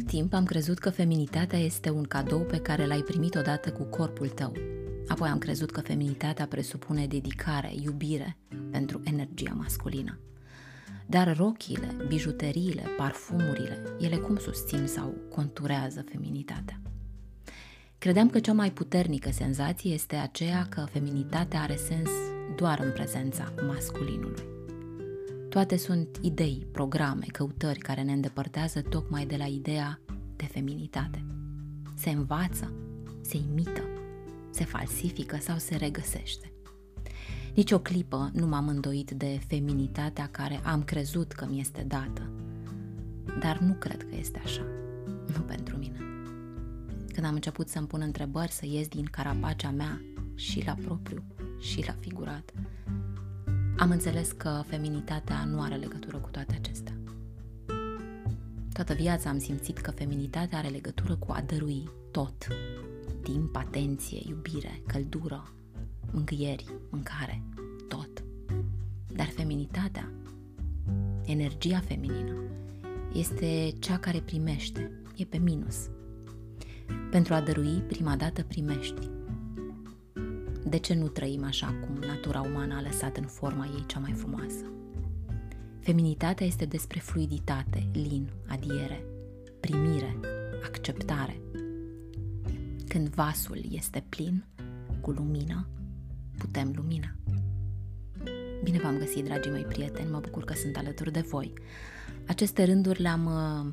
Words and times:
Mult 0.00 0.12
timp 0.12 0.34
am 0.34 0.44
crezut 0.44 0.78
că 0.78 0.90
feminitatea 0.90 1.58
este 1.58 1.90
un 1.90 2.02
cadou 2.02 2.40
pe 2.40 2.58
care 2.58 2.86
l-ai 2.86 3.00
primit 3.00 3.34
odată 3.34 3.72
cu 3.72 3.84
corpul 3.84 4.28
tău. 4.28 4.52
Apoi 5.08 5.28
am 5.28 5.38
crezut 5.38 5.70
că 5.70 5.80
feminitatea 5.80 6.46
presupune 6.46 7.06
dedicare, 7.06 7.72
iubire 7.82 8.36
pentru 8.70 9.00
energia 9.04 9.52
masculină. 9.56 10.18
Dar 11.06 11.36
rochile, 11.36 11.96
bijuteriile, 12.08 12.82
parfumurile, 12.96 13.82
ele 13.98 14.16
cum 14.16 14.36
susțin 14.36 14.86
sau 14.86 15.14
conturează 15.30 16.04
feminitatea? 16.10 16.80
Credeam 17.98 18.30
că 18.30 18.40
cea 18.40 18.52
mai 18.52 18.72
puternică 18.72 19.30
senzație 19.30 19.92
este 19.92 20.16
aceea 20.16 20.66
că 20.68 20.86
feminitatea 20.90 21.60
are 21.60 21.76
sens 21.76 22.10
doar 22.56 22.78
în 22.78 22.92
prezența 22.92 23.52
masculinului. 23.66 24.49
Toate 25.50 25.76
sunt 25.76 26.18
idei, 26.20 26.66
programe, 26.72 27.26
căutări 27.32 27.78
care 27.78 28.02
ne 28.02 28.12
îndepărtează 28.12 28.80
tocmai 28.80 29.26
de 29.26 29.36
la 29.36 29.44
ideea 29.44 30.00
de 30.36 30.44
feminitate. 30.44 31.24
Se 31.96 32.10
învață, 32.10 32.72
se 33.20 33.36
imită, 33.36 33.82
se 34.50 34.64
falsifică 34.64 35.36
sau 35.36 35.58
se 35.58 35.76
regăsește. 35.76 36.52
Nici 37.54 37.70
o 37.70 37.78
clipă 37.78 38.30
nu 38.32 38.46
m-am 38.46 38.68
îndoit 38.68 39.10
de 39.10 39.40
feminitatea 39.46 40.28
care 40.30 40.60
am 40.64 40.82
crezut 40.82 41.32
că 41.32 41.46
mi 41.50 41.60
este 41.60 41.84
dată, 41.88 42.30
dar 43.40 43.58
nu 43.58 43.72
cred 43.72 44.02
că 44.02 44.16
este 44.16 44.40
așa, 44.44 44.64
nu 45.34 45.40
pentru 45.40 45.76
mine. 45.76 45.98
Când 47.12 47.26
am 47.26 47.34
început 47.34 47.68
să-mi 47.68 47.86
pun 47.86 48.00
întrebări, 48.00 48.52
să 48.52 48.66
ies 48.66 48.88
din 48.88 49.04
carapacea 49.04 49.70
mea 49.70 50.00
și 50.34 50.64
la 50.66 50.74
propriu 50.84 51.22
și 51.60 51.84
la 51.86 51.94
figurat, 52.00 52.52
am 53.80 53.90
înțeles 53.90 54.32
că 54.32 54.62
feminitatea 54.66 55.44
nu 55.44 55.60
are 55.60 55.74
legătură 55.74 56.16
cu 56.16 56.28
toate 56.28 56.54
acestea. 56.54 56.92
Toată 58.72 58.92
viața 58.94 59.30
am 59.30 59.38
simțit 59.38 59.78
că 59.78 59.90
feminitatea 59.90 60.58
are 60.58 60.68
legătură 60.68 61.16
cu 61.16 61.32
a 61.32 61.40
dărui 61.46 61.90
tot. 62.10 62.46
Timp, 63.22 63.56
atenție, 63.56 64.20
iubire, 64.28 64.82
căldură, 64.86 65.52
mângâieri, 66.12 66.64
mâncare, 66.90 67.42
tot. 67.88 68.24
Dar 69.06 69.26
feminitatea, 69.26 70.12
energia 71.24 71.80
feminină, 71.80 72.42
este 73.12 73.72
cea 73.78 73.98
care 73.98 74.18
primește, 74.18 74.90
e 75.16 75.24
pe 75.24 75.38
minus. 75.38 75.88
Pentru 77.10 77.34
a 77.34 77.40
dărui, 77.40 77.82
prima 77.86 78.16
dată 78.16 78.42
primești, 78.42 79.10
de 80.70 80.78
ce 80.78 80.94
nu 80.94 81.08
trăim 81.08 81.44
așa 81.44 81.66
cum 81.66 81.94
natura 82.06 82.40
umană 82.40 82.74
a 82.74 82.80
lăsat 82.80 83.16
în 83.16 83.26
forma 83.26 83.64
ei 83.64 83.84
cea 83.86 83.98
mai 83.98 84.12
frumoasă? 84.12 84.64
Feminitatea 85.80 86.46
este 86.46 86.64
despre 86.64 87.00
fluiditate, 87.00 87.90
lin, 87.92 88.30
adiere, 88.48 89.04
primire, 89.60 90.16
acceptare. 90.64 91.40
Când 92.88 93.08
vasul 93.08 93.60
este 93.70 94.04
plin, 94.08 94.44
cu 95.00 95.10
lumină, 95.10 95.68
putem 96.38 96.72
lumina. 96.76 97.14
Bine 98.62 98.78
v-am 98.78 98.98
găsit, 98.98 99.24
dragii 99.24 99.50
mei 99.50 99.64
prieteni, 99.64 100.10
mă 100.10 100.18
bucur 100.18 100.44
că 100.44 100.54
sunt 100.54 100.76
alături 100.76 101.12
de 101.12 101.20
voi. 101.20 101.52
Aceste 102.26 102.64
rânduri 102.64 103.00
le-am 103.00 103.26
uh, 103.26 103.72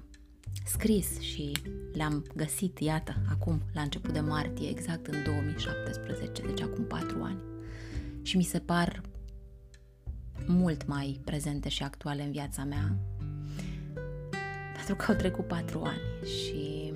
scris 0.66 1.20
și 1.20 1.52
le-am 1.94 2.26
găsit, 2.36 2.80
iată, 2.80 3.16
acum, 3.30 3.62
la 3.74 3.82
început 3.82 4.14
de 4.14 4.20
martie, 4.20 4.70
exact 4.70 5.08
în 5.08 5.24
2017, 5.24 6.42
deci 6.42 6.62
acum 6.62 6.84
patru 6.84 7.24
ani. 7.24 7.40
Și 8.22 8.38
mi 8.38 8.44
se 8.44 8.60
par 8.60 9.02
mult 10.48 10.88
mai 10.88 11.22
prezente 11.26 11.70
și 11.70 11.84
actuale 11.84 12.24
în 12.24 12.32
viața 12.32 12.64
mea, 12.64 12.98
pentru 14.76 14.96
că 14.96 15.12
au 15.12 15.18
trecut 15.18 15.48
patru 15.48 15.82
ani 15.82 16.28
și 16.28 16.94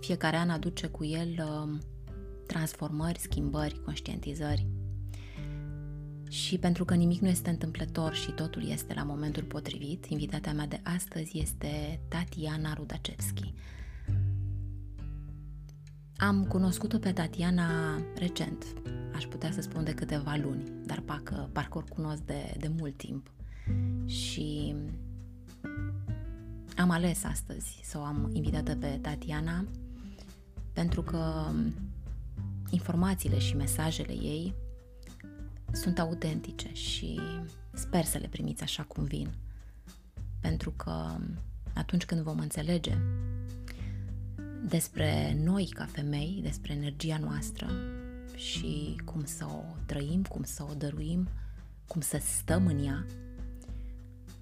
fiecare 0.00 0.36
an 0.36 0.50
aduce 0.50 0.86
cu 0.86 1.04
el 1.04 1.28
uh, 1.28 1.78
transformări, 2.46 3.18
schimbări, 3.18 3.80
conștientizări 3.84 4.66
și 6.30 6.58
pentru 6.58 6.84
că 6.84 6.94
nimic 6.94 7.20
nu 7.20 7.28
este 7.28 7.50
întâmplător 7.50 8.14
și 8.14 8.30
totul 8.30 8.68
este 8.68 8.94
la 8.94 9.02
momentul 9.02 9.42
potrivit, 9.42 10.04
invitata 10.04 10.52
mea 10.52 10.66
de 10.66 10.80
astăzi 10.82 11.38
este 11.38 12.00
Tatiana 12.08 12.74
Rudacevski. 12.74 13.54
Am 16.16 16.44
cunoscut-o 16.44 16.98
pe 16.98 17.12
Tatiana 17.12 17.98
recent, 18.14 18.64
aș 19.14 19.24
putea 19.24 19.50
să 19.50 19.60
spun 19.60 19.84
de 19.84 19.94
câteva 19.94 20.38
luni, 20.42 20.62
dar 20.86 21.00
parcă, 21.00 21.50
parcă 21.52 21.78
o 21.78 21.94
cunosc 21.94 22.22
de, 22.22 22.54
de 22.58 22.70
mult 22.78 22.96
timp. 22.96 23.32
Și 24.06 24.74
am 26.76 26.90
ales 26.90 27.24
astăzi 27.24 27.80
să 27.82 27.98
o 27.98 28.02
am 28.02 28.30
invitată 28.32 28.76
pe 28.76 28.98
Tatiana 29.02 29.64
pentru 30.72 31.02
că 31.02 31.50
informațiile 32.70 33.38
și 33.38 33.56
mesajele 33.56 34.12
ei 34.12 34.54
sunt 35.72 35.98
autentice 35.98 36.72
și 36.72 37.20
sper 37.72 38.04
să 38.04 38.18
le 38.18 38.26
primiți 38.26 38.62
așa 38.62 38.82
cum 38.82 39.04
vin. 39.04 39.28
Pentru 40.40 40.70
că 40.70 41.16
atunci 41.74 42.04
când 42.04 42.20
vom 42.20 42.38
înțelege 42.38 42.98
despre 44.68 45.40
noi 45.44 45.66
ca 45.66 45.84
femei, 45.84 46.40
despre 46.42 46.72
energia 46.72 47.18
noastră 47.18 47.66
și 48.34 49.00
cum 49.04 49.24
să 49.24 49.44
o 49.44 49.64
trăim, 49.86 50.22
cum 50.22 50.42
să 50.42 50.66
o 50.70 50.74
dăruim, 50.74 51.28
cum 51.86 52.00
să 52.00 52.20
stăm 52.22 52.66
în 52.66 52.84
ea, 52.84 53.06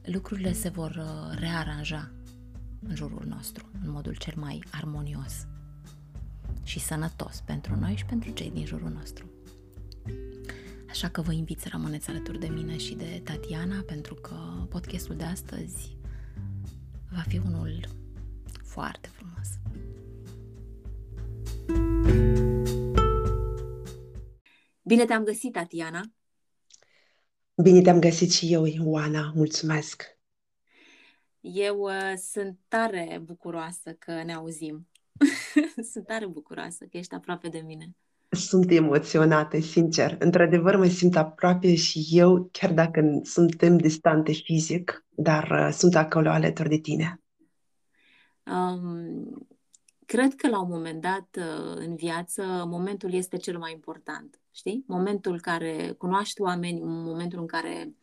lucrurile 0.02 0.52
se 0.52 0.68
vor 0.68 0.90
uh, 0.90 1.38
rearanja 1.38 2.10
în 2.88 2.94
jurul 2.94 3.24
nostru, 3.26 3.68
în 3.84 3.90
modul 3.90 4.14
cel 4.14 4.34
mai 4.36 4.62
armonios 4.70 5.46
și 6.62 6.80
sănătos 6.80 7.42
pentru 7.44 7.76
noi 7.76 7.96
și 7.96 8.04
pentru 8.04 8.30
cei 8.30 8.50
din 8.50 8.66
jurul 8.66 8.90
nostru. 8.90 9.37
Așa 10.88 11.08
că 11.08 11.20
vă 11.20 11.32
invit 11.32 11.60
să 11.60 11.68
rămâneți 11.70 12.08
alături 12.08 12.38
de 12.38 12.48
mine 12.48 12.76
și 12.76 12.94
de 12.94 13.20
Tatiana, 13.24 13.82
pentru 13.86 14.14
că 14.14 14.66
podcastul 14.68 15.16
de 15.16 15.24
astăzi 15.24 15.96
va 17.10 17.24
fi 17.28 17.38
unul 17.38 17.84
foarte 18.64 19.08
frumos. 19.08 19.48
Bine 24.82 25.04
te-am 25.04 25.24
găsit, 25.24 25.52
Tatiana! 25.52 26.00
Bine 27.62 27.80
te-am 27.80 28.00
găsit 28.00 28.32
și 28.32 28.52
eu, 28.52 28.64
Ioana, 28.64 29.32
mulțumesc! 29.34 30.18
Eu 31.40 31.78
uh, 31.78 32.14
sunt 32.30 32.58
tare 32.68 33.20
bucuroasă 33.24 33.92
că 33.92 34.22
ne 34.22 34.32
auzim. 34.32 34.88
sunt 35.92 36.06
tare 36.06 36.26
bucuroasă 36.26 36.84
că 36.84 36.96
ești 36.96 37.14
aproape 37.14 37.48
de 37.48 37.58
mine. 37.58 37.96
Sunt 38.30 38.70
emoționată, 38.70 39.60
sincer. 39.60 40.16
Într-adevăr, 40.18 40.76
mă 40.76 40.86
simt 40.86 41.16
aproape 41.16 41.74
și 41.74 42.06
eu, 42.10 42.48
chiar 42.52 42.72
dacă 42.72 43.20
suntem 43.22 43.76
distante 43.76 44.32
fizic, 44.32 45.06
dar 45.08 45.50
uh, 45.50 45.72
sunt 45.72 45.94
acolo 45.94 46.28
alături 46.28 46.68
de 46.68 46.76
tine. 46.76 47.22
Um, 48.46 49.46
cred 50.06 50.34
că 50.34 50.48
la 50.48 50.60
un 50.60 50.68
moment 50.68 51.00
dat 51.00 51.28
uh, 51.36 51.76
în 51.76 51.94
viață, 51.94 52.42
momentul 52.66 53.12
este 53.12 53.36
cel 53.36 53.58
mai 53.58 53.72
important. 53.72 54.40
Știi? 54.50 54.84
Momentul 54.86 55.40
care 55.40 55.94
cunoaște 55.98 56.42
oameni, 56.42 56.80
momentul 56.82 57.38
în 57.38 57.46
care 57.46 57.94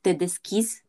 te 0.00 0.12
deschizi 0.12 0.84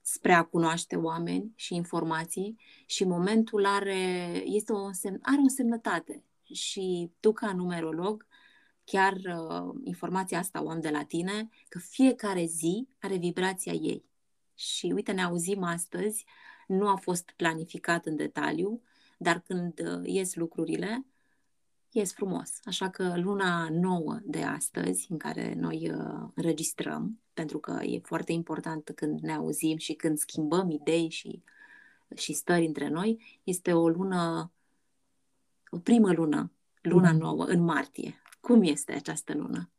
spre 0.00 0.32
a 0.32 0.42
cunoaște 0.42 0.96
oameni 0.96 1.52
și 1.54 1.74
informații 1.74 2.56
și 2.86 3.04
momentul 3.04 3.66
are, 3.66 4.42
este 4.44 4.72
o 4.72 4.92
semn, 4.92 5.18
are 5.22 5.40
o 5.44 5.48
semnătate 5.48 6.22
și 6.52 7.10
tu 7.20 7.32
ca 7.32 7.52
numerolog, 7.52 8.26
chiar 8.84 9.12
uh, 9.12 9.74
informația 9.84 10.38
asta 10.38 10.62
o 10.62 10.70
am 10.70 10.80
de 10.80 10.90
la 10.90 11.04
tine, 11.04 11.48
că 11.68 11.78
fiecare 11.78 12.44
zi 12.44 12.88
are 13.00 13.16
vibrația 13.16 13.72
ei. 13.72 14.04
Și 14.54 14.86
uite, 14.94 15.12
ne 15.12 15.22
auzim 15.22 15.62
astăzi, 15.62 16.24
nu 16.66 16.88
a 16.88 16.96
fost 16.96 17.32
planificat 17.36 18.06
în 18.06 18.16
detaliu, 18.16 18.82
dar 19.18 19.40
când 19.40 19.80
uh, 19.80 20.00
ies 20.04 20.34
lucrurile, 20.34 21.06
ies 21.90 22.12
frumos. 22.12 22.60
Așa 22.64 22.90
că 22.90 23.14
luna 23.16 23.68
nouă 23.70 24.18
de 24.22 24.42
astăzi, 24.42 25.06
în 25.10 25.18
care 25.18 25.54
noi 25.54 25.90
uh, 25.90 26.28
înregistrăm, 26.34 27.20
pentru 27.32 27.58
că 27.58 27.82
e 27.82 27.98
foarte 28.02 28.32
important 28.32 28.90
când 28.94 29.20
ne 29.20 29.32
auzim 29.34 29.76
și 29.76 29.92
când 29.92 30.18
schimbăm 30.18 30.70
idei 30.70 31.08
și, 31.08 31.42
și 32.14 32.32
stări 32.32 32.66
între 32.66 32.88
noi, 32.88 33.40
este 33.42 33.72
o 33.72 33.88
lună, 33.88 34.52
o 35.74 35.78
primă 35.78 36.12
lună, 36.12 36.52
luna 36.80 37.12
mm. 37.12 37.18
nouă, 37.18 37.44
în 37.44 37.60
martie. 37.60 38.22
Cum 38.40 38.62
este 38.62 38.92
această 38.92 39.32
lună? 39.36 39.70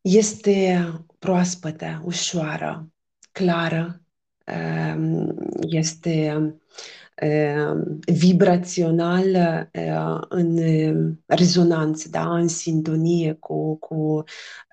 Este 0.00 0.88
proaspătă, 1.18 2.02
ușoară, 2.04 2.88
clară, 3.32 4.02
um, 4.96 5.34
este 5.60 6.34
um, 7.22 8.00
vibrațional 8.06 9.24
uh, 9.72 10.26
în 10.28 10.58
rezonanță, 11.26 12.08
da? 12.08 12.36
în 12.36 12.48
sintonie 12.48 13.32
cu, 13.32 13.76
cu 13.76 14.22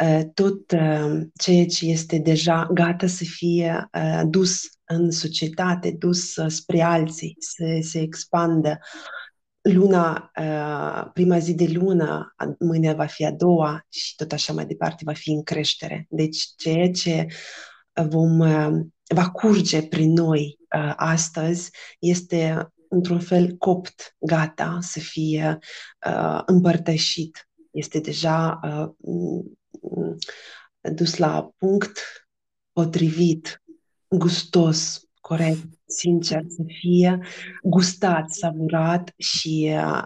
uh, 0.02 0.22
tot 0.34 0.72
uh, 0.72 1.22
ceea 1.36 1.66
ce 1.66 1.86
este 1.86 2.18
deja 2.18 2.70
gata 2.74 3.08
să 3.08 3.24
fie 3.24 3.90
dus 4.26 4.62
în 4.86 5.12
societate, 5.12 5.92
dus 5.92 6.34
spre 6.48 6.82
alții, 6.82 7.36
să 7.40 7.80
se 7.82 8.00
expandă 8.00 8.80
luna, 9.62 10.32
uh, 10.40 11.12
prima 11.14 11.40
zi 11.40 11.54
de 11.54 11.68
lună, 11.74 12.36
mâine 12.60 12.94
va 12.94 13.06
fi 13.06 13.26
a 13.26 13.32
doua 13.32 13.86
și 13.90 14.16
tot 14.16 14.32
așa 14.32 14.54
mai 14.54 14.66
departe 14.66 15.04
va 15.06 15.14
fi 15.14 15.32
în 15.32 15.44
creștere. 15.44 16.06
Deci 16.10 16.48
ceea 16.58 16.92
ce 16.92 17.28
vom, 18.10 18.40
uh, 18.40 18.86
va 19.16 19.30
curge 19.30 19.88
prin 19.88 20.14
noi 20.14 20.58
uh, 20.76 20.94
astăzi 20.96 21.70
este 22.00 22.72
într-un 22.90 23.20
fel 23.20 23.52
copt, 23.58 24.16
gata 24.20 24.78
să 24.82 25.00
fie 25.00 25.60
împărtășit. 26.46 27.50
Este 27.72 28.00
deja 28.00 28.60
dus 30.82 31.18
la 31.18 31.52
punct 31.58 32.00
potrivit, 32.72 33.64
gustos, 34.08 35.11
corect, 35.32 35.64
sincer, 35.86 36.42
să 36.48 36.64
fie 36.68 37.20
gustat, 37.64 38.30
savurat 38.30 39.14
și 39.18 39.74
uh, 39.76 40.04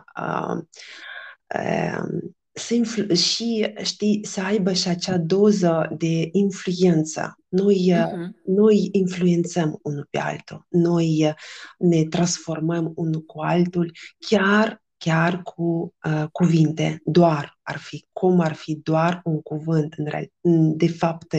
uh, 1.55 2.21
să 2.51 2.73
influ- 2.73 3.13
și 3.13 3.73
știi, 3.83 4.25
să 4.25 4.41
aibă 4.41 4.73
și 4.73 4.87
acea 4.87 5.17
doză 5.17 5.93
de 5.97 6.29
influență. 6.31 7.37
Noi, 7.47 7.93
uh-huh. 7.93 8.43
noi 8.45 8.89
influențăm 8.91 9.79
unul 9.81 10.07
pe 10.09 10.17
altul, 10.17 10.65
noi 10.69 11.33
ne 11.77 12.03
transformăm 12.03 12.91
unul 12.95 13.21
cu 13.21 13.41
altul, 13.41 13.91
chiar 14.17 14.83
chiar 14.97 15.41
cu 15.41 15.93
uh, 16.05 16.25
cuvinte, 16.31 17.01
doar 17.03 17.59
ar 17.61 17.77
fi, 17.77 18.05
cum 18.11 18.39
ar 18.39 18.53
fi 18.53 18.75
doar 18.75 19.21
un 19.23 19.41
cuvânt, 19.41 19.93
în 19.97 20.05
real, 20.05 20.29
de 20.75 20.87
fapt 20.87 21.35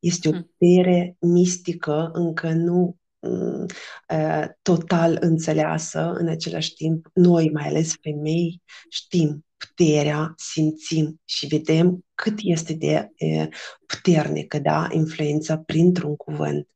este 0.00 0.28
o 0.28 0.32
hm. 0.32 0.38
putere 0.38 1.16
mistică, 1.20 2.10
încă 2.12 2.52
nu 2.52 2.96
Mm, 2.98 2.98
total 4.62 5.16
înțeleasă 5.20 6.12
în 6.18 6.28
același 6.28 6.74
timp. 6.74 7.06
Noi, 7.12 7.50
mai 7.50 7.66
ales 7.68 7.94
femei, 8.00 8.62
știm 8.88 9.44
puterea, 9.56 10.34
simțim 10.36 11.20
și 11.24 11.46
vedem 11.46 12.04
cât 12.14 12.34
este 12.38 12.72
de 12.72 13.10
puternică 13.86 14.58
da, 14.58 14.86
influența 14.90 15.58
printr-un 15.58 16.16
cuvânt. 16.16 16.68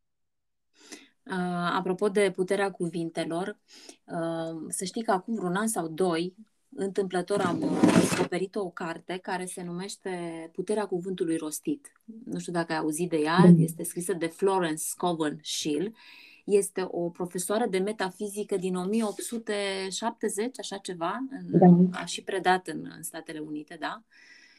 Uh, 1.22 1.72
apropo 1.72 2.08
de 2.08 2.32
puterea 2.34 2.70
cuvintelor, 2.70 3.58
uh, 4.04 4.66
să 4.68 4.84
știi 4.84 5.02
că 5.02 5.10
acum 5.10 5.34
vreun 5.34 5.56
an 5.56 5.66
sau 5.66 5.88
doi, 5.88 6.34
întâmplător 6.74 7.40
am 7.40 7.64
descoperit 8.00 8.54
o 8.54 8.70
carte 8.70 9.18
care 9.22 9.44
se 9.44 9.62
numește 9.62 10.10
Puterea 10.52 10.86
cuvântului 10.86 11.36
rostit. 11.36 11.92
Nu 12.24 12.38
știu 12.38 12.52
dacă 12.52 12.72
ai 12.72 12.78
auzit 12.78 13.08
de 13.10 13.16
ea, 13.16 13.38
mm. 13.38 13.56
este 13.58 13.82
scrisă 13.82 14.12
de 14.12 14.26
Florence 14.26 14.82
Scoven 14.82 15.38
Schill 15.42 15.94
este 16.44 16.86
o 16.90 17.10
profesoară 17.10 17.66
de 17.66 17.78
metafizică 17.78 18.56
din 18.56 18.74
1870, 18.74 20.58
așa 20.58 20.76
ceva, 20.76 21.24
da. 21.50 21.66
a 21.92 22.04
și 22.04 22.22
predat 22.22 22.66
în, 22.66 22.92
în 22.96 23.02
Statele 23.02 23.38
Unite, 23.38 23.76
da? 23.80 24.02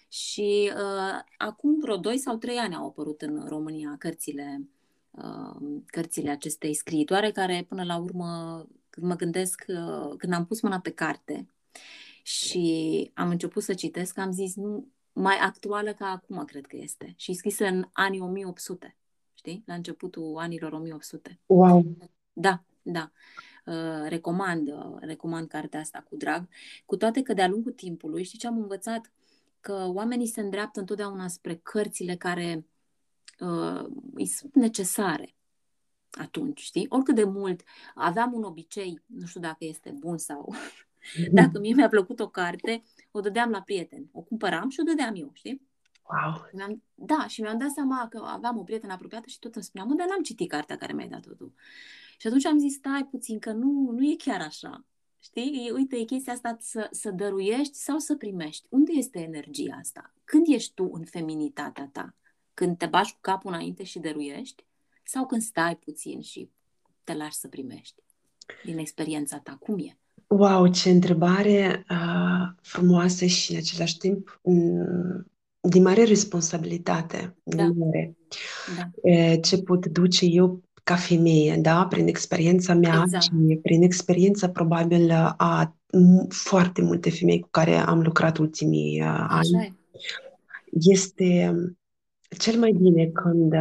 Și 0.07 0.71
uh, 0.75 1.19
acum 1.37 1.79
vreo 1.79 1.97
2 1.97 2.17
sau 2.17 2.37
3 2.37 2.57
ani 2.57 2.75
au 2.75 2.87
apărut 2.87 3.21
în 3.21 3.45
România 3.47 3.95
cărțile, 3.99 4.67
uh, 5.11 5.79
cărțile 5.85 6.29
acestei 6.29 6.73
scriitoare, 6.73 7.31
care 7.31 7.65
până 7.69 7.83
la 7.83 7.97
urmă, 7.97 8.65
când 8.89 9.07
mă 9.07 9.15
gândesc, 9.15 9.63
uh, 9.67 10.13
când 10.17 10.33
am 10.33 10.45
pus 10.45 10.61
mâna 10.61 10.79
pe 10.79 10.91
carte 10.91 11.47
și 12.23 13.11
am 13.13 13.29
început 13.29 13.63
să 13.63 13.73
citesc, 13.73 14.17
am 14.17 14.31
zis, 14.31 14.55
nu, 14.55 14.87
mai 15.13 15.37
actuală 15.37 15.93
ca 15.93 16.05
acum, 16.05 16.45
cred 16.45 16.65
că 16.65 16.75
este. 16.79 17.13
Și 17.17 17.33
scrisă 17.33 17.65
în 17.65 17.85
anii 17.91 18.19
1800 18.19 18.95
știi? 19.43 19.63
La 19.65 19.73
începutul 19.73 20.37
anilor 20.37 20.73
1800. 20.73 21.39
Wow! 21.45 21.97
Da, 22.33 22.63
da. 22.81 23.11
Uh, 23.65 24.07
recomand, 24.07 24.67
uh, 24.67 24.97
recomand 24.99 25.47
cartea 25.47 25.79
asta 25.79 26.05
cu 26.09 26.15
drag, 26.15 26.47
cu 26.85 26.97
toate 26.97 27.21
că 27.21 27.33
de-a 27.33 27.47
lungul 27.47 27.71
timpului, 27.71 28.23
știi 28.23 28.37
ce 28.37 28.47
am 28.47 28.57
învățat? 28.57 29.11
Că 29.59 29.89
oamenii 29.93 30.27
se 30.27 30.41
îndreaptă 30.41 30.79
întotdeauna 30.79 31.27
spre 31.27 31.55
cărțile 31.55 32.15
care 32.15 32.65
uh, 33.39 33.85
îi 34.13 34.25
sunt 34.25 34.55
necesare 34.55 35.35
atunci, 36.11 36.59
știi? 36.59 36.85
Oricât 36.89 37.15
de 37.15 37.23
mult 37.23 37.63
aveam 37.95 38.33
un 38.33 38.43
obicei, 38.43 39.01
nu 39.05 39.25
știu 39.25 39.41
dacă 39.41 39.65
este 39.65 39.91
bun 39.91 40.17
sau... 40.17 40.53
dacă 41.31 41.59
mie 41.59 41.73
mi-a 41.73 41.89
plăcut 41.89 42.19
o 42.19 42.29
carte, 42.29 42.83
o 43.11 43.19
dădeam 43.19 43.49
la 43.49 43.61
prieten. 43.61 44.09
O 44.11 44.21
cumpăram 44.21 44.69
și 44.69 44.79
o 44.79 44.83
dădeam 44.83 45.15
eu, 45.15 45.29
știi? 45.33 45.72
Wow! 46.09 46.49
Mi-am, 46.53 46.83
da, 46.95 47.27
și 47.27 47.41
mi-am 47.41 47.57
dat 47.57 47.69
seama 47.69 48.07
că 48.09 48.23
aveam 48.25 48.57
o 48.57 48.63
prietenă 48.63 48.93
apropiată 48.93 49.27
și 49.27 49.39
tot 49.39 49.55
îmi 49.55 49.63
spunea, 49.63 49.87
mă, 49.87 49.93
dar 49.93 50.07
n-am 50.07 50.21
citit 50.21 50.49
cartea 50.49 50.77
care 50.77 50.93
mi-ai 50.93 51.07
dat-o 51.07 51.33
tu. 51.33 51.53
Și 52.17 52.27
atunci 52.27 52.45
am 52.45 52.57
zis, 52.57 52.73
stai 52.73 53.07
puțin, 53.11 53.39
că 53.39 53.51
nu, 53.51 53.91
nu 53.91 54.03
e 54.03 54.15
chiar 54.17 54.41
așa. 54.41 54.85
Știi? 55.19 55.71
Uite, 55.73 55.95
e 55.95 56.03
chestia 56.03 56.33
asta 56.33 56.57
să, 56.59 56.87
să 56.91 57.11
dăruiești 57.11 57.75
sau 57.75 57.97
să 57.97 58.15
primești. 58.15 58.65
Unde 58.69 58.91
este 58.95 59.19
energia 59.19 59.75
asta? 59.79 60.13
Când 60.23 60.45
ești 60.47 60.73
tu 60.73 60.89
în 60.93 61.03
feminitatea 61.05 61.89
ta? 61.91 62.15
Când 62.53 62.77
te 62.77 62.85
bași 62.85 63.13
cu 63.13 63.17
capul 63.21 63.51
înainte 63.51 63.83
și 63.83 63.99
dăruiești? 63.99 64.65
Sau 65.03 65.25
când 65.25 65.41
stai 65.41 65.75
puțin 65.75 66.21
și 66.21 66.49
te 67.03 67.13
lași 67.13 67.35
să 67.35 67.47
primești? 67.47 68.03
Din 68.63 68.77
experiența 68.77 69.39
ta, 69.39 69.57
cum 69.59 69.79
e? 69.79 69.97
Wow, 70.27 70.67
ce 70.67 70.89
întrebare 70.89 71.85
uh, 71.89 72.47
frumoasă 72.61 73.25
și 73.25 73.51
în 73.51 73.57
același 73.57 73.97
timp 73.97 74.39
mm, 74.43 75.31
de 75.69 75.79
mare 75.79 76.03
responsabilitate, 76.03 77.35
da. 77.43 77.55
de 77.55 77.71
mare. 77.75 78.15
Da. 78.77 79.35
Ce 79.35 79.61
pot 79.61 79.85
duce 79.85 80.25
eu 80.25 80.63
ca 80.83 80.95
femeie, 80.95 81.57
da, 81.61 81.85
prin 81.85 82.07
experiența 82.07 82.73
mea 82.73 83.01
exact. 83.03 83.23
și 83.23 83.59
prin 83.61 83.83
experiența 83.83 84.49
probabil 84.49 85.11
a 85.37 85.75
foarte 86.29 86.81
multe 86.81 87.09
femei 87.09 87.39
cu 87.39 87.47
care 87.51 87.75
am 87.75 88.01
lucrat 88.01 88.37
ultimii 88.37 89.01
Așa 89.01 89.37
ani. 89.37 89.53
E. 89.63 89.73
Este 90.71 91.55
cel 92.37 92.59
mai 92.59 92.71
bine 92.71 93.05
când 93.05 93.53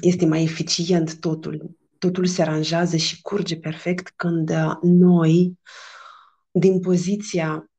este 0.00 0.26
mai 0.26 0.42
eficient 0.42 1.20
totul. 1.20 1.76
Totul 1.98 2.26
se 2.26 2.42
aranjează 2.42 2.96
și 2.96 3.22
curge 3.22 3.56
perfect 3.56 4.12
când 4.16 4.50
noi, 4.82 5.58
din 6.50 6.80
poziția 6.80 7.70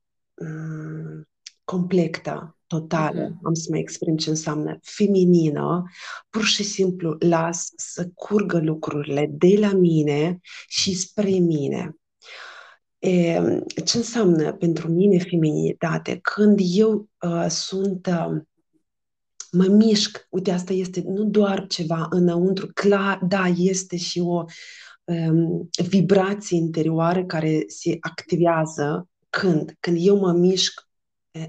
completă, 1.71 2.57
totală, 2.67 3.29
uh-huh. 3.29 3.41
am 3.43 3.53
să 3.53 3.67
mă 3.69 3.77
exprim 3.77 4.17
ce 4.17 4.29
înseamnă 4.29 4.79
feminină, 4.81 5.83
pur 6.29 6.43
și 6.43 6.63
simplu 6.63 7.15
las 7.19 7.71
să 7.75 8.09
curgă 8.13 8.59
lucrurile 8.59 9.29
de 9.31 9.57
la 9.59 9.71
mine 9.73 10.39
și 10.67 10.95
spre 10.95 11.29
mine. 11.29 11.95
E, 12.99 13.41
ce 13.85 13.97
înseamnă 13.97 14.53
pentru 14.53 14.91
mine 14.91 15.17
feminitate? 15.17 16.19
Când 16.21 16.59
eu 16.61 17.09
uh, 17.21 17.45
sunt, 17.49 18.07
uh, 18.07 18.41
mă 19.51 19.65
mișc, 19.65 20.27
uite, 20.29 20.51
asta 20.51 20.73
este 20.73 21.03
nu 21.05 21.23
doar 21.23 21.67
ceva 21.67 22.07
înăuntru, 22.09 22.67
clar, 22.73 23.19
da, 23.27 23.45
este 23.57 23.97
și 23.97 24.19
o 24.19 24.43
um, 25.03 25.69
vibrație 25.89 26.57
interioară 26.57 27.25
care 27.25 27.63
se 27.67 27.97
activează 27.99 29.07
când, 29.29 29.75
când 29.79 29.97
eu 29.99 30.17
mă 30.17 30.31
mișc 30.31 30.89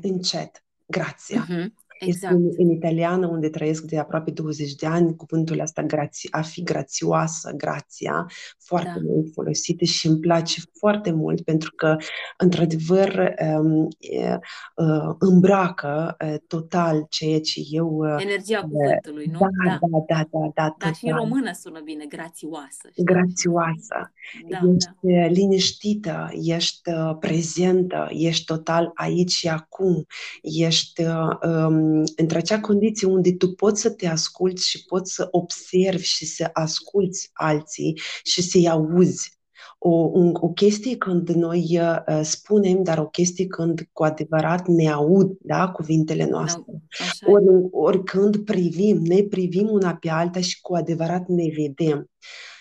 încet, 0.03 0.65
grația. 0.87 1.47
Uh-huh. 1.49 1.67
Exact. 2.07 2.33
Este 2.35 2.61
în, 2.61 2.67
în 2.67 2.71
italiană, 2.75 3.27
unde 3.27 3.49
trăiesc 3.49 3.83
de 3.85 3.99
aproape 3.99 4.31
20 4.31 4.75
de 4.75 4.87
ani, 4.87 5.17
cuvântul 5.17 5.61
ăsta 5.61 5.83
grați, 5.83 6.29
a 6.31 6.41
fi 6.43 6.63
grațioasă, 6.63 7.53
grația, 7.57 8.27
foarte 8.59 8.93
Da. 8.95 9.01
mult 9.03 9.33
folosit 9.33 9.81
și 9.81 10.07
îmi 10.07 10.19
place 10.21 10.61
foarte 10.79 11.11
mult 11.13 11.41
pentru 11.43 11.73
că, 11.77 11.97
într-adevăr, 12.37 13.35
um, 13.59 13.89
e, 13.99 14.39
uh, 14.77 15.15
îmbracă 15.19 16.17
uh, 16.25 16.35
total 16.47 17.07
ceea 17.09 17.41
ce 17.41 17.61
eu... 17.71 17.89
uh, 17.89 18.23
Energia 18.23 18.61
cuvântului, 18.61 19.27
nu? 19.33 19.39
Da, 19.39 19.47
Da. 19.65 19.79
da, 19.81 20.05
da, 20.09 20.29
da, 20.31 20.51
da, 20.55 20.75
Dar 20.79 20.95
și 20.95 21.05
în 21.05 21.11
total. 21.11 21.29
română 21.29 21.51
sună 21.61 21.81
bine, 21.85 22.05
grațioasă. 22.09 22.89
știi? 22.91 23.05
Grațioasă. 23.05 24.13
Da, 24.49 24.59
Ești 24.75 24.91
da. 25.01 25.25
uh, 25.25 25.27
liniștită, 25.31 26.29
ești 26.33 26.91
uh, 26.91 27.17
prezentă, 27.21 28.07
ești 28.11 28.45
total 28.45 28.91
aici 28.95 29.31
și 29.31 29.49
acum, 29.49 30.07
ești 30.43 31.03
uh, 31.03 31.29
um, 31.47 31.92
într 32.17 32.37
acea 32.37 32.61
condiție 32.61 33.07
unde 33.07 33.33
tu 33.33 33.53
poți 33.53 33.81
să 33.81 33.91
te 33.91 34.07
asculți 34.07 34.69
și 34.69 34.85
poți 34.85 35.15
să 35.15 35.29
observi 35.31 36.05
și 36.05 36.27
să 36.27 36.51
asculți 36.53 37.31
alții 37.33 38.01
și 38.23 38.43
să-i 38.43 38.69
auzi. 38.69 39.41
O, 39.79 39.91
un, 39.91 40.35
o 40.41 40.49
chestie 40.49 40.97
când 40.97 41.29
noi 41.29 41.81
uh, 41.81 42.21
spunem, 42.23 42.83
dar 42.83 42.99
o 42.99 43.07
chestie 43.07 43.47
când 43.47 43.89
cu 43.93 44.05
adevărat 44.05 44.67
ne 44.67 44.91
aud 44.91 45.37
da, 45.41 45.69
cuvintele 45.69 46.27
noastre. 46.27 46.65
Așa 47.01 47.27
e. 47.27 47.31
Ori, 47.31 47.45
oricând 47.71 48.37
privim, 48.37 48.97
ne 48.97 49.23
privim 49.23 49.69
una 49.71 49.95
pe 49.95 50.11
alta 50.11 50.41
și 50.41 50.61
cu 50.61 50.75
adevărat 50.75 51.29
ne 51.29 51.45
vedem. 51.57 52.11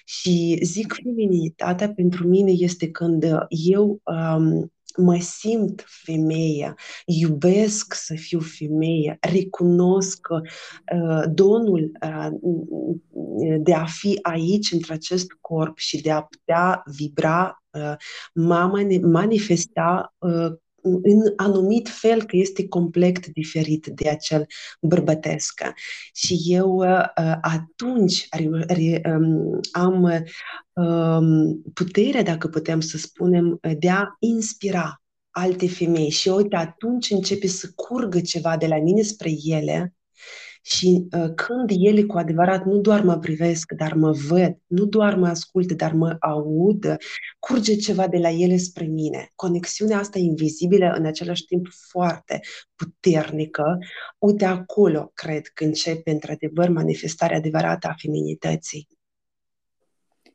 Și 0.06 0.60
zic 0.64 0.94
feminitatea 1.04 1.94
pentru 1.94 2.28
mine 2.28 2.52
este 2.52 2.92
când 2.92 3.26
eu 3.50 4.02
um, 4.04 4.72
mă 4.98 5.18
simt 5.20 5.86
femeie, 5.88 6.74
iubesc 7.06 7.94
să 7.94 8.14
fiu 8.18 8.40
femeie, 8.40 9.18
recunosc 9.20 10.28
uh, 10.30 11.24
donul 11.34 11.92
uh, 12.06 12.28
de 13.60 13.74
a 13.74 13.86
fi 13.86 14.20
aici, 14.22 14.72
într 14.72 14.92
acest 14.92 15.32
corp 15.42 15.78
și 15.78 16.02
de 16.02 16.12
a 16.12 16.22
putea 16.22 16.84
vibra, 16.98 17.64
uh, 17.72 17.94
mama 18.34 18.80
manifesta 19.02 20.16
uh, 20.18 20.52
în 20.84 21.34
anumit 21.36 21.90
fel 21.90 22.24
că 22.24 22.36
este 22.36 22.68
complet 22.68 23.26
diferit 23.28 23.86
de 23.86 24.10
acel 24.10 24.46
bărbătesc. 24.82 25.62
Și 26.14 26.42
eu 26.46 26.76
uh, 26.76 27.06
atunci 27.42 28.28
um, 29.06 29.60
am 29.72 30.26
um, 30.74 31.62
puterea, 31.74 32.24
dacă 32.24 32.48
putem 32.48 32.80
să 32.80 32.98
spunem, 32.98 33.60
de 33.80 33.90
a 33.90 34.06
inspira 34.20 35.02
alte 35.30 35.68
femei. 35.68 36.10
Și 36.10 36.30
uite, 36.30 36.56
atunci 36.56 37.10
începe 37.10 37.48
să 37.48 37.72
curgă 37.76 38.22
ceva 38.22 38.58
de 38.58 38.68
la 38.68 38.80
mine 38.80 39.02
spre 39.02 39.32
ele 39.44 39.96
și 40.62 41.08
uh, 41.12 41.34
când 41.36 41.70
ele 41.70 42.04
cu 42.04 42.18
adevărat 42.18 42.66
nu 42.66 42.78
doar 42.78 43.04
mă 43.04 43.18
privesc, 43.18 43.72
dar 43.72 43.94
mă 43.94 44.12
văd, 44.12 44.58
nu 44.68 44.86
doar 44.86 45.16
mă 45.16 45.28
ascultă, 45.28 45.74
dar 45.74 45.94
mă 45.94 46.16
aud, 46.20 46.98
curge 47.40 47.76
ceva 47.76 48.08
de 48.08 48.18
la 48.18 48.30
ele 48.30 48.58
spre 48.58 48.86
mine. 48.86 49.32
Conexiunea 49.36 49.98
asta 49.98 50.20
invizibilă, 50.20 50.94
în 50.98 51.06
același 51.06 51.46
timp 51.46 51.68
foarte 51.90 52.40
puternică, 52.76 53.78
uite 54.18 54.46
acolo 54.46 55.12
cred 55.14 55.48
că 55.48 55.64
începe 55.64 56.12
într-adevăr 56.12 56.70
manifestarea 56.70 57.38
adevărată 57.38 57.88
a 57.88 57.96
feminității. 57.98 58.88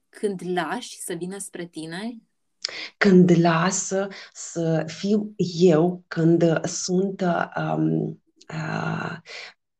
Când 0.08 0.40
lași 0.44 1.00
să 1.00 1.14
vină 1.14 1.38
spre 1.38 1.66
tine, 1.66 2.20
Când 2.96 3.38
lasă 3.38 4.08
să 4.32 4.84
fiu 4.86 5.34
eu, 5.58 6.04
când 6.08 6.64
sunt 6.64 7.24
um, 7.56 8.22
uh, 8.48 9.16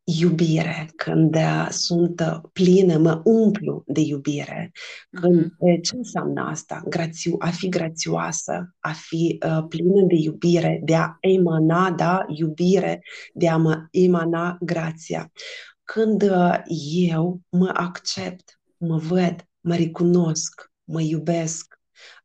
iubire, 0.08 0.90
când 0.96 1.34
uh, 1.34 1.66
sunt 1.70 2.20
uh, 2.20 2.38
plină, 2.52 2.98
mă 2.98 3.20
umplu 3.24 3.82
de 3.86 4.00
iubire. 4.00 4.72
Când, 5.10 5.52
Mhm. 5.58 5.80
ce 5.80 5.96
înseamnă 5.96 6.48
asta? 6.50 6.82
Grațiu, 6.88 7.36
a 7.38 7.50
fi 7.50 7.68
grațioasă, 7.68 8.74
a 8.80 8.92
fi 8.92 9.38
uh, 9.46 9.64
plină 9.68 10.02
de 10.06 10.14
iubire, 10.14 10.80
de 10.84 10.94
a 10.94 11.16
emana, 11.20 11.90
da, 11.90 12.24
iubire, 12.28 13.02
de 13.34 13.48
a 13.48 13.56
mă 13.56 13.86
emana 13.90 14.56
grația. 14.60 15.32
Când 15.84 16.22
uh, 16.22 16.54
eu 17.08 17.40
mă 17.48 17.70
accept, 17.74 18.60
mă 18.76 18.96
văd, 18.96 19.48
mă 19.60 19.74
recunosc, 19.74 20.70
mă 20.84 21.00
iubesc, 21.00 21.80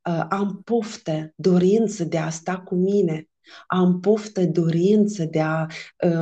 uh, 0.10 0.26
am 0.30 0.62
poftă, 0.64 1.34
dorință 1.36 2.04
de 2.04 2.18
a 2.18 2.30
sta 2.30 2.60
cu 2.60 2.76
mine, 2.76 3.28
am 3.68 4.00
poftă, 4.00 4.46
dorință 4.46 5.26
de 5.26 5.40
a, 5.42 5.66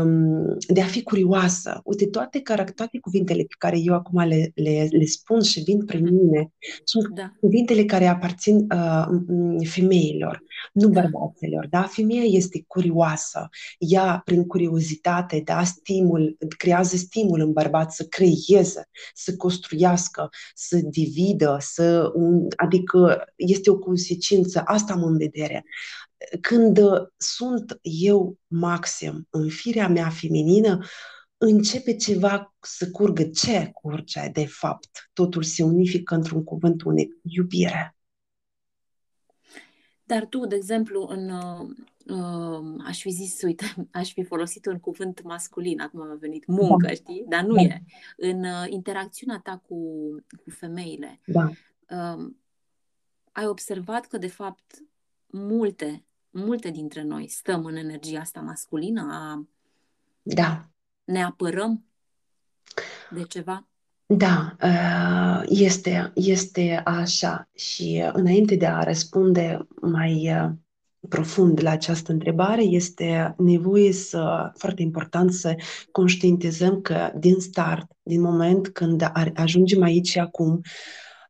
um, 0.04 0.58
de 0.68 0.82
a 0.82 0.86
fi 0.86 1.04
curioasă. 1.04 1.82
Uite, 1.84 2.08
toate, 2.08 2.42
carac- 2.42 2.74
toate 2.76 3.00
cuvintele 3.00 3.42
pe 3.42 3.56
care 3.58 3.80
eu 3.80 3.94
acum 3.94 4.20
le, 4.28 4.52
le, 4.56 4.88
le 4.92 5.06
spun 5.06 5.42
și 5.42 5.60
vin 5.62 5.86
prin 5.86 6.04
Mhm. 6.04 6.14
mine 6.14 6.52
sunt 6.84 7.08
da, 7.08 7.32
cuvintele 7.40 7.86
care 7.86 8.06
aparțin 8.08 8.56
uh, 8.56 9.06
m- 9.08 9.68
femeilor, 9.70 10.44
nu 10.74 10.88
Da. 10.90 11.02
bărbaților. 11.02 11.68
Da? 11.70 11.82
Femeia 11.82 12.24
este 12.24 12.64
curioasă. 12.68 13.50
Ea, 13.78 14.22
prin 14.26 14.46
curiozitate, 14.48 15.42
da, 15.46 15.64
stimul, 15.64 16.38
creează 16.58 16.96
stimul 16.96 17.40
în 17.40 17.52
bărbat 17.52 17.92
să 17.94 18.04
creeze, 18.04 18.90
să 19.14 19.36
construiască, 19.36 20.30
să 20.56 20.80
dividă, 20.90 21.58
să, 21.60 22.12
un, 22.14 22.48
adică 22.56 23.24
este 23.36 23.70
o 23.70 23.78
consecință. 23.78 24.62
Asta 24.66 24.94
am 24.94 25.04
în 25.04 25.18
vedere 25.18 25.64
când 26.42 26.78
uh, 26.78 27.08
sunt 27.18 27.80
eu 27.82 28.38
maxim 28.48 29.28
în 29.30 29.50
firea 29.50 29.88
mea 29.88 30.10
feminină, 30.10 30.86
începe 31.38 31.96
ceva 31.96 32.56
să 32.60 32.92
curgă. 32.92 33.24
Ce 33.24 33.70
curge, 33.74 34.30
de 34.34 34.46
fapt? 34.46 35.10
Totul 35.14 35.44
se 35.44 35.64
unifică 35.64 36.16
într-un 36.16 36.44
cuvânt 36.44 36.82
unic. 36.82 37.14
Iubire. 37.22 37.96
Dar 40.04 40.26
tu, 40.26 40.46
de 40.46 40.56
exemplu, 40.56 41.08
în, 41.10 41.30
uh, 41.30 41.70
uh, 42.06 42.84
aș 42.86 43.02
fi 43.02 43.10
zis, 43.10 43.42
uite, 43.42 43.66
aș 43.92 44.14
fi 44.14 44.24
folosit 44.24 44.66
un 44.66 44.80
cuvânt 44.80 45.22
masculin, 45.24 45.82
acum 45.82 46.06
mi-a 46.06 46.16
venit 46.20 46.46
muncă, 46.46 46.88
Da. 46.88 46.94
știi? 46.94 47.26
Dar 47.28 47.44
nu 47.44 47.54
Da. 47.54 47.62
e. 47.62 47.84
În 48.18 48.44
uh, 48.44 48.66
interacțiunea 48.70 49.40
ta 49.44 49.64
cu, 49.68 49.76
cu 50.44 50.50
femeile, 50.50 51.20
Da, 51.26 51.50
uh, 51.90 52.32
ai 53.32 53.48
observat 53.48 54.06
că, 54.06 54.18
de 54.18 54.28
fapt, 54.28 54.84
multe, 55.28 56.04
multe 56.30 56.70
dintre 56.70 57.04
noi 57.04 57.28
stăm 57.28 57.66
în 57.66 57.76
energia 57.76 58.20
asta 58.20 58.40
masculină, 58.40 59.02
a, 59.12 59.48
da. 60.22 60.70
ne 61.04 61.24
apărăm 61.24 61.84
de 63.10 63.24
ceva? 63.24 63.68
Da, 64.06 64.56
uh, 64.64 65.46
este, 65.50 66.12
este 66.16 66.82
așa. 66.86 67.50
Și 67.56 68.02
uh, 68.06 68.10
înainte 68.14 68.56
de 68.56 68.66
a 68.66 68.84
răspunde 68.84 69.68
mai 69.82 70.32
uh, 70.34 70.50
profund 71.10 71.62
la 71.62 71.70
această 71.70 72.12
întrebare, 72.12 72.62
este 72.62 73.36
nevoie 73.38 73.92
să, 73.92 74.52
foarte 74.58 74.82
important 74.82 75.34
să 75.34 75.56
conștientizăm 75.92 76.82
că 76.82 77.12
din 77.18 77.40
start, 77.40 77.92
din 78.04 78.22
moment 78.22 78.68
când 78.68 79.10
ar- 79.14 79.32
ajungem 79.36 79.82
aici 79.82 80.08
și 80.08 80.20
acum, 80.20 80.62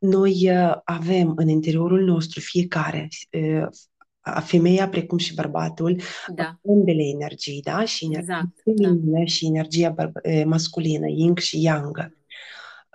noi 0.00 0.50
uh, 0.50 0.74
avem 0.84 1.32
în 1.36 1.48
interiorul 1.48 2.04
nostru 2.04 2.40
fiecare, 2.40 3.08
uh, 3.30 3.62
a 3.62 3.68
femeia 4.40 4.88
precum 4.88 5.18
și 5.18 5.34
bărbatul, 5.34 6.00
Da, 6.34 6.58
ambele 6.68 7.02
energii, 7.02 7.60
da? 7.62 7.84
Și 7.84 8.04
energia 8.04 8.20
exact. 8.38 8.62
Da. 8.64 8.88
feminină 8.88 9.24
și 9.24 9.46
energia 9.46 9.94
bărb- 9.94 10.20
eh, 10.22 10.44
masculină, 10.44 11.06
yin 11.08 11.34
și 11.36 11.62
yang. 11.62 12.18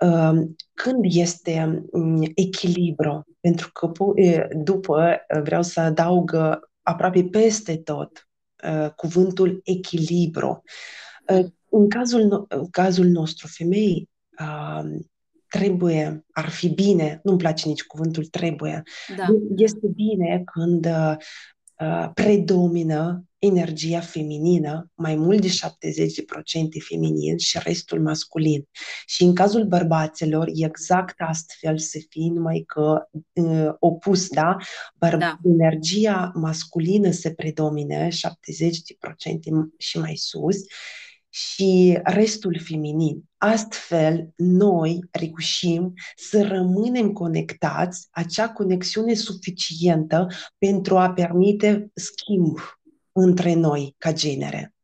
Um, 0.00 0.56
Când 0.74 1.04
este 1.08 1.82
um, 1.90 2.22
echilibru, 2.34 3.26
pentru 3.40 3.72
că 3.72 3.90
po- 3.92 4.14
eh, 4.24 4.46
după 4.52 5.16
eh, 5.28 5.40
vreau 5.42 5.62
să 5.62 5.80
adaug 5.80 6.32
uh, 6.34 6.56
aproape 6.82 7.24
peste 7.24 7.76
tot 7.76 8.28
uh, 8.64 8.90
cuvântul 8.90 9.60
echilibru. 9.64 10.62
Uh, 10.62 10.74
Mm. 11.28 11.80
În 11.80 11.88
cazul, 11.88 12.24
no- 12.26 12.46
în 12.48 12.70
cazul 12.70 13.06
nostru, 13.06 13.46
femei, 13.46 14.10
um, 14.40 15.10
trebuie, 15.48 16.24
ar 16.30 16.48
fi 16.48 16.68
bine, 16.68 17.20
nu-mi 17.22 17.38
place 17.38 17.68
nici 17.68 17.84
cuvântul 17.84 18.24
trebuie, 18.26 18.82
Da, 19.16 19.26
este 19.56 19.86
bine 19.94 20.42
când 20.52 20.86
uh, 20.86 21.14
uh, 21.80 22.10
predomină 22.14 23.24
energia 23.38 24.00
feminină, 24.00 24.90
mai 24.94 25.16
mult 25.16 25.40
de 25.40 25.48
70% 25.48 25.50
feminin 26.88 27.38
și 27.38 27.58
restul 27.62 28.02
masculin. 28.02 28.68
Și 29.06 29.22
în 29.22 29.34
cazul 29.34 29.64
bărbaților, 29.64 30.48
e 30.52 30.64
exact 30.66 31.14
astfel 31.18 31.78
să 31.78 31.98
fie, 32.08 32.30
numai 32.34 32.64
că 32.66 33.08
uh, 33.32 33.68
opus, 33.78 34.28
da? 34.28 34.56
Băr- 35.06 35.18
Da. 35.18 35.38
Energia 35.44 36.32
masculină 36.34 37.10
se 37.10 37.34
predomine, 37.34 38.08
70% 38.08 38.14
și 39.78 39.98
mai 39.98 40.16
sus, 40.16 40.56
și 41.36 41.98
restul 42.02 42.60
feminin. 42.64 43.24
Astfel, 43.36 44.28
noi 44.36 45.04
reușim 45.10 45.92
să 46.16 46.42
rămânem 46.42 47.12
conectați, 47.12 48.08
acea 48.10 48.50
conexiune 48.50 49.14
suficientă 49.14 50.26
pentru 50.58 50.96
a 50.96 51.10
permite 51.10 51.90
schimb 51.94 52.58
între 53.12 53.54
noi 53.54 53.94
ca 53.98 54.12
genere. 54.12 54.74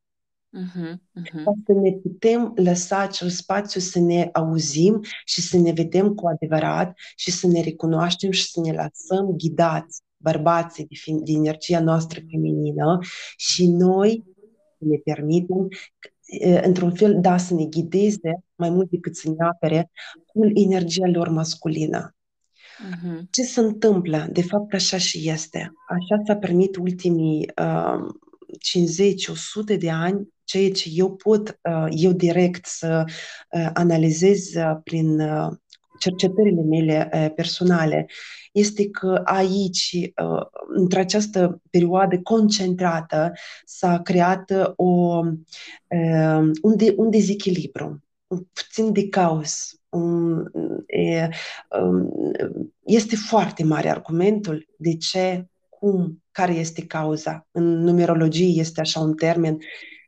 Uh-huh, 0.59 0.93
uh-huh. 0.93 1.45
Ca 1.45 1.53
să 1.67 1.73
ne 1.73 1.93
putem 1.93 2.53
lăsa 2.55 2.99
acel 2.99 3.29
spațiu 3.29 3.81
să 3.81 3.99
ne 3.99 4.29
auzim 4.33 5.01
și 5.25 5.41
să 5.41 5.59
ne 5.59 5.73
vedem 5.73 6.15
cu 6.15 6.27
adevărat 6.27 6.99
și 7.17 7.31
să 7.31 7.47
ne 7.47 7.61
recunoaștem 7.61 8.31
și 8.31 8.51
să 8.51 8.61
ne 8.61 8.73
lăsăm 8.73 9.37
ghidați 9.37 10.01
bărbații 10.17 10.87
din, 10.87 11.25
din 11.25 11.37
energia 11.37 11.81
noastră 11.81 12.21
feminină 12.31 12.99
și 13.37 13.67
noi 13.67 14.25
ne 14.79 14.97
permitem 14.97 15.69
într-un 16.63 16.95
fel, 16.95 17.21
da, 17.21 17.37
să 17.37 17.55
ne 17.55 17.65
ghideze 17.65 18.45
mai 18.55 18.71
mult 18.71 18.91
decât 18.91 19.17
să 19.17 19.29
ne 19.29 19.47
apere 19.47 19.91
cu 20.27 20.51
energia 20.55 21.07
lor 21.07 21.29
masculină. 21.29 22.15
Uh-huh. 22.83 23.21
Ce 23.31 23.43
se 23.43 23.61
întâmplă? 23.61 24.27
De 24.33 24.43
fapt, 24.43 24.75
așa 24.75 24.97
și 24.97 25.29
este. 25.29 25.73
Așa 25.89 26.23
s-a 26.27 26.37
permit 26.37 26.77
ultimii 26.77 27.51
uh, 27.63 28.15
50-100 29.75 29.79
de 29.79 29.91
ani, 29.91 30.29
ceea 30.45 30.71
ce 30.71 30.89
eu 30.93 31.17
pot, 31.17 31.49
uh, 31.49 31.87
eu 31.91 32.13
direct 32.13 32.67
să 32.67 33.05
uh, 33.07 33.71
analizez 33.73 34.55
uh, 34.55 34.77
prin 34.85 35.21
uh, 35.21 35.53
cercetările 36.03 36.63
mele 36.63 37.11
uh, 37.13 37.33
personale, 37.35 38.07
este 38.53 38.91
că 38.91 39.21
aici, 39.25 40.11
uh, 40.23 40.43
într-această 40.69 41.61
perioadă 41.71 42.19
concentrată, 42.19 43.33
s-a 43.65 44.01
creat 44.01 44.53
o, 44.77 45.21
uh, 45.89 46.51
un, 46.63 46.77
de, 46.77 46.95
un 46.97 47.11
dezechilibru, 47.11 48.03
puțin 48.53 48.93
de 48.93 49.09
caos. 49.09 49.77
Um, 49.89 50.51
este 52.85 53.17
foarte 53.17 53.65
mare 53.65 53.91
argumentul 53.91 54.69
de 54.77 54.97
ce, 54.97 55.47
cum, 55.69 56.23
care 56.31 56.53
este 56.53 56.87
cauza. 56.87 57.47
În 57.51 57.65
numerologie 57.65 58.61
este 58.61 58.81
așa 58.81 59.01
un 59.01 59.15
termen, 59.15 59.59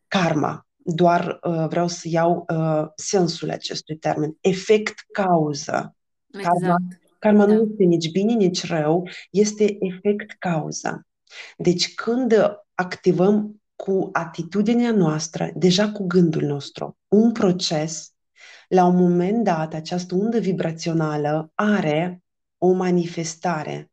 karma. 0.08 0.66
Doar 0.86 1.38
uh, 1.42 1.66
vreau 1.68 1.88
să 1.88 2.08
iau 2.08 2.44
uh, 2.48 2.86
sensul 2.96 3.50
acestui 3.50 3.96
termen. 3.96 4.36
Efect-cauză. 4.40 5.96
Exact. 6.26 6.60
Karma, 6.60 6.76
karma 7.18 7.46
da. 7.46 7.52
nu 7.52 7.66
este 7.70 7.84
nici 7.84 8.10
bine, 8.10 8.32
nici 8.32 8.66
rău, 8.66 9.08
este 9.30 9.76
efect-cauză. 9.80 11.06
Deci 11.56 11.94
când 11.94 12.34
activăm 12.74 13.62
cu 13.76 14.08
atitudinea 14.12 14.90
noastră, 14.90 15.50
deja 15.54 15.92
cu 15.92 16.06
gândul 16.06 16.42
nostru, 16.42 16.98
un 17.08 17.32
proces, 17.32 18.12
la 18.68 18.84
un 18.84 18.94
moment 18.96 19.44
dat, 19.44 19.74
această 19.74 20.14
undă 20.14 20.38
vibrațională 20.38 21.50
are 21.54 22.22
o 22.58 22.72
manifestare. 22.72 23.90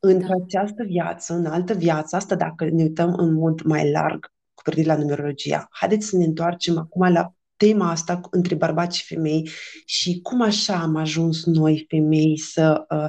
Într 0.00 0.26
da. 0.26 0.34
această 0.44 0.82
viață, 0.82 1.34
în 1.34 1.46
altă 1.46 1.74
viață, 1.74 2.16
asta 2.16 2.34
dacă 2.34 2.64
ne 2.64 2.82
uităm 2.82 3.14
în 3.14 3.32
mod 3.32 3.60
mai 3.60 3.90
larg 3.90 4.32
cu 4.62 4.70
privire 4.70 4.94
la 4.94 5.00
numerologia. 5.00 5.68
Haideți 5.70 6.06
să 6.06 6.16
ne 6.16 6.24
întoarcem 6.24 6.78
acum 6.78 7.12
la 7.12 7.34
tema 7.56 7.90
asta 7.90 8.20
între 8.30 8.54
bărbați 8.54 8.98
și 8.98 9.14
femei 9.14 9.48
și 9.84 10.20
cum 10.20 10.42
așa 10.42 10.74
am 10.74 10.96
ajuns 10.96 11.44
noi 11.44 11.84
femei 11.88 12.38
să 12.38 12.84
uh, 12.88 13.08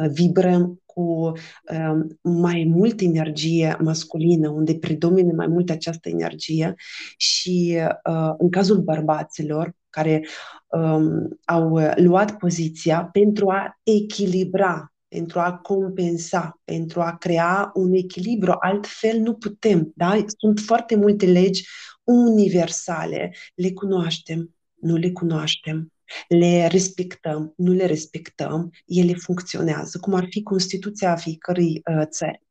uh, 0.00 0.10
vibrăm 0.12 0.82
cu 0.84 1.32
uh, 1.70 2.00
mai 2.20 2.64
mult 2.74 3.00
energie 3.00 3.76
masculină, 3.80 4.48
unde 4.48 4.74
predomine 4.74 5.32
mai 5.32 5.46
mult 5.46 5.70
această 5.70 6.08
energie 6.08 6.74
și 7.16 7.78
uh, 8.10 8.34
în 8.38 8.50
cazul 8.50 8.78
bărbaților 8.78 9.74
care 9.90 10.26
um, 10.66 11.38
au 11.44 11.78
luat 11.96 12.36
poziția 12.36 13.08
pentru 13.12 13.48
a 13.50 13.78
echilibra 13.82 14.91
pentru 15.12 15.40
a 15.40 15.56
compensa, 15.56 16.60
pentru 16.64 17.00
a 17.00 17.16
crea 17.16 17.70
un 17.74 17.92
echilibru. 17.92 18.54
Altfel 18.58 19.18
nu 19.18 19.34
putem. 19.34 19.92
Da? 19.94 20.24
Sunt 20.38 20.60
foarte 20.60 20.96
multe 20.96 21.26
legi 21.26 21.68
universale. 22.04 23.34
Le 23.54 23.72
cunoaștem, 23.72 24.54
nu 24.74 24.96
le 24.96 25.10
cunoaștem. 25.10 25.92
Le 26.28 26.66
respectăm, 26.66 27.52
nu 27.56 27.72
le 27.72 27.86
respectăm, 27.86 28.70
ele 28.86 29.12
funcționează, 29.12 29.98
cum 29.98 30.14
ar 30.14 30.26
fi 30.30 30.42
Constituția 30.42 31.16
fiecărei 31.16 31.82
uh, 31.90 32.06
țări. 32.06 32.42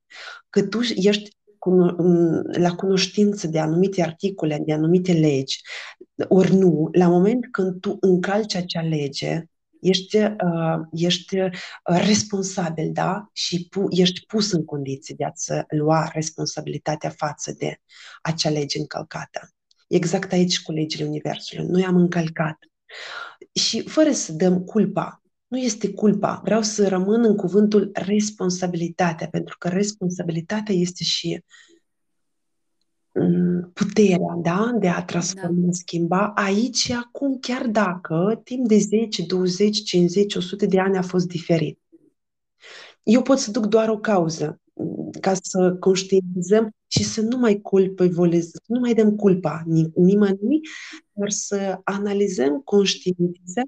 Că 0.50 0.64
tu 0.64 0.80
ești 0.96 1.38
la 2.58 2.76
cunoștință 2.76 3.48
de 3.48 3.60
anumite 3.60 4.02
articole, 4.02 4.62
de 4.66 4.74
anumite 4.74 5.12
legi, 5.12 5.62
ori 6.28 6.56
nu, 6.56 6.90
la 6.92 7.08
moment 7.08 7.48
când 7.52 7.80
tu 7.80 7.98
încalci 8.00 8.56
acea 8.56 8.82
lege, 8.82 9.46
ești, 9.82 10.18
uh, 10.18 10.80
ești 10.92 11.40
uh, 11.40 11.52
responsabil, 11.84 12.92
da? 12.92 13.30
Și 13.34 13.68
pu- 13.70 13.88
ești 13.90 14.26
pus 14.26 14.52
în 14.52 14.66
condiții 14.66 15.16
de 15.16 15.26
a-ți 15.26 15.52
lua 15.68 16.10
responsabilitatea 16.14 17.10
față 17.10 17.56
de 17.58 17.78
acea 18.22 18.50
lege 18.50 18.80
încălcată. 18.80 19.50
Exact 19.88 20.32
aici 20.32 20.62
cu 20.62 20.72
legile 20.72 21.06
Universului. 21.06 21.66
Noi 21.66 21.86
am 21.86 21.96
încălcat. 21.96 22.58
Și 23.54 23.88
fără 23.88 24.12
să 24.12 24.32
dăm 24.32 24.64
culpa, 24.64 25.22
nu 25.48 25.58
este 25.58 25.94
culpa. 25.94 26.42
Vreau 26.44 26.62
să 26.62 26.88
rămân 26.88 27.24
în 27.24 27.36
cuvântul 27.36 27.90
responsabilitatea, 27.94 29.28
pentru 29.28 29.58
că 29.58 29.68
responsabilitatea 29.68 30.76
este 30.76 31.04
și 31.04 31.44
puterea 33.74 34.40
da? 34.44 34.76
de 34.80 34.88
a 34.88 35.04
transforma, 35.04 35.66
da. 35.66 35.72
schimba 35.72 36.32
aici 36.36 36.76
și 36.76 36.94
acum, 36.94 37.40
chiar 37.40 37.68
dacă 37.68 38.42
timp 38.44 38.68
de 38.68 38.78
10, 38.78 39.26
20, 39.26 39.84
50, 39.84 40.36
100 40.36 40.66
de 40.66 40.80
ani 40.80 40.98
a 40.98 41.02
fost 41.02 41.28
diferit. 41.28 41.80
Eu 43.04 43.22
pot 43.22 43.38
să 43.38 43.52
duc 43.52 43.66
doar 43.66 43.90
o 43.90 43.98
cauză 43.98 44.62
ca 45.20 45.34
să 45.42 45.76
conștientizăm 45.80 46.72
și 46.88 47.04
să 47.04 47.22
nu 47.22 47.38
mai 47.38 47.62
culpăvolizăm, 47.62 48.50
să 48.50 48.74
nu 48.74 48.80
mai 48.80 48.94
dăm 48.94 49.16
culpa 49.16 49.64
nimănui, 49.96 50.60
doar 51.14 51.30
să 51.30 51.80
analizăm, 51.84 52.60
conștientizăm 52.60 53.68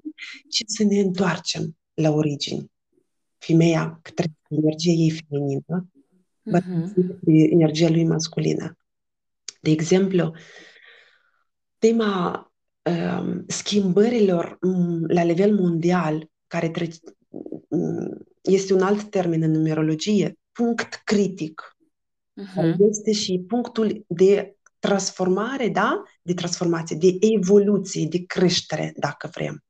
și 0.50 0.64
să 0.66 0.84
ne 0.84 1.00
întoarcem 1.00 1.76
la 1.94 2.10
origini. 2.10 2.70
Femeia 3.38 3.98
către 4.02 4.32
energia 4.48 4.90
ei 4.90 5.22
feminină, 5.28 5.90
uh-huh. 6.52 7.50
energia 7.50 7.90
lui 7.90 8.04
masculină. 8.04 8.76
De 9.64 9.70
exemplu, 9.70 10.34
tema 11.78 12.52
uh, 12.90 13.36
schimbărilor 13.46 14.58
um, 14.60 15.04
la 15.06 15.22
nivel 15.22 15.54
mondial, 15.54 16.30
care 16.46 16.68
tre- 16.70 16.88
um, 17.68 18.26
este 18.40 18.74
un 18.74 18.82
alt 18.82 19.10
termen 19.10 19.42
în 19.42 19.50
numerologie, 19.50 20.38
punct 20.52 21.00
critic. 21.04 21.76
Uh-huh. 22.40 22.74
Este 22.88 23.12
și 23.12 23.44
punctul 23.48 24.04
de 24.08 24.56
transformare, 24.78 25.68
da? 25.68 26.02
De 26.22 26.34
transformație, 26.34 26.96
de 26.96 27.16
evoluție, 27.20 28.06
de 28.06 28.24
creștere, 28.26 28.92
dacă 28.96 29.30
vrem. 29.32 29.64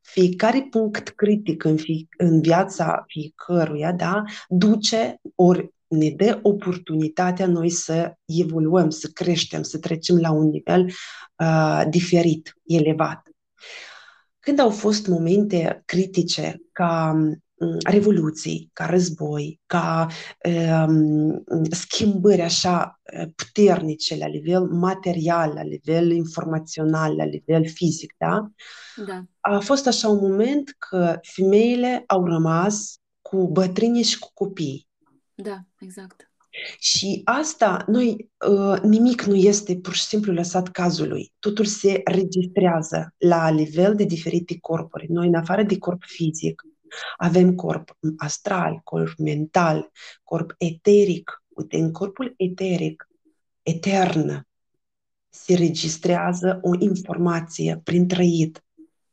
Fiecare 0.00 0.66
punct 0.70 1.08
critic 1.08 1.64
în, 1.64 1.76
fi, 1.76 2.08
în 2.16 2.40
viața 2.40 3.04
fiecăruia, 3.06 3.92
da, 3.92 4.22
duce 4.48 5.20
ori 5.34 5.72
ne 5.88 6.10
dă 6.10 6.38
oportunitatea 6.42 7.46
noi 7.46 7.70
să 7.70 8.14
evoluăm, 8.24 8.90
să 8.90 9.10
creștem, 9.12 9.62
să 9.62 9.78
trecem 9.78 10.16
la 10.16 10.30
un 10.30 10.48
nivel 10.48 10.90
uh, 11.36 11.82
diferit, 11.90 12.56
elevat. 12.66 13.28
Când 14.40 14.58
au 14.58 14.70
fost 14.70 15.06
momente 15.06 15.82
critice 15.84 16.62
ca 16.72 17.16
um, 17.54 17.76
revoluții, 17.86 18.70
ca 18.72 18.86
război, 18.86 19.60
ca 19.66 20.06
um, 20.86 21.42
schimbări 21.70 22.40
așa 22.40 23.00
uh, 23.18 23.28
puternice 23.34 24.16
la 24.16 24.26
nivel 24.26 24.62
material, 24.62 25.52
la 25.54 25.62
nivel 25.62 26.10
informațional, 26.10 27.16
la 27.16 27.24
nivel 27.24 27.68
fizic, 27.68 28.14
da? 28.18 28.50
da. 29.06 29.24
A 29.40 29.58
fost 29.58 29.86
așa 29.86 30.08
un 30.08 30.30
moment 30.30 30.76
că 30.78 31.18
femeile 31.22 32.04
au 32.06 32.24
rămas 32.24 32.98
cu 33.20 33.48
bătrânii 33.48 34.02
și 34.02 34.18
cu 34.18 34.30
copii 34.34 34.87
da, 35.42 35.58
exact. 35.78 36.30
Și 36.78 37.20
asta, 37.24 37.84
noi, 37.86 38.30
uh, 38.48 38.80
nimic 38.82 39.22
nu 39.22 39.34
este 39.34 39.76
pur 39.76 39.94
și 39.94 40.02
simplu 40.02 40.32
lăsat 40.32 40.68
cazului. 40.68 41.32
Totul 41.38 41.64
se 41.64 42.00
registrează 42.04 43.14
la 43.18 43.48
nivel 43.48 43.94
de 43.94 44.04
diferite 44.04 44.58
corpuri. 44.60 45.06
Noi, 45.08 45.26
în 45.26 45.34
afară 45.34 45.62
de 45.62 45.78
corp 45.78 46.02
fizic, 46.06 46.62
avem 47.16 47.54
corp 47.54 47.96
astral, 48.16 48.80
corp 48.84 49.18
mental, 49.18 49.90
corp 50.22 50.54
eteric. 50.58 51.42
Uite, 51.48 51.76
în 51.76 51.92
corpul 51.92 52.34
eteric, 52.36 53.08
etern, 53.62 54.46
se 55.28 55.54
registrează 55.54 56.58
o 56.62 56.70
informație 56.78 57.80
prin 57.84 58.08
trăit, 58.08 58.64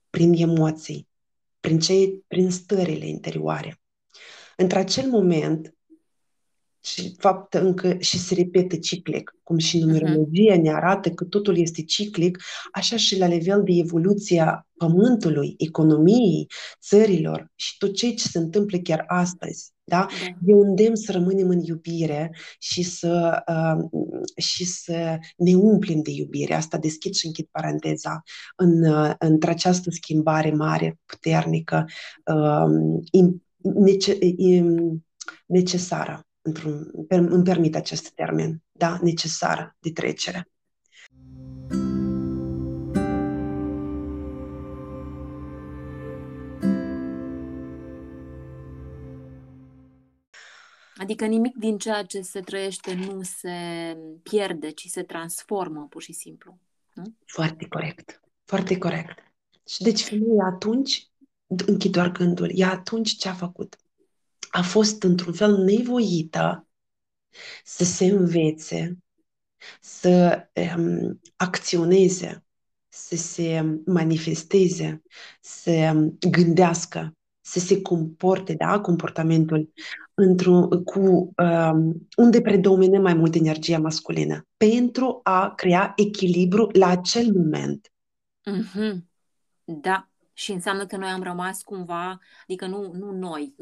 prin 0.10 0.34
emoții, 0.34 1.08
prin, 1.60 1.80
cei, 1.80 2.24
prin 2.28 2.52
stările 2.52 3.08
interioare. 3.08 3.80
Într-acel 4.56 5.10
moment, 5.10 5.76
și 6.86 7.16
fapt 7.18 7.54
încă 7.54 7.96
și 8.00 8.18
se 8.18 8.34
repetă 8.34 8.76
ciclic, 8.76 9.36
cum 9.44 9.58
și 9.58 9.80
numerologia 9.80 10.56
uh-huh. 10.56 10.62
ne 10.62 10.74
arată 10.74 11.10
că 11.10 11.24
totul 11.24 11.58
este 11.58 11.84
ciclic, 11.84 12.38
așa 12.72 12.98
și 12.98 13.18
la 13.18 13.26
nivel 13.26 13.64
de 13.64 13.72
evoluție 13.74 14.42
a 14.42 14.68
pământului, 14.78 15.56
economiei, 15.58 16.48
țărilor 16.82 17.52
și 17.56 17.78
tot 17.78 17.96
ce 17.96 18.14
se 18.16 18.38
întâmplă 18.38 18.78
chiar 18.78 19.04
astăzi. 19.08 19.74
Da? 19.84 19.98
da? 19.98 20.08
Eu 20.46 20.60
îndemn 20.60 20.96
să 20.96 21.12
rămânem 21.12 21.50
în 21.50 21.60
iubire 21.60 22.36
și 22.60 22.84
să, 22.84 23.44
uh, 23.48 24.02
și 24.38 24.66
să 24.66 25.18
ne 25.38 25.56
umplem 25.56 26.02
de 26.02 26.12
iubire. 26.12 26.54
Asta 26.54 26.78
deschid 26.78 27.14
și 27.14 27.26
închid 27.26 27.48
paranteza. 27.52 28.24
În, 28.56 28.84
uh, 28.84 29.14
între 29.20 29.50
această 29.50 29.90
schimbare 29.90 30.52
mare, 30.52 31.00
puternică, 31.06 31.86
uh, 32.26 33.22
nece, 33.74 34.18
necesară, 35.46 36.26
într-un, 36.46 36.90
îmi 37.10 37.44
permit 37.44 37.76
acest 37.76 38.10
termen, 38.10 38.64
da? 38.72 39.00
necesară 39.02 39.76
de 39.80 39.92
trecere. 39.92 40.50
Adică 50.98 51.26
nimic 51.26 51.56
din 51.56 51.78
ceea 51.78 52.04
ce 52.04 52.22
se 52.22 52.40
trăiește 52.40 52.94
nu 52.94 53.22
se 53.22 53.52
pierde, 54.24 54.70
ci 54.70 54.88
se 54.88 55.04
transformă 55.04 55.88
pur 55.90 56.02
și 56.02 56.14
simplu. 56.14 56.60
Nu? 56.94 57.04
Foarte 57.26 57.68
corect. 57.68 58.22
Foarte 58.46 58.78
corect. 58.78 59.34
Și 59.68 59.84
deci 59.84 60.02
femeia 60.02 60.46
atunci, 60.46 61.08
închid 61.66 61.92
doar 61.92 62.12
gândul, 62.12 62.52
ea 62.54 62.72
atunci 62.72 63.16
ce 63.16 63.30
a 63.30 63.34
făcut? 63.34 63.78
A 64.56 64.62
fost 64.62 65.04
într-un 65.04 65.34
fel 65.34 65.58
nevoită 65.58 66.68
să 67.64 67.84
se 67.84 68.06
învețe, 68.06 68.98
să 69.82 70.48
um, 70.78 71.22
acționeze, 71.36 72.44
să 72.88 73.16
se 73.16 73.80
manifesteze, 73.86 75.02
să 75.42 75.94
gândească, 76.30 77.18
să 77.42 77.60
se 77.60 77.82
comporte, 77.82 78.54
da, 78.54 78.80
comportamentul 78.80 79.74
într-un, 80.14 80.84
cu 80.84 81.00
um, 81.00 82.08
unde 82.18 82.42
predomine 82.42 83.00
mai 83.00 83.14
mult 83.14 83.36
energia 83.36 83.80
masculină, 83.80 84.48
pentru 84.58 85.20
a 85.24 85.54
crea 85.56 85.94
echilibru 85.96 86.70
la 86.74 86.88
acel 86.88 87.34
moment. 87.34 87.92
Mm-hmm. 88.52 88.98
Da. 89.64 90.10
Și 90.38 90.52
înseamnă 90.52 90.86
că 90.86 90.98
noi 90.98 91.10
am 91.10 91.24
rămas 91.24 91.62
cumva, 91.62 92.20
adică 92.42 92.66
nu, 92.66 92.92
nu 92.94 93.12
noi 93.12 93.56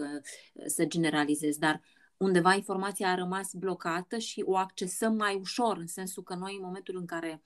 să 0.65 0.85
generalizez, 0.85 1.57
dar 1.57 1.81
undeva 2.17 2.53
informația 2.53 3.11
a 3.11 3.15
rămas 3.15 3.53
blocată 3.53 4.17
și 4.17 4.43
o 4.45 4.57
accesăm 4.57 5.15
mai 5.15 5.35
ușor, 5.35 5.77
în 5.77 5.87
sensul 5.87 6.23
că 6.23 6.35
noi 6.35 6.55
în 6.55 6.65
momentul 6.65 6.97
în 6.97 7.05
care 7.05 7.43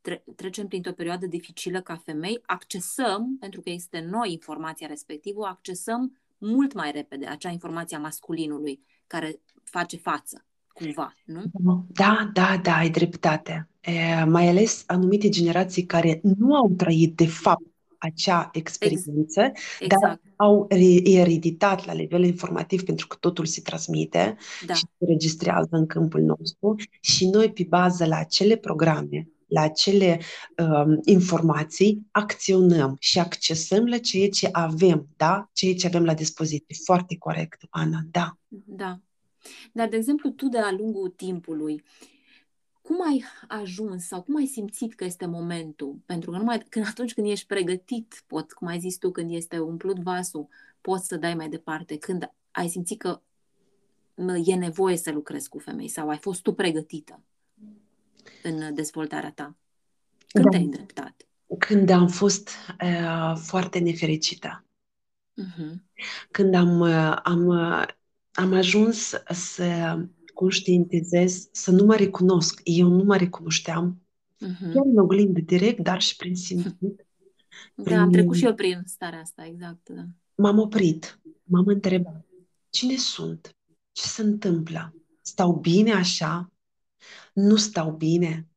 tre- 0.00 0.24
trecem 0.36 0.66
printr-o 0.66 0.92
perioadă 0.92 1.26
dificilă 1.26 1.80
ca 1.80 1.96
femei, 2.04 2.42
accesăm, 2.46 3.36
pentru 3.40 3.60
că 3.60 3.70
este 3.70 4.00
noi 4.10 4.32
informația 4.32 4.86
respectivă, 4.86 5.46
accesăm 5.46 6.20
mult 6.38 6.72
mai 6.72 6.92
repede 6.92 7.26
acea 7.26 7.50
informație 7.50 7.96
a 7.96 8.00
masculinului 8.00 8.80
care 9.06 9.40
face 9.64 9.96
față, 9.96 10.44
cumva, 10.68 11.14
nu? 11.24 11.42
Da, 11.88 12.30
da, 12.32 12.56
da, 12.62 12.76
ai 12.76 12.90
dreptate. 12.90 13.68
E, 13.80 14.24
mai 14.24 14.48
ales 14.48 14.84
anumite 14.86 15.28
generații 15.28 15.86
care 15.86 16.20
nu 16.22 16.54
au 16.54 16.74
trăit 16.76 17.16
de 17.16 17.26
fapt 17.26 17.74
acea 17.98 18.48
experiență, 18.52 19.52
exact. 19.80 20.02
dar 20.02 20.20
au 20.36 20.66
ereditat 21.04 21.86
la 21.86 21.92
nivel 21.92 22.24
informativ 22.24 22.82
pentru 22.82 23.06
că 23.06 23.16
totul 23.20 23.46
se 23.46 23.60
transmite 23.60 24.36
da. 24.66 24.74
și 24.74 24.84
se 24.98 25.04
registrează 25.08 25.68
în 25.70 25.86
câmpul 25.86 26.20
nostru 26.20 26.74
și 27.00 27.26
noi 27.26 27.52
pe 27.52 27.66
bază 27.68 28.06
la 28.06 28.16
acele 28.16 28.56
programe 28.56 29.28
la 29.46 29.60
acele 29.60 30.20
um, 30.58 31.00
informații, 31.04 32.06
acționăm 32.10 32.96
și 33.00 33.18
accesăm 33.18 33.86
la 33.86 33.98
ceea 33.98 34.28
ce 34.28 34.48
avem, 34.52 35.08
da? 35.16 35.50
Ceea 35.52 35.74
ce 35.74 35.86
avem 35.86 36.04
la 36.04 36.14
dispoziție. 36.14 36.76
Foarte 36.84 37.16
corect, 37.18 37.62
Ana, 37.70 37.98
da. 38.10 38.38
Da. 38.64 39.00
Dar, 39.72 39.88
de 39.88 39.96
exemplu, 39.96 40.30
tu 40.30 40.48
de-a 40.48 40.74
lungul 40.78 41.08
timpului, 41.08 41.82
cum 42.86 43.02
ai 43.02 43.24
ajuns 43.48 44.06
sau 44.06 44.22
cum 44.22 44.36
ai 44.36 44.46
simțit 44.46 44.94
că 44.94 45.04
este 45.04 45.26
momentul? 45.26 45.98
Pentru 46.06 46.30
că 46.30 46.36
numai 46.36 46.58
când, 46.68 46.86
atunci 46.88 47.14
când 47.14 47.26
ești 47.26 47.46
pregătit, 47.46 48.24
pot, 48.26 48.52
cum 48.52 48.66
ai 48.66 48.78
zis 48.78 48.96
tu, 48.96 49.10
când 49.10 49.32
este 49.32 49.58
umplut 49.58 49.98
vasul, 49.98 50.48
poți 50.80 51.06
să 51.06 51.16
dai 51.16 51.34
mai 51.34 51.48
departe. 51.48 51.96
Când 51.98 52.32
ai 52.50 52.68
simțit 52.68 52.98
că 52.98 53.20
e 54.44 54.54
nevoie 54.54 54.96
să 54.96 55.10
lucrezi 55.10 55.48
cu 55.48 55.58
femei 55.58 55.88
sau 55.88 56.08
ai 56.08 56.18
fost 56.18 56.42
tu 56.42 56.54
pregătită? 56.54 57.20
în 58.42 58.74
dezvoltarea 58.74 59.32
ta? 59.32 59.56
Când 60.26 60.44
da. 60.44 60.50
te-ai 60.50 60.64
îndreptat? 60.64 61.26
Când 61.58 61.90
am 61.90 62.08
fost 62.08 62.50
uh, 62.82 63.36
foarte 63.36 63.78
nefericită. 63.78 64.64
Uh-huh. 65.42 65.74
Când 66.30 66.54
am, 66.54 66.80
uh, 66.80 67.16
am, 67.22 67.46
uh, 67.46 67.84
am 68.32 68.52
ajuns 68.52 69.14
să 69.30 69.98
conștientizez, 70.36 71.48
să 71.52 71.70
nu 71.70 71.84
mă 71.84 71.94
recunosc. 71.94 72.60
Eu 72.64 72.88
nu 72.88 73.04
mă 73.04 73.16
recunoșteam. 73.16 74.02
Uh-huh. 74.34 74.72
Chiar 74.72 74.84
în 74.84 74.98
oglindă 74.98 75.40
direct, 75.40 75.80
dar 75.80 76.00
și 76.00 76.16
prin 76.16 76.36
simțit. 76.36 77.06
Da, 77.74 77.82
prin... 77.82 77.96
am 77.96 78.10
trecut 78.10 78.36
și 78.36 78.44
eu 78.44 78.54
prin 78.54 78.82
starea 78.84 79.20
asta, 79.20 79.46
exact. 79.46 79.88
Da. 79.88 80.02
M-am 80.34 80.58
oprit, 80.58 81.20
m-am 81.42 81.66
întrebat, 81.66 82.26
cine 82.70 82.96
sunt? 82.96 83.56
Ce 83.92 84.02
se 84.02 84.22
întâmplă? 84.22 84.94
Stau 85.20 85.52
bine 85.52 85.92
așa? 85.92 86.50
nu 87.32 87.56
stau 87.56 87.90
bine, 87.90 88.48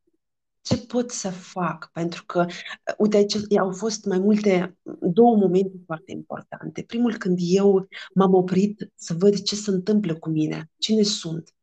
ce 0.61 0.77
pot 0.77 1.11
să 1.11 1.29
fac? 1.29 1.89
Pentru 1.93 2.25
că, 2.25 2.45
uh, 2.47 2.93
uite, 2.97 3.17
aici 3.17 3.57
au 3.57 3.71
fost 3.71 4.05
mai 4.05 4.19
multe, 4.19 4.77
două 5.01 5.35
momente 5.37 5.81
foarte 5.85 6.11
importante. 6.11 6.83
Primul, 6.83 7.17
când 7.17 7.37
eu 7.41 7.87
m-am 8.13 8.33
oprit 8.33 8.91
să 8.95 9.13
văd 9.13 9.41
ce 9.41 9.55
se 9.55 9.69
întâmplă 9.69 10.15
cu 10.15 10.29
mine, 10.29 10.71
cine 10.77 11.01
sunt, 11.01 11.53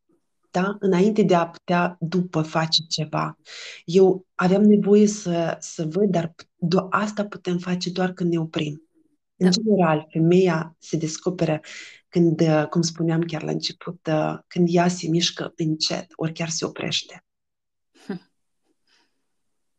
da? 0.60 0.76
Înainte 0.80 1.22
de 1.22 1.34
a 1.34 1.46
putea 1.46 1.96
după 2.00 2.42
face 2.42 2.82
ceva. 2.82 3.38
Eu 3.84 4.26
aveam 4.34 4.62
nevoie 4.62 5.06
să, 5.06 5.56
să 5.60 5.84
văd, 5.84 6.10
dar 6.10 6.34
do- 6.56 6.88
asta 6.90 7.26
putem 7.26 7.58
face 7.58 7.90
doar 7.90 8.12
când 8.12 8.32
ne 8.32 8.38
oprim. 8.38 8.88
În 9.36 9.50
da. 9.50 9.50
general, 9.50 10.06
femeia 10.10 10.76
se 10.78 10.96
descoperă 10.96 11.60
când, 12.08 12.40
uh, 12.40 12.66
cum 12.70 12.82
spuneam 12.82 13.20
chiar 13.20 13.42
la 13.42 13.50
început, 13.50 14.06
uh, 14.06 14.38
când 14.46 14.68
ea 14.70 14.88
se 14.88 15.08
mișcă 15.08 15.52
încet, 15.56 16.06
ori 16.14 16.32
chiar 16.32 16.48
se 16.48 16.64
oprește. 16.64 17.24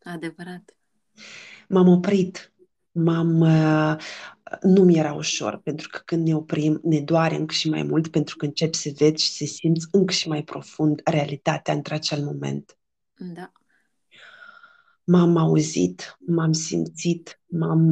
Adevărat. 0.03 0.77
M-am 1.67 1.87
oprit, 1.87 2.53
m-am, 2.91 3.39
uh, 3.39 3.95
nu 4.61 4.83
mi 4.83 4.97
era 4.97 5.13
ușor, 5.13 5.59
pentru 5.63 5.89
că 5.91 6.01
când 6.05 6.27
ne 6.27 6.35
oprim, 6.35 6.79
ne 6.83 6.99
doare 6.99 7.35
încă 7.35 7.53
și 7.53 7.69
mai 7.69 7.83
mult, 7.83 8.07
pentru 8.07 8.35
că 8.35 8.45
începi 8.45 8.77
să 8.77 8.91
vezi 8.95 9.23
și 9.23 9.31
să 9.31 9.45
simți 9.45 9.87
încă 9.91 10.13
și 10.13 10.27
mai 10.27 10.43
profund 10.43 11.01
realitatea 11.03 11.73
între 11.73 11.93
acel 11.93 12.23
moment. 12.23 12.77
Da 13.33 13.51
m-am 15.07 15.37
auzit, 15.37 16.17
m-am 16.19 16.51
simțit, 16.51 17.41
m-am, 17.45 17.89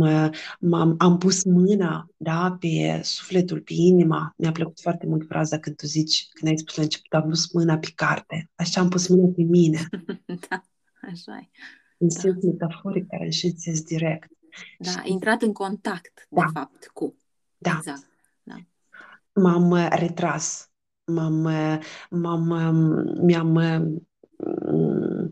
m-am, 0.60 0.96
am 0.98 1.18
pus 1.18 1.44
mâna 1.44 2.08
da, 2.18 2.58
pe 2.60 3.00
sufletul, 3.04 3.62
pe 3.62 3.74
inima. 3.74 4.34
Mi-a 4.38 4.52
plăcut 4.52 4.80
foarte 4.80 5.06
mult 5.06 5.28
fraza 5.28 5.60
când 5.60 5.76
tu 5.76 5.86
zici, 5.86 6.28
când 6.34 6.52
ai 6.52 6.58
spus 6.58 6.76
la 6.76 6.84
început, 6.84 7.13
am 7.13 7.30
pus 7.30 7.52
mâna 7.52 7.78
pe 7.78 7.91
carte. 7.96 8.50
Așa 8.56 8.82
am 8.82 8.89
pus 8.89 9.08
mâna 9.08 9.28
pe 9.36 9.44
mine. 9.44 9.88
da, 10.50 10.63
așa 11.02 11.38
e. 11.41 11.50
În 11.98 12.08
da. 12.08 12.20
sens 12.20 12.44
metaforic, 12.44 13.06
dar 13.06 13.32
și 13.32 13.46
în 13.46 13.58
sens 13.58 13.82
direct. 13.82 14.30
Da, 14.78 14.89
și... 14.89 14.98
intrat 15.04 15.41
în 15.41 15.54
contact, 15.54 16.28
da. 16.30 16.41
de 16.41 16.50
fapt, 16.54 16.89
cu. 16.94 17.15
Da. 17.58 17.76
Exact. 17.78 18.10
Da. 18.44 18.56
M-am 19.34 19.70
uh, 19.70 19.88
retras. 19.89 20.70
M-am, 21.06 21.44
uh, 21.44 21.80
m-am, 22.10 22.50
um, 22.50 23.26
mi-am 23.26 23.56
um, 24.36 25.30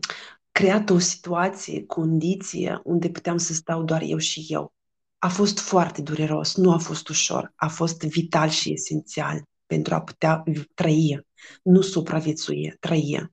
creat 0.52 0.90
o 0.90 0.98
situație, 0.98 1.86
condiție 1.86 2.80
unde 2.84 3.10
puteam 3.10 3.36
să 3.36 3.52
stau 3.52 3.82
doar 3.82 4.02
eu 4.02 4.18
și 4.18 4.46
eu. 4.48 4.72
A 5.18 5.28
fost 5.28 5.58
foarte 5.58 6.02
dureros, 6.02 6.56
nu 6.56 6.72
a 6.72 6.78
fost 6.78 7.08
ușor, 7.08 7.52
a 7.56 7.68
fost 7.68 8.02
vital 8.02 8.48
și 8.48 8.72
esențial 8.72 9.42
pentru 9.66 9.94
a 9.94 10.00
putea 10.00 10.42
trăi, 10.74 11.26
nu 11.62 11.80
supraviețui, 11.80 12.76
trăi. 12.80 13.32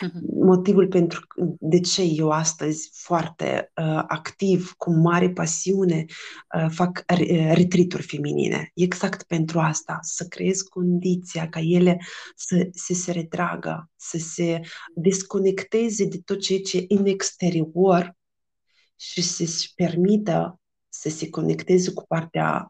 Mhm. 0.00 0.44
Motivul 0.44 0.88
pentru 0.88 1.26
de 1.58 1.80
ce 1.80 2.02
eu 2.02 2.30
astăzi 2.30 2.90
foarte 2.92 3.72
uh, 3.76 4.04
activ, 4.06 4.72
cu 4.76 4.90
mare 4.90 5.30
pasiune, 5.30 6.04
uh, 6.56 6.66
fac 6.70 7.04
uh, 7.12 7.52
retrituri 7.54 8.02
feminine. 8.02 8.70
Exact 8.74 9.22
pentru 9.22 9.58
asta, 9.58 9.98
să 10.02 10.24
creez 10.24 10.60
condiția 10.60 11.48
ca 11.48 11.60
ele 11.60 11.98
să, 12.36 12.68
să 12.72 12.94
se 12.94 13.12
retragă, 13.12 13.90
să 13.96 14.18
se 14.18 14.60
desconecteze 14.94 16.04
de 16.04 16.20
tot 16.24 16.40
ceea 16.40 16.60
ce 16.60 16.78
e 16.78 16.84
în 16.88 17.06
exterior 17.06 18.16
și 18.96 19.22
să-și 19.22 19.74
permită 19.74 20.60
să 20.88 21.08
se 21.08 21.30
conecteze 21.30 21.92
cu 21.92 22.04
partea 22.06 22.68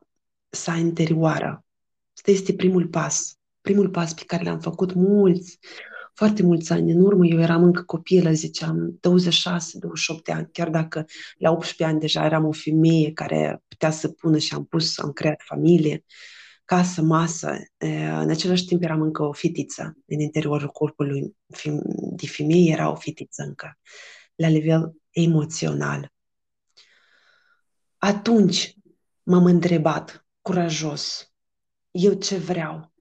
sa 0.48 0.76
interioară. 0.76 1.64
Asta 2.16 2.30
este 2.30 2.54
primul 2.54 2.86
pas. 2.86 3.36
Primul 3.60 3.88
pas 3.88 4.14
pe 4.14 4.22
care 4.26 4.44
l-am 4.44 4.60
făcut 4.60 4.92
mulți, 4.94 5.58
foarte 6.14 6.42
mulți 6.42 6.72
ani 6.72 6.92
în 6.92 7.00
urmă, 7.00 7.26
eu 7.26 7.40
eram 7.40 7.62
încă 7.62 7.82
copilă, 7.82 8.32
ziceam, 8.32 9.00
26-28 10.18 10.22
de 10.24 10.32
ani, 10.32 10.48
chiar 10.52 10.70
dacă 10.70 11.04
la 11.38 11.50
18 11.50 11.84
ani 11.84 12.00
deja 12.00 12.24
eram 12.24 12.44
o 12.44 12.52
femeie 12.52 13.12
care 13.12 13.62
putea 13.68 13.90
să 13.90 14.08
pună 14.08 14.38
și 14.38 14.54
am 14.54 14.64
pus, 14.64 14.98
am 14.98 15.12
creat 15.12 15.40
familie, 15.44 16.04
casă, 16.64 17.02
masă. 17.02 17.56
În 18.20 18.30
același 18.30 18.64
timp 18.64 18.82
eram 18.82 19.00
încă 19.00 19.22
o 19.22 19.32
fitiță. 19.32 19.96
În 20.06 20.20
interiorul 20.20 20.68
corpului 20.68 21.36
de 22.16 22.26
femeie 22.26 22.72
era 22.72 22.90
o 22.90 22.94
fitiță 22.94 23.42
încă, 23.42 23.78
la 24.34 24.48
nivel 24.48 24.92
emoțional. 25.10 26.12
Atunci 27.98 28.76
m-am 29.22 29.44
întrebat, 29.44 30.26
curajos, 30.40 31.32
eu 31.90 32.12
ce 32.12 32.36
vreau? 32.36 32.92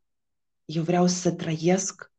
Eu 0.65 0.83
vreau 0.83 1.07
să 1.07 1.31
trăiesc 1.31 2.10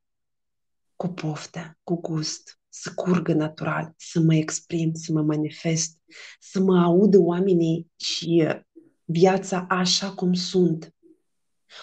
cu 1.02 1.08
poftă, 1.08 1.78
cu 1.82 2.00
gust, 2.00 2.60
să 2.68 2.92
curgă 2.94 3.32
natural, 3.32 3.94
să 3.96 4.20
mă 4.20 4.34
exprim, 4.34 4.94
să 4.94 5.12
mă 5.12 5.22
manifest, 5.22 5.98
să 6.40 6.60
mă 6.60 6.78
audă 6.78 7.18
oamenii 7.18 7.90
și 7.96 8.48
viața 9.04 9.66
așa 9.68 10.12
cum 10.12 10.32
sunt. 10.32 10.94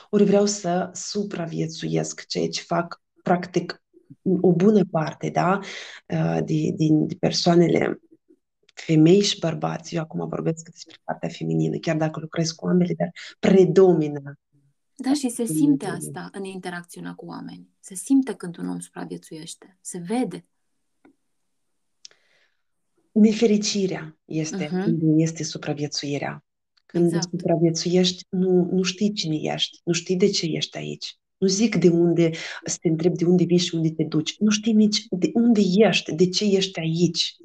Ori 0.10 0.24
vreau 0.24 0.46
să 0.46 0.90
supraviețuiesc 0.94 2.26
ceea 2.26 2.48
ce 2.48 2.62
fac 2.62 3.02
practic 3.24 3.84
o 4.42 4.54
bună 4.54 4.86
parte 4.92 5.30
da, 5.30 5.60
din, 6.44 6.76
din 6.76 7.08
persoanele 7.08 8.00
femei 8.74 9.22
și 9.22 9.40
bărbați. 9.40 9.96
Eu 9.96 10.02
acum 10.02 10.28
vorbesc 10.28 10.70
despre 10.70 10.96
partea 11.04 11.30
feminină, 11.30 11.78
chiar 11.78 11.98
dacă 11.98 12.20
lucrez 12.20 12.52
cu 12.52 12.68
ambele, 12.68 12.94
dar 12.98 13.12
predomină. 13.40 14.40
Da, 15.02 15.14
și 15.14 15.30
se 15.30 15.46
simte 15.46 15.86
asta 15.86 16.30
în 16.32 16.44
interacțiunea 16.44 17.14
cu 17.14 17.26
oameni. 17.26 17.70
Se 17.80 17.96
simte 17.96 18.34
când 18.34 18.58
un 18.58 18.70
om 18.70 18.80
supraviețuiește. 18.80 19.78
Se 19.82 19.98
vede. 19.98 20.46
Nefericirea 23.12 24.20
este, 24.26 24.68
uh-huh. 24.68 25.18
este 25.18 25.44
supraviețuirea. 25.44 26.46
Când 26.86 27.06
exact. 27.06 27.30
supraviețuiești, 27.30 28.26
nu, 28.30 28.70
nu 28.72 28.84
știi 28.84 29.14
cine 29.14 29.36
ești, 29.36 29.80
nu 29.84 29.94
știi 29.94 30.16
de 30.16 30.30
ce 30.30 30.46
ești 30.46 30.78
aici. 30.78 31.18
Nu 31.38 31.48
zic 31.48 31.76
de 31.76 31.90
unde, 31.90 32.32
să 32.66 32.78
te 32.82 32.88
întreb 32.88 33.16
de 33.16 33.26
unde 33.26 33.44
vii 33.44 33.58
și 33.58 33.76
unde 33.76 33.92
te 33.92 34.04
duci. 34.04 34.38
Nu 34.40 34.50
știi 34.50 34.74
nici 34.74 35.06
de 35.10 35.32
unde 35.34 35.62
ești, 35.76 36.16
de 36.16 36.30
ce 36.30 36.46
ești 36.46 36.80
aici. 36.80 37.36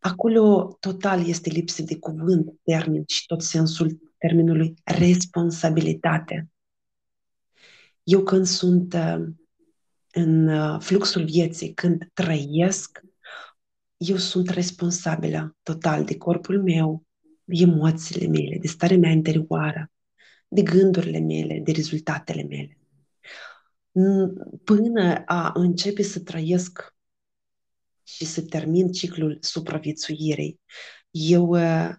Acolo 0.00 0.76
total 0.80 1.28
este 1.28 1.50
lipsă 1.50 1.82
de 1.82 1.98
cuvânt, 1.98 2.52
termen 2.62 3.04
și 3.06 3.26
tot 3.26 3.42
sensul 3.42 4.03
termenului 4.18 4.74
responsabilitate. 4.84 6.48
Eu 8.02 8.22
când 8.22 8.46
sunt 8.46 8.92
uh, 8.92 9.24
în 10.12 10.48
uh, 10.48 10.80
fluxul 10.80 11.24
vieții, 11.24 11.74
când 11.74 12.10
trăiesc, 12.12 13.00
eu 13.96 14.16
sunt 14.16 14.48
responsabilă 14.48 15.56
total 15.62 16.04
de 16.04 16.16
corpul 16.16 16.62
meu, 16.62 17.04
de 17.44 17.62
emoțiile 17.62 18.26
mele, 18.26 18.58
de 18.58 18.66
starea 18.66 18.98
mea 18.98 19.10
interioară, 19.10 19.90
de 20.48 20.62
gândurile 20.62 21.18
mele, 21.18 21.60
de 21.64 21.72
rezultatele 21.72 22.42
mele. 22.42 22.78
Până 24.64 25.22
a 25.26 25.52
începe 25.54 26.02
să 26.02 26.20
trăiesc 26.20 26.94
și 28.02 28.24
să 28.24 28.42
termin 28.42 28.92
ciclul 28.92 29.38
supraviețuirii, 29.40 30.60
eu 31.10 31.48
uh, 31.48 31.90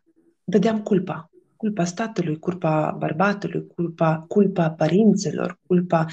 dădeam 0.43 0.83
culpa. 0.83 1.29
Culpa 1.65 1.85
statului, 1.85 2.39
culpa 2.39 2.95
bărbatului, 2.99 3.67
culpa, 3.67 4.25
culpa 4.27 4.71
părinților, 4.71 5.59
culpa 5.67 6.05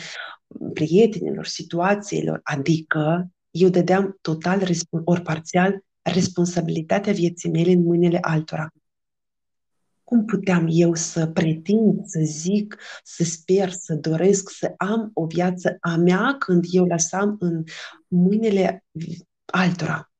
prietenilor, 0.72 1.46
situațiilor, 1.46 2.40
adică 2.42 3.30
eu 3.50 3.68
dădeam 3.68 4.18
total 4.20 4.62
ori 5.04 5.22
parțial 5.22 5.84
responsabilitatea 6.02 7.12
vieții 7.12 7.50
mele 7.50 7.70
în 7.70 7.82
mâinile 7.82 8.18
altora. 8.20 8.70
Cum 10.04 10.24
puteam 10.24 10.66
eu 10.70 10.94
să 10.94 11.26
pretind, 11.26 12.06
să 12.06 12.20
zic, 12.22 12.78
să 13.02 13.24
sper, 13.24 13.70
să 13.70 13.94
doresc, 13.94 14.50
să 14.50 14.74
am 14.76 15.10
o 15.14 15.26
viață 15.26 15.76
a 15.80 15.96
mea 15.96 16.36
când 16.38 16.64
eu 16.70 16.84
lăsam 16.84 17.36
în 17.40 17.64
mâinile 18.08 18.84
altora? 19.44 20.12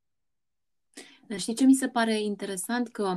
Dar 1.29 1.39
știi 1.39 1.55
ce 1.55 1.65
mi 1.65 1.75
se 1.75 1.89
pare 1.89 2.23
interesant? 2.23 2.89
Că 2.89 3.17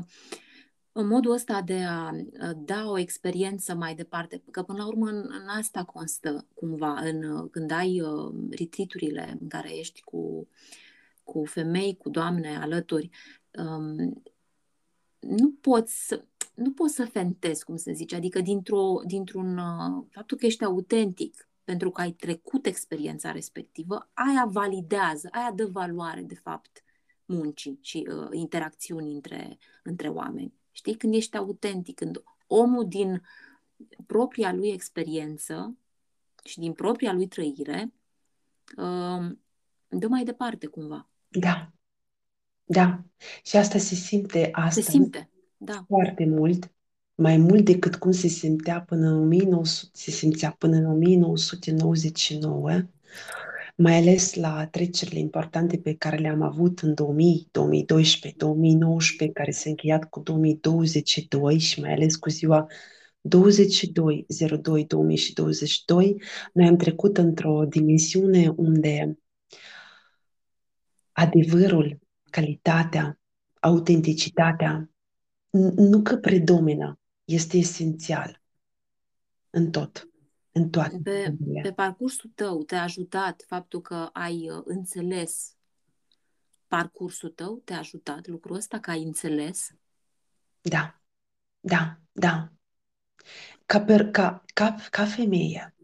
în 0.98 1.08
modul 1.08 1.32
ăsta 1.32 1.62
de 1.62 1.84
a 1.84 2.12
da 2.56 2.90
o 2.90 2.98
experiență 2.98 3.74
mai 3.76 3.96
departe, 3.96 4.44
că 4.52 4.64
până 4.64 4.78
la 4.78 4.88
urmă 4.88 5.08
în, 5.10 5.18
în 5.18 5.48
asta 5.48 5.84
constă 5.84 6.46
cumva, 6.54 7.00
în, 7.00 7.50
când 7.50 7.72
ai 7.72 8.02
uh, 8.02 8.34
retriturile 8.50 9.38
în 9.42 9.48
care 9.48 9.78
ești 9.78 10.02
cu, 10.02 10.48
cu 11.24 11.46
femei, 11.46 11.98
cu 11.98 12.10
doamne 12.10 12.58
alături, 12.58 13.10
um, 13.52 14.24
nu 15.20 15.52
poți 15.62 16.08
să, 16.08 16.26
nu 16.54 16.72
poți 16.72 16.96
să 16.96 17.06
fentezi, 17.06 17.64
cum 17.64 17.76
se 17.76 17.94
zice, 17.94 18.16
adică 18.16 18.42
dintr-o, 18.42 19.02
dintr-un 19.06 19.58
uh, 19.58 20.06
faptul 20.10 20.38
că 20.38 20.46
ești 20.46 20.64
autentic, 20.64 21.50
pentru 21.64 21.90
că 21.90 22.02
ai 22.02 22.12
trecut 22.12 22.66
experiența 22.66 23.32
respectivă, 23.32 24.10
aia 24.14 24.46
validează, 24.46 25.28
aia 25.32 25.52
dă 25.56 25.66
valoare, 25.66 26.22
de 26.22 26.36
fapt, 26.36 26.84
muncii 27.26 27.80
și 27.82 28.08
uh, 28.10 28.28
interacțiuni 28.32 29.14
între, 29.14 29.58
între 29.84 30.08
oameni. 30.08 30.54
Știi? 30.76 30.96
Când 30.96 31.14
ești 31.14 31.38
autentic, 31.38 31.96
când 31.96 32.24
omul 32.48 32.88
din 32.88 33.22
propria 34.06 34.54
lui 34.54 34.70
experiență 34.70 35.78
și 36.44 36.60
din 36.60 36.74
propria 36.74 37.14
lui 37.14 37.28
trăire 37.28 37.94
uh, 38.78 39.36
dă 39.88 40.08
mai 40.08 40.24
departe 40.24 40.68
cumva. 40.68 41.10
Da. 41.28 41.72
Da. 42.64 43.04
Și 43.44 43.58
asta 43.58 43.78
se 43.78 43.96
simte 43.96 44.50
asta. 44.52 44.82
Se 44.82 44.92
simte, 44.92 45.30
da. 45.58 45.84
Foarte 45.88 46.26
mult. 46.26 46.72
Mai 47.16 47.38
mult 47.38 47.66
decât 47.66 47.96
cum 47.96 48.12
se 48.12 48.28
simțea 48.28 48.82
până 48.82 49.08
în 49.08 49.22
1900, 49.22 49.90
se 49.94 50.12
simțea 50.12 50.52
până 50.52 50.76
în 50.76 50.86
1999 50.86 52.70
mai 53.76 53.96
ales 53.96 54.34
la 54.34 54.68
trecerile 54.68 55.20
importante 55.20 55.78
pe 55.78 55.96
care 55.96 56.18
le-am 56.18 56.42
avut 56.42 56.80
în 56.80 56.94
2000, 56.94 57.48
2012, 57.52 58.40
2019, 58.40 59.40
care 59.40 59.52
s-a 59.52 59.70
încheiat 59.70 60.10
cu 60.10 60.20
2022 60.20 61.58
și 61.58 61.80
mai 61.80 61.92
ales 61.92 62.16
cu 62.16 62.30
ziua 62.30 62.68
22 63.22 64.26
02 64.62 64.86
2022, 64.86 66.22
noi 66.54 66.68
am 66.68 66.76
trecut 66.76 67.18
într-o 67.18 67.66
dimensiune 67.66 68.48
unde 68.48 69.20
adevărul, 71.12 72.00
calitatea, 72.30 73.20
autenticitatea 73.60 74.90
nu 75.76 76.02
că 76.02 76.18
predomină, 76.18 77.00
este 77.24 77.58
esențial 77.58 78.42
în 79.50 79.72
tot 79.72 80.10
în 80.58 80.70
toate. 80.70 81.00
Pe, 81.04 81.36
pe 81.62 81.72
parcursul 81.72 82.32
tău 82.36 82.64
te-a 82.64 82.82
ajutat 82.82 83.44
faptul 83.48 83.82
că 83.82 84.10
ai 84.14 84.50
uh, 84.50 84.62
înțeles 84.66 85.56
parcursul 86.68 87.30
tău? 87.30 87.62
Te-a 87.64 87.78
ajutat 87.78 88.28
lucrul 88.28 88.56
ăsta 88.56 88.80
că 88.80 88.90
ai 88.90 89.04
înțeles? 89.04 89.72
Da, 90.62 91.02
da, 91.60 92.00
da. 92.12 92.52
Ca, 93.66 93.82
per, 93.82 94.12
ca, 94.12 94.44
ca, 94.54 94.76
ca 94.90 95.06
femeie, 95.06 95.76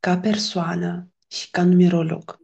ca 0.00 0.18
persoană 0.18 1.12
și 1.28 1.50
ca 1.50 1.64
numerolog, 1.64 2.40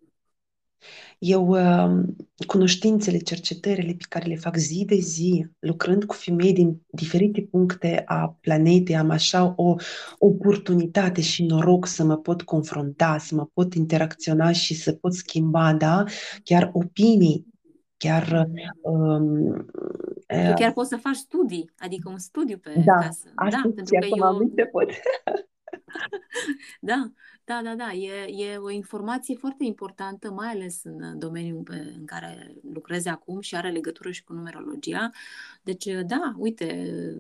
eu, 1.19 1.49
um, 1.49 2.17
cunoștințele, 2.47 3.19
cercetările 3.19 3.93
pe 3.93 4.05
care 4.09 4.27
le 4.27 4.37
fac 4.37 4.57
zi 4.57 4.85
de 4.85 4.95
zi, 4.95 5.47
lucrând 5.59 6.05
cu 6.05 6.15
femei 6.15 6.53
din 6.53 6.81
diferite 6.91 7.41
puncte 7.41 8.03
a 8.07 8.37
planetei, 8.41 8.97
am 8.97 9.11
așa 9.11 9.55
o 9.57 9.75
oportunitate 10.19 11.21
și 11.21 11.45
noroc 11.45 11.87
să 11.87 12.05
mă 12.05 12.17
pot 12.17 12.43
confrunta, 12.43 13.19
să 13.19 13.35
mă 13.35 13.49
pot 13.53 13.75
interacționa 13.75 14.53
și 14.53 14.75
să 14.75 14.93
pot 14.93 15.15
schimba, 15.15 15.75
da, 15.75 16.05
chiar 16.43 16.71
opinii, 16.73 17.47
chiar... 17.97 18.49
Um, 18.83 19.67
chiar 20.55 20.73
poți 20.73 20.89
să 20.89 20.97
faci 20.97 21.17
studii, 21.17 21.71
adică 21.79 22.09
un 22.09 22.19
studiu 22.19 22.59
pe 22.59 22.83
da, 22.85 22.95
casă. 22.95 23.33
Da, 23.51 23.61
pentru 23.75 23.99
că 24.01 24.07
eu... 24.17 24.25
Am 24.25 24.53
pot. 24.73 24.91
da, 26.81 27.13
da, 27.45 27.61
da, 27.65 27.75
da. 27.75 27.93
E, 27.93 28.45
e 28.53 28.57
o 28.57 28.71
informație 28.71 29.37
foarte 29.37 29.65
importantă, 29.65 30.31
mai 30.31 30.49
ales 30.49 30.81
în 30.85 31.19
domeniul 31.19 31.63
pe, 31.63 31.93
în 31.99 32.05
care 32.05 32.55
lucrezi 32.73 33.09
acum 33.09 33.41
și 33.41 33.57
are 33.57 33.71
legătură 33.71 34.11
și 34.11 34.25
cu 34.25 34.33
numerologia. 34.33 35.11
Deci, 35.63 35.85
da, 36.07 36.35
uite, 36.39 36.65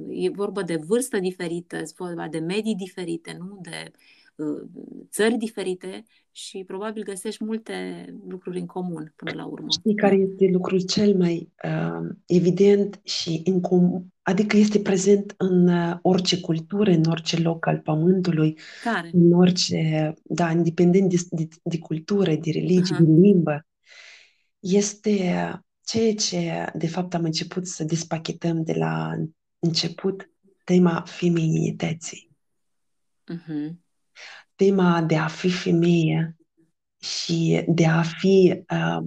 e 0.08 0.28
vorba 0.28 0.62
de 0.62 0.76
vârstă 0.76 1.18
diferită, 1.18 1.76
e 1.76 1.92
vorba 1.96 2.28
de 2.28 2.38
medii 2.38 2.74
diferite, 2.74 3.37
nu 3.38 3.58
de 3.62 3.90
uh, 4.37 4.62
țări 5.10 5.37
diferite 5.37 6.04
și 6.30 6.64
probabil 6.66 7.02
găsești 7.02 7.44
multe 7.44 8.06
lucruri 8.28 8.58
în 8.58 8.66
comun 8.66 9.12
până 9.16 9.32
la 9.34 9.46
urmă. 9.46 9.66
Știi 9.70 9.94
care 9.94 10.14
este 10.14 10.48
lucrul 10.52 10.80
cel 10.80 11.16
mai 11.16 11.52
uh, 11.64 12.08
evident 12.26 13.00
și 13.02 13.42
în 13.44 13.60
com- 13.60 14.13
adică 14.26 14.56
este 14.56 14.80
prezent 14.80 15.34
în 15.37 15.68
uh, 15.68 15.96
orice 16.02 16.40
cultură, 16.40 16.90
în 16.90 17.04
orice 17.08 17.40
loc 17.40 17.66
al 17.66 17.78
pământului, 17.78 18.58
care? 18.82 19.10
în 19.12 19.32
orice, 19.32 20.14
da, 20.22 20.50
independent 20.50 21.10
de, 21.10 21.16
de, 21.30 21.48
de 21.62 21.78
cultură, 21.78 22.34
de 22.34 22.50
religie, 22.50 22.96
uh-huh. 22.96 23.06
de 23.06 23.20
limbă, 23.20 23.66
este 24.58 25.16
ceea 25.84 26.14
ce, 26.14 26.70
de 26.74 26.87
fapt, 26.87 27.14
am 27.14 27.24
început 27.24 27.66
să 27.66 27.84
despachetăm 27.84 28.62
de 28.62 28.72
la 28.72 29.12
început, 29.58 30.30
tema 30.64 31.02
femininității. 31.06 32.30
Mhm. 33.26 33.82
Tema 34.54 35.02
de 35.02 35.16
a 35.16 35.26
fi 35.26 35.50
femeie 35.50 36.37
și 36.98 37.64
de 37.68 37.87
a 37.87 38.02
fi, 38.02 38.64
uh, 38.70 39.04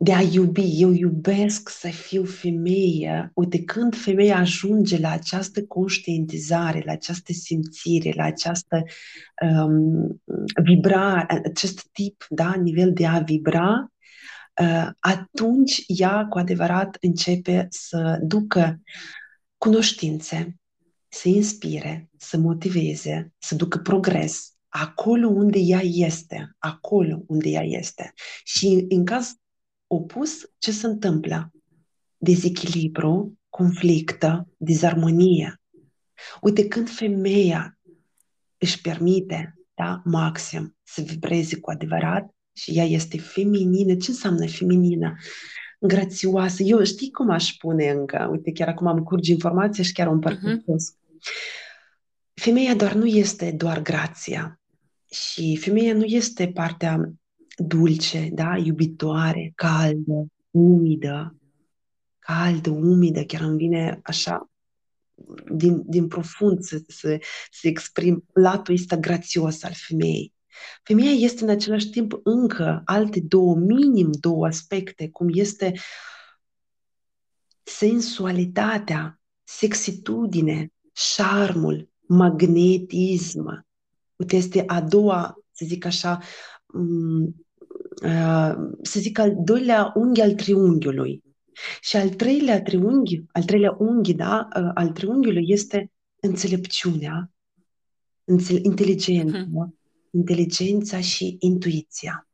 de 0.00 0.14
a 0.14 0.20
iubi. 0.20 0.80
Eu 0.82 0.92
iubesc 0.92 1.68
să 1.68 1.88
fiu 1.88 2.24
femeie. 2.24 3.30
Uite, 3.34 3.64
când 3.64 3.96
femeia 3.96 4.36
ajunge 4.36 4.98
la 4.98 5.10
această 5.10 5.64
conștientizare, 5.64 6.82
la 6.84 6.92
această 6.92 7.32
simțire, 7.32 8.12
la 8.16 8.24
această 8.24 8.82
um, 9.50 10.22
vibra, 10.62 11.26
acest 11.44 11.88
tip, 11.92 12.26
da, 12.28 12.54
nivel 12.54 12.92
de 12.92 13.06
a 13.06 13.18
vibra, 13.18 13.92
uh, 14.60 14.88
atunci 14.98 15.84
ea 15.86 16.26
cu 16.26 16.38
adevărat 16.38 16.96
începe 17.00 17.66
să 17.70 18.18
ducă 18.22 18.80
cunoștințe, 19.56 20.58
să 21.08 21.28
inspire, 21.28 22.10
să 22.16 22.36
motiveze, 22.36 23.32
să 23.38 23.54
ducă 23.54 23.78
progres 23.78 24.52
acolo 24.68 25.28
unde 25.28 25.58
ea 25.58 25.80
este, 25.82 26.56
acolo 26.58 27.22
unde 27.26 27.48
ea 27.48 27.62
este. 27.62 28.12
Și 28.44 28.84
în 28.88 29.04
caz 29.04 29.34
opus, 29.88 30.50
ce 30.58 30.72
se 30.72 30.86
întâmplă? 30.86 31.52
Dezechilibru, 32.16 33.38
conflictă, 33.48 34.48
dizarmonie. 34.56 35.60
Uite, 36.40 36.68
când 36.68 36.90
femeia 36.90 37.78
își 38.58 38.80
permite, 38.80 39.58
da, 39.74 40.02
maxim, 40.04 40.76
să 40.82 41.00
vibreze 41.00 41.60
cu 41.60 41.70
adevărat 41.70 42.34
și 42.52 42.70
ea 42.70 42.84
este 42.84 43.18
feminină, 43.18 43.94
ce 43.94 44.10
înseamnă 44.10 44.46
feminină? 44.46 45.14
Grațioasă. 45.80 46.62
Eu 46.62 46.84
știi 46.84 47.10
cum 47.10 47.30
aș 47.30 47.52
spune 47.52 47.90
încă? 47.90 48.28
Uite, 48.30 48.52
chiar 48.52 48.68
acum 48.68 48.86
am 48.86 49.02
curge 49.02 49.32
informația 49.32 49.84
și 49.84 49.92
chiar 49.92 50.06
o 50.06 50.12
împărtășesc. 50.12 50.94
Uh-huh. 50.94 50.98
Femeia 52.34 52.74
doar 52.74 52.94
nu 52.94 53.06
este 53.06 53.52
doar 53.52 53.82
grația. 53.82 54.60
Și 55.10 55.56
femeia 55.56 55.94
nu 55.94 56.04
este 56.04 56.48
partea 56.48 57.12
dulce, 57.58 58.28
da, 58.32 58.56
iubitoare, 58.56 59.52
caldă, 59.54 60.26
umidă, 60.50 61.36
caldă, 62.18 62.70
umidă, 62.70 63.24
chiar 63.24 63.40
îmi 63.40 63.56
vine 63.56 64.00
așa 64.02 64.50
din, 65.50 65.82
din 65.86 66.08
profund 66.08 66.62
să, 66.62 66.82
să, 66.86 67.18
să 67.50 67.68
exprim 67.68 68.24
latul 68.32 68.74
ăsta 68.74 68.96
grațios 68.96 69.62
al 69.62 69.72
femeii. 69.74 70.32
Femeia 70.82 71.10
este 71.10 71.42
în 71.42 71.50
același 71.50 71.90
timp 71.90 72.20
încă 72.22 72.82
alte 72.84 73.20
două, 73.20 73.54
minim 73.56 74.10
două 74.20 74.46
aspecte, 74.46 75.08
cum 75.08 75.28
este 75.32 75.72
sensualitatea, 77.62 79.20
sexitudine, 79.44 80.72
șarmul, 80.92 81.88
magnetism. 82.06 83.66
Uite, 84.16 84.36
este 84.36 84.62
a 84.66 84.80
doua, 84.80 85.44
să 85.52 85.64
zic 85.68 85.84
așa, 85.84 86.20
să 88.82 89.00
zic 89.00 89.18
al 89.18 89.36
doilea 89.44 89.92
unghi 89.94 90.20
al 90.20 90.34
triunghiului. 90.34 91.22
Și 91.80 91.96
al 91.96 92.08
treilea 92.08 92.62
triunghi, 92.62 93.24
al 93.32 93.44
treilea 93.44 93.76
unghi, 93.78 94.14
da, 94.14 94.48
al 94.74 94.88
triunghiului 94.88 95.44
este 95.46 95.90
înțelepciunea, 96.20 97.32
inteligența, 98.62 99.38
hmm. 99.38 99.78
inteligența 100.10 101.00
și 101.00 101.36
intuiția. 101.38 102.28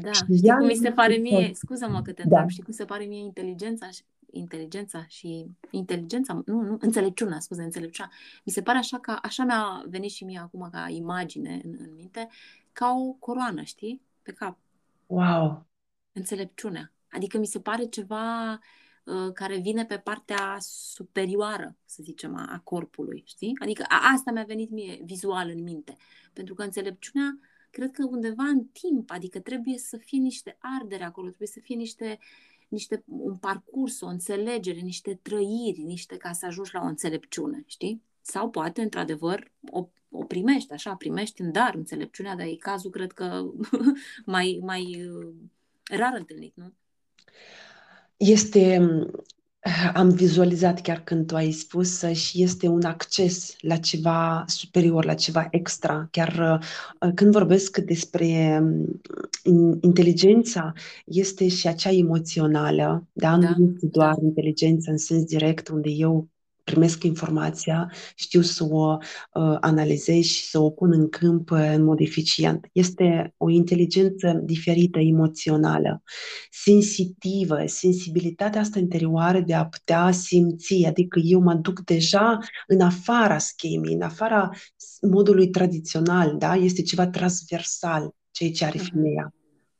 Da, 0.00 0.12
și 0.12 0.22
știi 0.36 0.50
cum 0.50 0.66
mi 0.66 0.74
se 0.74 0.90
pare 0.90 1.16
mie, 1.16 1.50
scuză-mă 1.54 2.02
că 2.02 2.12
te 2.12 2.22
da. 2.26 2.48
știi 2.48 2.62
cum 2.62 2.72
se 2.72 2.84
pare 2.84 3.04
mie 3.04 3.20
inteligența 3.20 3.90
și 3.90 4.02
inteligența 4.30 5.04
și 5.08 5.46
inteligența, 5.70 6.42
nu, 6.46 6.60
nu, 6.60 6.76
înțelepciunea, 6.80 7.40
scuze, 7.40 7.62
înțelepciunea. 7.62 8.12
Mi 8.44 8.52
se 8.52 8.62
pare 8.62 8.78
așa 8.78 8.98
că, 8.98 9.18
așa 9.22 9.44
mi-a 9.44 9.84
venit 9.88 10.10
și 10.10 10.24
mie 10.24 10.38
acum 10.38 10.68
ca 10.72 10.88
imagine 10.88 11.60
în, 11.64 11.76
în 11.78 11.94
minte, 11.94 12.28
ca 12.72 12.94
o 12.98 13.12
coroană, 13.12 13.62
știi, 13.62 14.02
pe 14.22 14.32
cap. 14.32 14.58
Wow! 15.12 15.66
Înțelepciunea. 16.12 16.92
Adică 17.10 17.38
mi 17.38 17.46
se 17.46 17.60
pare 17.60 17.84
ceva 17.84 18.52
uh, 19.04 19.32
care 19.32 19.58
vine 19.58 19.84
pe 19.84 19.98
partea 19.98 20.56
superioară, 20.60 21.76
să 21.84 22.02
zicem, 22.02 22.36
a, 22.36 22.46
a 22.52 22.58
corpului, 22.58 23.22
știi? 23.26 23.52
Adică 23.62 23.84
a, 23.88 24.10
asta 24.14 24.30
mi-a 24.30 24.44
venit 24.44 24.70
mie 24.70 25.00
vizual 25.04 25.48
în 25.48 25.62
minte. 25.62 25.96
Pentru 26.32 26.54
că 26.54 26.62
înțelepciunea, 26.62 27.38
cred 27.70 27.90
că 27.90 28.06
undeva 28.10 28.42
în 28.42 28.64
timp, 28.64 29.10
adică 29.10 29.40
trebuie 29.40 29.78
să 29.78 29.96
fie 29.96 30.18
niște 30.18 30.56
ardere 30.80 31.04
acolo, 31.04 31.26
trebuie 31.26 31.48
să 31.48 31.60
fie 31.60 31.76
niște 31.76 32.18
niște, 32.68 33.04
un 33.06 33.36
parcurs, 33.36 34.00
o 34.00 34.06
înțelegere, 34.06 34.80
niște 34.80 35.14
trăiri, 35.14 35.82
niște 35.82 36.16
ca 36.16 36.32
să 36.32 36.46
ajungi 36.46 36.74
la 36.74 36.80
o 36.80 36.86
înțelepciune, 36.86 37.62
știi? 37.66 38.02
Sau 38.22 38.50
poate, 38.50 38.82
într-adevăr, 38.82 39.52
o, 39.70 39.88
o 40.10 40.24
primești, 40.24 40.72
așa, 40.72 40.94
primești 40.94 41.40
în 41.40 41.52
dar 41.52 41.74
înțelepciunea, 41.74 42.36
dar 42.36 42.46
e 42.46 42.56
cazul, 42.56 42.90
cred 42.90 43.12
că, 43.12 43.44
mai, 44.26 44.58
mai 44.62 45.06
uh, 45.08 45.32
rar 45.96 46.14
întâlnit, 46.16 46.52
nu? 46.56 46.72
Este 48.16 48.80
am 49.94 50.08
vizualizat 50.08 50.80
chiar 50.80 51.02
când 51.04 51.26
tu 51.26 51.34
ai 51.34 51.50
spus 51.50 52.02
și 52.02 52.42
este 52.42 52.68
un 52.68 52.82
acces 52.82 53.56
la 53.60 53.76
ceva 53.76 54.44
superior, 54.46 55.04
la 55.04 55.14
ceva 55.14 55.48
extra. 55.50 56.08
Chiar 56.10 56.60
uh, 57.00 57.10
când 57.14 57.32
vorbesc 57.32 57.78
despre 57.78 58.60
um, 59.44 59.78
inteligența, 59.80 60.72
este 61.04 61.48
și 61.48 61.68
acea 61.68 61.90
emoțională, 61.90 63.06
da? 63.12 63.36
da. 63.36 63.54
Nu 63.56 63.72
este 63.74 63.86
doar 63.86 64.14
da. 64.14 64.26
inteligența 64.26 64.90
în 64.90 64.98
sens 64.98 65.24
direct, 65.24 65.68
unde 65.68 65.88
eu 65.88 66.28
primesc 66.64 67.02
informația, 67.02 67.92
știu 68.14 68.40
să 68.40 68.64
o 68.64 68.96
uh, 68.96 69.56
analizez 69.60 70.22
și 70.22 70.44
să 70.44 70.58
o 70.58 70.70
pun 70.70 70.92
în 70.92 71.08
câmp 71.08 71.50
uh, 71.50 71.72
în 71.74 71.84
mod 71.84 72.00
eficient. 72.00 72.68
Este 72.72 73.34
o 73.36 73.50
inteligență 73.50 74.40
diferită, 74.44 74.98
emoțională, 74.98 76.02
sensitivă, 76.50 77.62
sensibilitatea 77.66 78.60
asta 78.60 78.78
interioară 78.78 79.40
de 79.40 79.54
a 79.54 79.66
putea 79.66 80.10
simți, 80.10 80.84
adică 80.84 81.20
eu 81.22 81.40
mă 81.40 81.54
duc 81.54 81.80
deja 81.80 82.38
în 82.66 82.80
afara 82.80 83.38
schemei, 83.38 83.94
în 83.94 84.02
afara 84.02 84.50
modului 85.00 85.48
tradițional, 85.48 86.36
da? 86.38 86.54
este 86.54 86.82
ceva 86.82 87.06
transversal, 87.06 88.14
ceea 88.30 88.50
ce 88.50 88.64
are 88.64 88.78
mhm. 88.78 88.90
femeia 88.90 89.34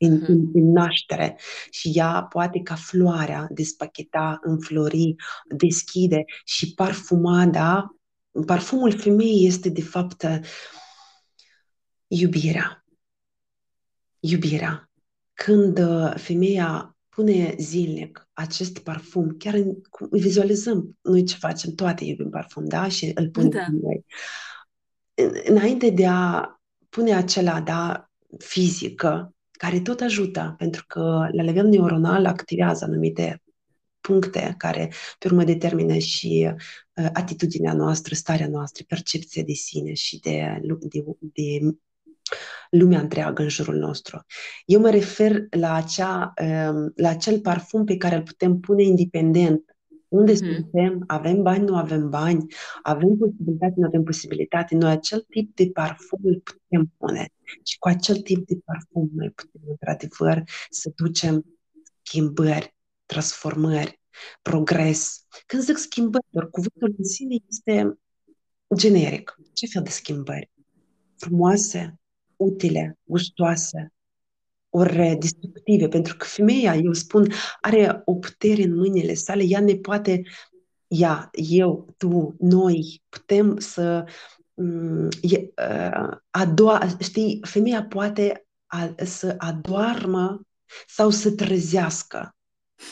în, 0.07 0.23
uh-huh. 0.23 0.27
în, 0.27 0.51
în 0.55 0.73
naștere 0.73 1.39
și 1.71 1.91
ea 1.95 2.23
poate 2.23 2.61
ca 2.61 2.75
floarea 2.75 3.47
despacheta, 3.51 4.39
înflori, 4.43 5.15
deschide 5.57 6.25
și 6.45 6.75
parfuma, 6.75 7.47
da? 7.47 7.95
Parfumul 8.47 8.99
femeii 8.99 9.47
este 9.47 9.69
de 9.69 9.83
fapt 9.83 10.27
iubirea. 12.07 12.85
Iubirea. 14.21 14.91
Când 15.33 15.79
uh, 15.79 16.13
femeia 16.17 16.97
pune 17.09 17.55
zilnic 17.59 18.29
acest 18.33 18.79
parfum, 18.79 19.37
chiar 19.39 19.55
în, 19.55 19.75
vizualizăm 20.11 20.99
noi 21.01 21.25
ce 21.25 21.37
facem, 21.37 21.75
toate 21.75 22.05
iubim 22.05 22.31
parfum, 22.31 22.65
da? 22.65 22.89
Și 22.89 23.11
îl 23.15 23.31
punem 23.31 23.51
da. 23.51 23.67
noi. 23.83 24.05
Înainte 25.45 25.91
de 25.91 26.07
a 26.07 26.47
pune 26.89 27.15
acela, 27.15 27.61
da, 27.61 28.11
fizică, 28.39 29.35
care 29.63 29.81
tot 29.81 30.01
ajută, 30.01 30.55
pentru 30.59 30.85
că 30.87 31.29
la 31.33 31.43
nivel 31.43 31.67
neuronal 31.67 32.27
activează 32.27 32.85
anumite 32.85 33.43
puncte 34.01 34.55
care 34.59 34.93
pe 35.19 35.27
urmă 35.27 35.45
determină 35.45 35.99
și 35.99 36.53
uh, 36.95 37.09
atitudinea 37.13 37.73
noastră, 37.73 38.15
starea 38.15 38.49
noastră, 38.49 38.85
percepția 38.89 39.43
de 39.43 39.53
sine 39.53 39.93
și 39.93 40.19
de, 40.19 40.61
de, 40.81 41.05
de 41.19 41.77
lumea 42.71 43.01
întreagă 43.01 43.43
în 43.43 43.49
jurul 43.49 43.77
nostru. 43.77 44.25
Eu 44.67 44.81
mă 44.81 44.91
refer 44.91 45.43
la, 45.51 45.75
acea, 45.75 46.33
uh, 46.43 46.91
la 46.95 47.09
acel 47.09 47.41
parfum 47.41 47.85
pe 47.85 47.97
care 47.97 48.15
îl 48.15 48.23
putem 48.23 48.61
pune 48.61 48.83
independent 48.83 49.72
unde 50.13 50.33
mm-hmm. 50.33 50.55
suntem, 50.55 51.05
avem 51.07 51.43
bani, 51.43 51.65
nu 51.65 51.77
avem 51.77 52.09
bani, 52.09 52.47
avem 52.83 53.17
posibilitate, 53.17 53.75
nu 53.77 53.87
avem 53.87 54.03
posibilitate. 54.03 54.75
Noi 54.75 54.91
acel 54.91 55.25
tip 55.29 55.55
de 55.57 55.71
parfum 55.71 56.19
îl 56.23 56.41
putem 56.41 56.93
pune. 56.97 57.29
Și 57.63 57.79
cu 57.79 57.89
acel 57.89 58.17
tip 58.17 58.47
de 58.47 58.59
parfum 58.65 59.11
noi 59.15 59.31
putem, 59.31 59.61
într-adevăr, 59.67 60.43
să 60.71 60.93
ducem 60.95 61.45
schimbări, 62.03 62.75
transformări, 63.07 64.01
progres. 64.43 65.27
Când 65.47 65.63
zic 65.63 65.77
schimbări, 65.77 66.27
doar 66.31 66.47
cuvântul 66.51 66.95
în 66.99 67.05
sine 67.05 67.37
este 67.49 67.99
generic. 68.77 69.37
Ce 69.53 69.67
fel 69.67 69.83
de 69.83 69.91
schimbări? 69.91 70.51
Frumoase, 71.17 72.01
utile, 72.37 72.99
gustoase, 73.05 73.93
ori 74.75 75.17
destructive, 75.21 75.89
pentru 75.89 76.17
că 76.17 76.25
femeia, 76.25 76.75
eu 76.75 76.93
spun, 76.93 77.33
are 77.61 78.03
o 78.05 78.15
putere 78.15 78.63
în 78.63 78.75
mâinile 78.75 79.15
sale, 79.15 79.43
ea 79.43 79.61
ne 79.61 79.75
poate, 79.75 80.23
ea, 80.87 81.31
eu, 81.33 81.95
tu, 81.97 82.35
noi, 82.39 83.03
putem 83.09 83.59
să 83.59 84.05
mm, 84.55 85.09
e, 85.21 85.53
uh, 86.39 86.93
știi, 87.01 87.41
femeia 87.43 87.85
poate 87.85 88.47
a, 88.67 88.95
să 89.05 89.35
adoarmă 89.39 90.41
sau 90.87 91.11
să 91.11 91.33
trezească 91.33 92.37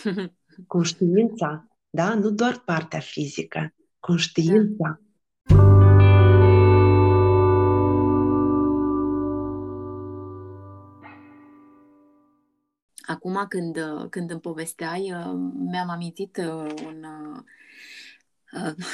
conștiința, 0.66 1.66
da? 1.90 2.14
Nu 2.14 2.30
doar 2.30 2.62
partea 2.64 3.00
fizică, 3.00 3.74
conștiința. 3.98 5.00
Acum 13.10 13.46
când, 13.48 13.78
când 14.10 14.30
îmi 14.30 14.40
povesteai, 14.40 15.14
mi-am 15.70 15.88
amintit 15.88 16.36
un, 16.86 17.04
Uh, 17.36 17.42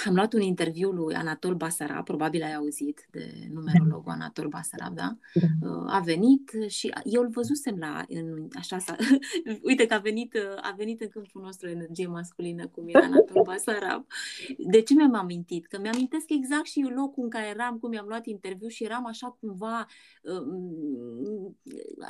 am 0.07 0.15
luat 0.15 0.33
un 0.33 0.41
interviu 0.41 0.91
lui 0.91 1.15
Anatol 1.15 1.55
Basarab, 1.55 2.05
probabil 2.05 2.43
ai 2.43 2.55
auzit 2.55 3.09
de 3.11 3.49
numerologul 3.53 4.03
da. 4.07 4.13
Anatol 4.13 4.49
Basarab, 4.49 4.95
da? 4.95 5.17
da? 5.35 5.69
Uh, 5.69 5.85
a 5.87 6.01
venit 6.01 6.51
și 6.69 6.93
eu 7.05 7.23
îl 7.23 7.29
văzusem 7.29 7.77
la, 7.79 8.05
în, 8.09 8.49
așa, 8.55 8.79
sa, 8.79 8.97
uite 9.69 9.87
că 9.87 9.95
a 9.95 9.99
venit, 9.99 10.35
uh, 10.35 10.57
a 10.57 10.75
venit 10.77 11.01
în 11.01 11.09
câmpul 11.09 11.43
nostru 11.43 11.69
energie 11.69 12.07
masculină, 12.07 12.67
cum 12.67 12.85
era 12.89 13.05
Anatol 13.05 13.43
Basarab. 13.43 14.07
De 14.59 14.81
ce 14.81 14.95
mi-am 14.95 15.15
amintit? 15.15 15.67
Că 15.67 15.79
mi-amintesc 15.81 16.31
exact 16.31 16.67
și 16.67 16.93
locul 16.95 17.23
în 17.23 17.31
care 17.31 17.47
eram, 17.47 17.79
cum 17.79 17.91
mi-am 17.91 18.07
luat 18.07 18.27
interviu 18.27 18.69
și 18.69 18.85
eram 18.85 19.07
așa 19.07 19.37
cumva, 19.41 19.87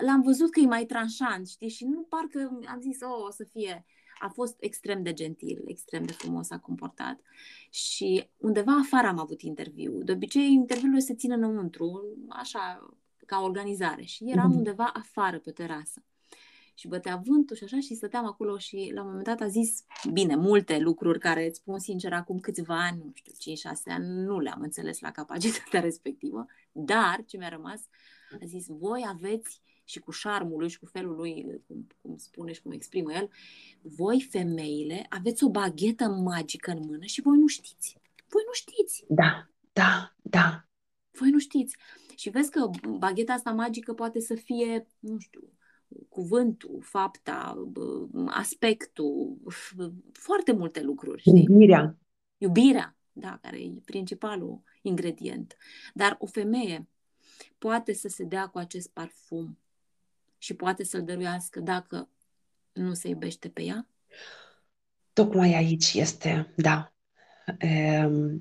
l-am 0.07 0.23
văzut 0.23 0.51
că 0.51 0.61
e 0.61 0.67
mai 0.67 0.85
tranșant, 0.85 1.49
știi? 1.49 1.69
Și 1.69 1.85
nu 1.85 2.03
parcă 2.03 2.59
am 2.69 2.81
zis, 2.81 3.01
oh, 3.01 3.27
o 3.27 3.31
să 3.31 3.45
fie 3.53 3.85
a 4.19 4.29
fost 4.29 4.57
extrem 4.61 5.03
de 5.03 5.13
gentil, 5.13 5.63
extrem 5.67 6.05
de 6.05 6.13
frumos 6.13 6.51
a 6.51 6.59
comportat 6.59 7.21
și 7.71 8.29
undeva 8.37 8.73
afară 8.73 9.07
am 9.07 9.19
avut 9.19 9.43
interviu. 9.43 10.03
De 10.03 10.13
obicei, 10.13 10.53
interviurile 10.53 11.01
se 11.01 11.15
țin 11.15 11.33
înăuntru, 11.33 12.17
așa, 12.29 12.91
ca 13.27 13.41
organizare 13.41 14.03
și 14.03 14.25
eram 14.27 14.53
mm-hmm. 14.53 14.57
undeva 14.57 14.91
afară 14.95 15.39
pe 15.39 15.51
terasă. 15.51 16.05
Și 16.79 16.89
bătea 16.89 17.23
vântul 17.25 17.57
și 17.57 17.65
așa 17.65 17.81
și 17.81 17.95
stăteam 17.95 18.27
acolo 18.27 18.59
și 18.59 18.91
la 18.95 19.01
un 19.01 19.07
moment 19.07 19.25
dat 19.25 19.41
a 19.41 19.47
zis, 19.47 19.85
bine, 20.13 20.37
multe 20.37 20.79
lucruri 20.79 21.19
care 21.19 21.47
îți 21.47 21.59
spun 21.59 21.79
sincer 21.79 22.13
acum 22.13 22.39
câțiva 22.39 22.85
ani, 22.85 23.03
nu 23.05 23.13
știu, 23.15 23.33
5-6 23.73 23.77
ani, 23.85 24.07
nu 24.09 24.39
le-am 24.39 24.61
înțeles 24.61 25.01
la 25.01 25.11
capacitatea 25.11 25.81
respectivă, 25.89 26.47
dar 26.73 27.25
ce 27.27 27.37
mi-a 27.37 27.49
rămas, 27.49 27.81
a 28.43 28.45
zis, 28.45 28.67
voi 28.69 29.05
aveți 29.09 29.61
și 29.89 29.99
cu 29.99 30.11
șarmul 30.11 30.59
lui 30.59 30.69
și 30.69 30.79
cu 30.79 30.87
felul 30.87 31.17
lui, 31.17 31.61
cum, 31.67 31.87
cum 32.03 32.17
spune 32.17 32.53
și 32.53 32.63
cum 32.63 32.73
exprimă 32.73 33.13
el, 33.13 33.31
voi 33.83 34.27
femeile 34.31 35.07
aveți 35.09 35.45
o 35.45 35.51
baghetă 35.51 36.09
magică 36.09 36.71
în 36.71 36.85
mână 36.85 37.05
și 37.05 37.21
voi 37.21 37.37
nu 37.37 37.47
știți. 37.47 37.99
Voi 38.29 38.43
nu 38.47 38.53
știți. 38.53 39.05
Da, 39.09 39.49
da, 39.73 40.15
da. 40.23 40.69
Voi 41.11 41.31
nu 41.31 41.39
știți. 41.39 41.77
Și 42.17 42.31
vezi 42.31 42.51
că 42.51 42.71
bagheta 42.99 43.33
asta 43.33 43.51
magică 43.51 43.95
poate 43.95 44.21
să 44.21 44.35
fie, 44.35 44.87
nu 44.99 45.19
știu, 45.19 45.53
cuvântul, 46.09 46.81
fapta, 46.83 47.69
aspectul, 48.27 49.37
foarte 50.13 50.53
multe 50.53 50.83
lucruri. 50.83 51.21
Știi? 51.21 51.47
Iubirea. 51.49 51.99
Iubirea, 52.39 52.97
da, 53.13 53.39
care 53.43 53.59
e 53.59 53.73
principalul 53.85 54.63
ingredient. 54.83 55.57
Dar 55.95 56.17
o 56.19 56.27
femeie 56.27 56.89
poate 57.59 57.93
să 57.93 58.09
se 58.09 58.25
dea 58.25 58.47
cu 58.47 58.59
acest 58.59 58.91
parfum 58.93 59.59
și 60.47 60.55
poate 60.55 60.85
să-l 60.85 61.05
dăruiască 61.05 61.61
dacă 61.61 62.09
nu 62.73 62.95
se 62.95 63.09
iubește 63.09 63.49
pe 63.49 63.63
ea? 63.63 63.89
Tocmai 65.13 65.55
aici 65.55 65.93
este, 65.93 66.53
da, 66.57 66.93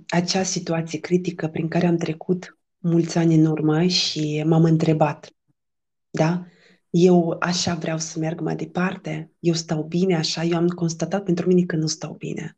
acea 0.08 0.44
situație 0.44 1.00
critică 1.00 1.48
prin 1.48 1.68
care 1.68 1.88
am 1.88 1.98
trecut 1.98 2.58
mulți 2.78 3.18
ani 3.18 3.36
în 3.36 3.46
urmă 3.46 3.86
și 3.86 4.44
m-am 4.46 4.64
întrebat, 4.64 5.30
da, 6.10 6.46
eu 6.90 7.38
așa 7.40 7.76
vreau 7.76 7.98
să 7.98 8.20
merg 8.20 8.40
mai 8.40 8.56
departe, 8.56 9.32
eu 9.40 9.54
stau 9.54 9.84
bine 9.84 10.16
așa, 10.16 10.44
eu 10.44 10.58
am 10.58 10.68
constatat 10.68 11.24
pentru 11.24 11.48
mine 11.48 11.66
că 11.66 11.76
nu 11.76 11.88
stau 11.88 12.14
bine. 12.14 12.58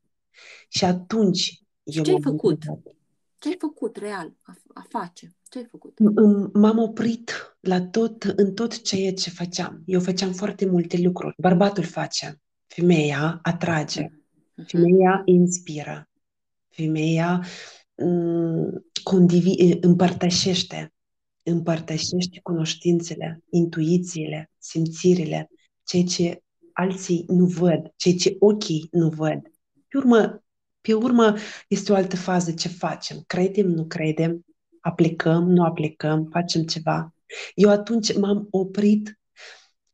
Și 0.68 0.86
atunci 0.86 1.62
eu 1.84 2.04
ce 2.04 2.12
ai 2.12 2.22
făcut? 2.22 2.52
Întrebat. 2.52 2.95
Ce 3.39 3.48
ai 3.48 3.56
făcut 3.60 3.95
real 3.95 4.34
a, 4.41 4.56
a 4.74 4.86
face? 4.89 5.36
Ce 5.50 5.58
ai 5.58 5.66
făcut? 5.66 5.98
M-am 6.54 6.78
oprit 6.78 7.58
la 7.60 7.82
tot, 7.82 8.24
în 8.24 8.54
tot 8.54 8.82
ceea 8.82 9.14
ce 9.14 9.30
făceam. 9.30 9.82
Eu 9.86 10.00
făceam 10.00 10.34
foarte 10.34 10.66
multe 10.66 10.98
lucruri. 10.98 11.36
Bărbatul 11.38 11.84
face, 11.84 12.41
femeia 12.68 13.39
atrage, 13.43 14.04
uh-huh. 14.04 14.66
femeia 14.66 15.22
inspiră, 15.26 16.10
femeia 16.70 17.45
m- 17.45 18.70
condivi- 19.04 19.80
împărtășește, 19.82 20.93
împărtășește 21.43 22.39
cunoștințele, 22.43 23.43
intuițiile, 23.50 24.52
simțirile, 24.58 25.50
ceea 25.84 26.04
ce 26.04 26.41
alții 26.74 27.26
nu 27.28 27.45
văd, 27.45 27.93
ceea 27.95 28.16
ce 28.16 28.36
ochii 28.39 28.88
nu 28.91 29.10
văd. 29.10 29.41
Pe 29.88 29.98
urmă, 29.98 30.43
pe 30.82 30.93
urmă 30.93 31.36
este 31.68 31.91
o 31.91 31.95
altă 31.95 32.16
fază 32.16 32.52
ce 32.52 32.68
facem. 32.68 33.24
Credem, 33.28 33.68
nu 33.68 33.86
credem, 33.86 34.45
aplicăm, 34.82 35.49
nu 35.49 35.63
aplicăm, 35.63 36.28
facem 36.32 36.63
ceva. 36.63 37.13
Eu 37.55 37.69
atunci 37.69 38.17
m-am 38.17 38.47
oprit 38.51 39.19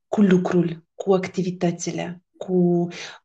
cu 0.07 0.21
lucrul, 0.21 0.85
cu 0.93 1.13
activitățile, 1.13 2.23
cu 2.37 2.53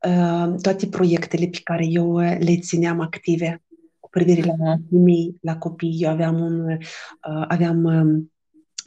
uh, 0.06 0.54
toate 0.60 0.86
proiectele 0.90 1.46
pe 1.46 1.60
care 1.64 1.86
eu 1.86 2.16
le 2.16 2.58
țineam 2.60 3.00
active 3.00 3.62
cu 4.00 4.08
privire 4.08 4.42
la 4.42 4.76
mii, 4.90 5.38
la 5.40 5.58
copii. 5.58 5.98
Eu 6.00 6.10
aveam 6.10 6.40
un, 6.40 6.70
uh, 6.70 7.44
aveam, 7.48 7.84
uh, 7.84 8.24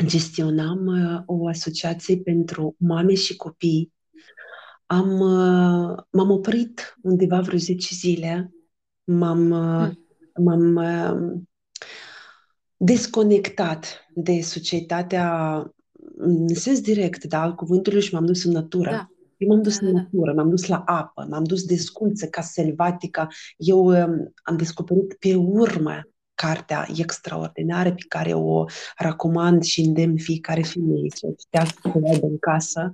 gestionam 0.06 0.86
uh, 0.86 1.22
o 1.26 1.48
asociație 1.48 2.18
pentru 2.18 2.76
mame 2.78 3.14
și 3.14 3.36
copii. 3.36 3.94
Am, 4.86 5.20
uh, 5.20 5.98
m-am 6.12 6.30
oprit 6.32 6.98
undeva 7.02 7.40
vreo 7.40 7.58
10 7.58 7.96
zile, 7.96 8.52
m-am, 9.04 9.50
uh, 9.50 9.90
hmm. 10.34 10.44
m-am 10.44 10.76
uh, 10.76 11.42
desconectat 12.84 14.08
de 14.14 14.42
societatea 14.42 15.64
în 16.18 16.48
sens 16.48 16.82
direct, 16.82 17.24
da, 17.24 17.42
al 17.42 17.56
cuvântului 17.56 18.02
și 18.02 18.14
m-am 18.14 18.26
dus 18.26 18.44
în 18.44 18.52
natură. 18.52 18.90
Da. 18.90 19.10
Eu 19.38 19.48
m-am 19.48 19.62
dus 19.62 19.80
da, 19.80 19.86
în 19.86 19.94
da, 19.94 20.00
da. 20.00 20.04
natură, 20.04 20.34
m-am 20.34 20.50
dus 20.50 20.68
la 20.68 20.78
apă, 20.86 21.28
m-am 21.30 21.44
dus 21.44 21.66
desculță 21.66 22.28
ca 22.28 22.42
selvatica. 22.42 23.28
Eu 23.58 23.86
um, 23.86 24.34
am 24.44 24.58
descoperit 24.58 25.14
pe 25.14 25.36
urmă 25.36 26.02
cartea 26.34 26.88
extraordinară 26.96 27.90
pe 27.90 28.06
care 28.08 28.34
o 28.34 28.66
recomand 28.98 29.64
și 29.64 29.82
îndemn 29.82 30.18
fiecare 30.18 30.62
femeie 30.62 31.10
să 31.16 31.28
o 31.28 31.34
citească 31.38 31.92
în 32.22 32.38
casă. 32.40 32.94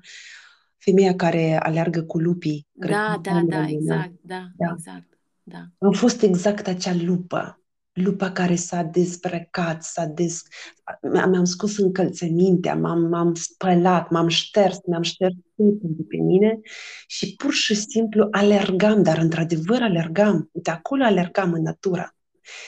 Femeia 0.77 1.15
care 1.15 1.59
aleargă 1.63 2.01
cu 2.03 2.19
lupii. 2.19 2.67
Da, 2.71 3.19
da, 3.21 3.41
da, 3.47 3.67
exact, 3.67 4.11
da, 4.21 4.47
da, 4.57 4.73
exact. 4.75 5.17
Da. 5.43 5.65
Am 5.77 5.91
fost 5.91 6.21
exact 6.21 6.67
acea 6.67 6.93
lupă 6.93 7.61
lupa 7.97 8.31
care 8.31 8.55
s-a 8.55 8.81
dezbrăcat, 8.81 9.83
s-a 9.83 10.05
des... 10.05 10.41
mi-am 11.01 11.43
scos 11.43 11.77
încălțămintea, 11.77 12.75
m-am, 12.75 12.99
m-am 12.99 13.33
spălat, 13.33 14.09
m-am 14.09 14.27
șters, 14.27 14.77
mi-am 14.85 15.01
șters 15.01 15.33
totul 15.55 15.79
de 15.81 16.03
pe 16.07 16.17
mine 16.17 16.59
și 17.07 17.35
pur 17.35 17.53
și 17.53 17.75
simplu 17.75 18.27
alergam, 18.31 19.03
dar 19.03 19.17
într-adevăr 19.17 19.81
alergam, 19.81 20.49
de 20.53 20.71
acolo 20.71 21.03
alergam 21.03 21.53
în 21.53 21.61
natura. 21.61 22.15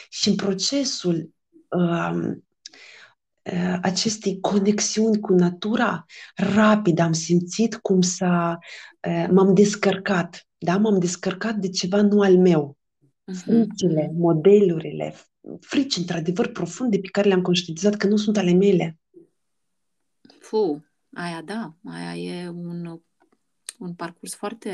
Și 0.10 0.30
în 0.30 0.36
procesul 0.36 1.30
uh, 1.70 2.32
uh, 3.44 3.78
acestei 3.82 4.40
conexiuni 4.40 5.20
cu 5.20 5.34
natura, 5.34 6.06
rapid 6.36 7.00
am 7.00 7.14
simțit 7.14 7.76
cum 7.76 8.02
s-a, 8.02 8.58
uh, 9.08 9.28
m-am 9.32 9.54
descărcat, 9.54 10.48
da? 10.58 10.78
M-am 10.78 11.00
descărcat 11.00 11.56
de 11.56 11.70
ceva 11.70 12.02
nu 12.02 12.22
al 12.22 12.38
meu 12.38 12.79
fricile, 13.34 14.12
modelurile, 14.18 15.16
frici 15.60 15.98
într-adevăr 15.98 16.52
profunde 16.52 17.00
pe 17.00 17.08
care 17.08 17.28
le-am 17.28 17.42
conștientizat 17.42 17.96
că 17.96 18.08
nu 18.08 18.16
sunt 18.16 18.38
ale 18.38 18.54
mele. 18.54 19.00
Fu, 20.40 20.86
aia 21.14 21.42
da, 21.46 21.74
aia 21.84 22.16
e 22.16 22.50
un, 22.50 23.02
un 23.80 23.94
parcurs 23.94 24.36
foarte, 24.36 24.72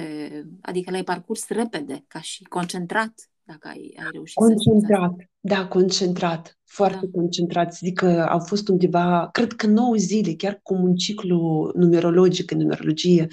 adică 0.62 0.92
l-ai 0.92 1.04
parcurs 1.04 1.48
repede, 1.48 2.04
ca 2.08 2.22
și 2.22 2.44
concentrat, 2.44 3.30
dacă 3.44 3.68
ai, 3.68 3.96
ai 3.98 4.10
reușit 4.12 4.36
Concentrat, 4.36 5.14
să 5.18 5.26
da, 5.40 5.68
concentrat, 5.68 6.60
foarte 6.64 7.06
da. 7.06 7.20
concentrat. 7.20 7.76
Zic 7.76 7.98
că 7.98 8.26
au 8.30 8.40
fost 8.40 8.68
undeva, 8.68 9.30
cred 9.32 9.54
că 9.54 9.68
9 9.68 9.96
zile, 9.96 10.34
chiar 10.34 10.60
cum 10.64 10.84
un 10.84 10.96
ciclu 10.96 11.72
numerologic 11.76 12.52
în 12.52 12.58
numerologie, 12.58 13.28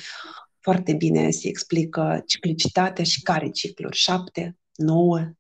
foarte 0.59 0.93
bine 0.93 1.31
se 1.31 1.49
explică 1.49 2.23
ciclicitatea 2.27 3.05
și 3.05 3.23
care 3.23 3.49
cicluri, 3.49 3.97
șapte, 3.97 4.57
9, 4.83 5.33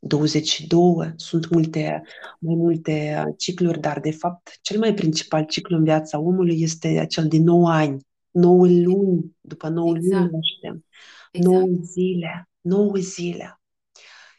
22, 0.00 1.12
sunt 1.16 1.50
multe, 1.50 2.02
mai 2.38 2.54
multe 2.54 3.24
cicluri, 3.36 3.80
dar 3.80 4.00
de 4.00 4.10
fapt 4.10 4.58
cel 4.60 4.78
mai 4.78 4.94
principal 4.94 5.44
ciclu 5.44 5.76
în 5.76 5.84
viața 5.84 6.18
omului 6.18 6.62
este 6.62 7.06
cel 7.08 7.28
de 7.28 7.38
9 7.38 7.70
ani, 7.70 8.06
9 8.30 8.66
luni, 8.66 9.36
după 9.40 9.68
9 9.68 9.96
exact. 9.96 10.20
luni 10.20 10.32
naștem, 10.32 10.84
exact. 11.32 11.56
9 11.56 11.68
zile, 11.82 12.48
9 12.60 12.94
zile. 12.96 13.60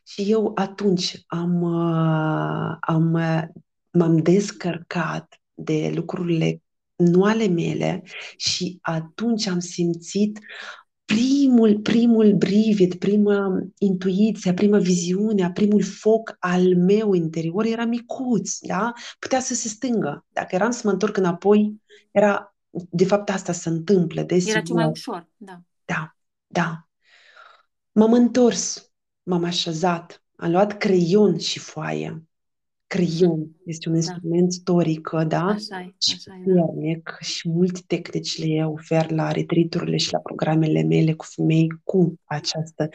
Și 0.07 0.31
eu 0.31 0.51
atunci 0.55 1.23
am, 1.27 1.63
am, 2.79 3.11
m-am 3.91 4.17
descărcat 4.17 5.41
de 5.53 5.91
lucrurile 5.95 6.61
nu 6.95 7.23
ale 7.23 7.47
mele 7.47 8.03
și 8.37 8.77
atunci 8.81 9.47
am 9.47 9.59
simțit 9.59 10.39
primul, 11.05 11.79
primul 11.79 12.33
brivid, 12.33 12.95
prima 12.95 13.63
intuiție, 13.77 14.53
prima 14.53 14.77
viziune, 14.77 15.51
primul 15.51 15.83
foc 15.83 16.35
al 16.39 16.75
meu 16.75 17.13
interior 17.13 17.65
era 17.65 17.85
micuț, 17.85 18.57
da? 18.59 18.93
Putea 19.19 19.39
să 19.39 19.53
se 19.53 19.67
stângă. 19.67 20.25
Dacă 20.29 20.55
eram 20.55 20.71
să 20.71 20.81
mă 20.83 20.91
întorc 20.91 21.17
înapoi, 21.17 21.81
era 22.11 22.55
de 22.69 23.05
fapt 23.05 23.29
asta 23.29 23.51
se 23.51 23.69
întâmplă. 23.69 24.21
Desigur. 24.21 24.55
Era 24.55 24.65
ce 24.65 24.73
mai 24.73 24.85
ușor, 24.85 25.27
da. 25.37 25.61
Da, 25.85 26.15
da. 26.47 26.87
M-am 27.91 28.13
întors, 28.13 28.91
m-am 29.23 29.43
așezat, 29.43 30.23
am 30.35 30.51
luat 30.51 30.77
creion 30.77 31.37
și 31.37 31.59
foaie. 31.59 32.23
Creion 32.95 33.47
este 33.65 33.89
un 33.89 33.93
Da. 33.93 33.99
instrument 33.99 34.51
istoric, 34.51 35.09
da? 35.27 35.45
Așa 35.45 35.79
e, 35.79 35.93
Și 35.97 36.13
așa 36.15 36.41
e, 36.45 36.53
da. 36.53 36.61
puternic 36.61 37.17
și 37.21 37.49
multe 37.49 37.79
tehnici 37.87 38.37
le 38.37 38.65
ofer 38.65 39.11
la 39.11 39.31
retriturile 39.31 39.97
și 39.97 40.13
la 40.13 40.19
programele 40.19 40.83
mele 40.83 41.13
cu 41.13 41.25
femei 41.25 41.67
cu, 41.83 42.19
această, 42.23 42.89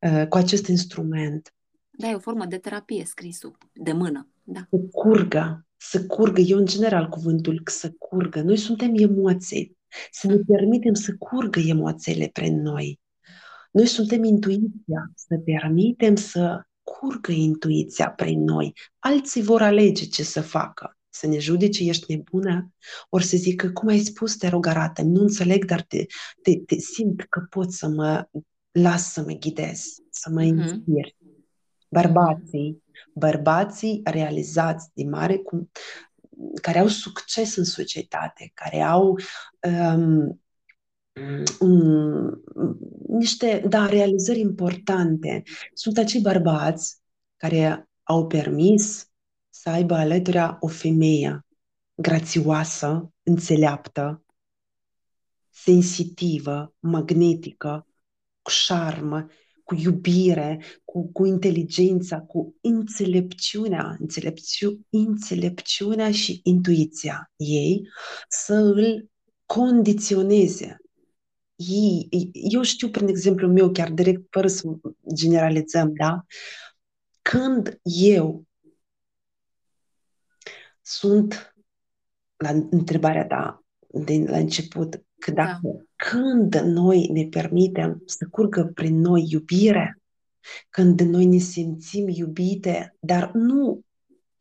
uh, 0.00 0.26
cu 0.28 0.36
acest 0.36 0.66
instrument. 0.66 1.54
Da, 1.90 2.08
e 2.08 2.14
o 2.14 2.18
formă 2.18 2.44
de 2.44 2.56
terapie 2.58 3.04
scrisul, 3.04 3.58
de 3.72 3.92
mână, 3.92 4.28
da. 4.42 4.66
Să 4.70 4.78
curgă, 4.92 5.66
să 5.76 6.06
curgă. 6.06 6.40
Eu, 6.40 6.58
în 6.58 6.66
general, 6.66 7.08
cuvântul 7.08 7.62
să 7.64 7.90
curgă. 7.98 8.40
Noi 8.42 8.56
suntem 8.56 8.92
emoții. 8.94 9.76
Să 10.10 10.26
ne 10.26 10.36
permitem 10.36 10.94
să 10.94 11.14
curgă 11.18 11.60
emoțiile 11.60 12.30
prin 12.32 12.60
noi. 12.62 13.00
Noi 13.70 13.86
suntem 13.86 14.24
intuiția. 14.24 15.10
Să 15.14 15.36
permitem 15.44 16.14
să 16.16 16.65
curgă 16.86 17.32
intuiția 17.32 18.10
prin 18.10 18.44
noi. 18.44 18.72
Alții 18.98 19.42
vor 19.42 19.62
alege 19.62 20.04
ce 20.04 20.22
să 20.22 20.40
facă. 20.40 20.96
Să 21.08 21.26
ne 21.26 21.38
judece, 21.38 21.84
ești 21.84 22.14
nebună, 22.14 22.72
ori 23.08 23.24
să 23.24 23.36
zică, 23.36 23.70
cum 23.70 23.88
ai 23.88 23.98
spus, 23.98 24.36
te 24.36 24.48
rog, 24.48 24.66
arată 24.66 25.02
nu 25.02 25.20
înțeleg, 25.20 25.64
dar 25.64 25.82
te, 25.82 26.06
te, 26.42 26.56
te 26.58 26.78
simt 26.78 27.26
că 27.28 27.46
pot 27.50 27.72
să 27.72 27.88
mă 27.88 28.28
las 28.70 29.12
să 29.12 29.20
mă 29.20 29.32
ghidez, 29.32 29.82
să 30.10 30.30
mă 30.30 30.42
Mhm. 30.42 30.58
inspir. 30.58 31.14
Bărbații, 31.88 32.82
bărbații 33.14 34.00
realizați 34.04 34.88
de 34.94 35.04
mare, 35.04 35.36
cum, 35.36 35.70
care 36.62 36.78
au 36.78 36.86
succes 36.86 37.56
în 37.56 37.64
societate, 37.64 38.50
care 38.54 38.80
au 38.82 39.18
um, 39.60 39.94
um, 39.94 40.40
niște, 43.08 43.64
da, 43.68 43.86
realizări 43.86 44.40
importante, 44.40 45.42
sunt 45.74 45.98
acei 45.98 46.20
bărbați 46.20 46.98
care 47.36 47.88
au 48.02 48.26
permis 48.26 49.10
să 49.50 49.68
aibă 49.70 49.94
alături 49.94 50.56
o 50.60 50.66
femeie 50.66 51.46
grațioasă, 51.94 53.12
înțeleaptă, 53.22 54.24
sensitivă, 55.50 56.74
magnetică, 56.78 57.86
cu 58.42 58.50
șarmă, 58.50 59.26
cu 59.64 59.74
iubire, 59.74 60.62
cu, 60.84 61.12
cu 61.12 61.24
inteligența, 61.24 62.20
cu 62.20 62.56
înțelepciunea, 62.60 63.96
înțelepciu, 63.98 64.86
înțelepciunea 64.90 66.12
și 66.12 66.40
intuiția 66.42 67.32
ei 67.36 67.88
să 68.28 68.54
îl 68.54 69.10
condiționeze. 69.46 70.76
Ei, 71.56 72.08
eu 72.32 72.62
știu 72.62 72.90
prin 72.90 73.08
exemplu 73.08 73.48
meu, 73.48 73.70
chiar 73.70 73.90
direct, 73.90 74.26
fără 74.30 74.46
să 74.46 74.68
generalizăm, 75.14 75.92
da? 75.94 76.24
Când 77.22 77.78
eu 77.82 78.44
sunt 80.82 81.54
la 82.36 82.48
întrebarea 82.50 83.26
ta 83.26 83.64
din 84.04 84.24
la 84.24 84.36
început, 84.36 85.04
că 85.18 85.30
dacă 85.30 85.60
Da. 85.62 85.70
când 85.96 86.54
noi 86.54 87.08
ne 87.12 87.26
permitem 87.26 88.02
să 88.04 88.26
curgă 88.30 88.70
prin 88.74 89.00
noi 89.00 89.26
iubire, 89.28 90.00
când 90.70 91.00
noi 91.00 91.24
ne 91.24 91.38
simțim 91.38 92.08
iubite, 92.08 92.96
dar 93.00 93.30
nu 93.32 93.85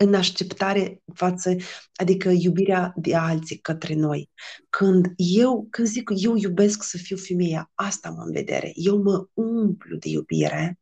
în 0.05 0.13
așteptare 0.13 1.01
față, 1.13 1.55
adică 1.95 2.29
iubirea 2.29 2.93
de 2.95 3.15
alții 3.15 3.57
către 3.57 3.95
noi. 3.95 4.29
Când 4.69 5.13
eu, 5.15 5.67
când 5.69 5.87
zic 5.87 6.11
eu 6.15 6.35
iubesc 6.35 6.83
să 6.83 6.97
fiu 6.97 7.17
femeia, 7.17 7.71
asta 7.73 8.07
am 8.07 8.17
în 8.25 8.31
vedere. 8.31 8.71
Eu 8.75 9.01
mă 9.01 9.27
umplu 9.33 9.97
de 9.97 10.09
iubire, 10.09 10.79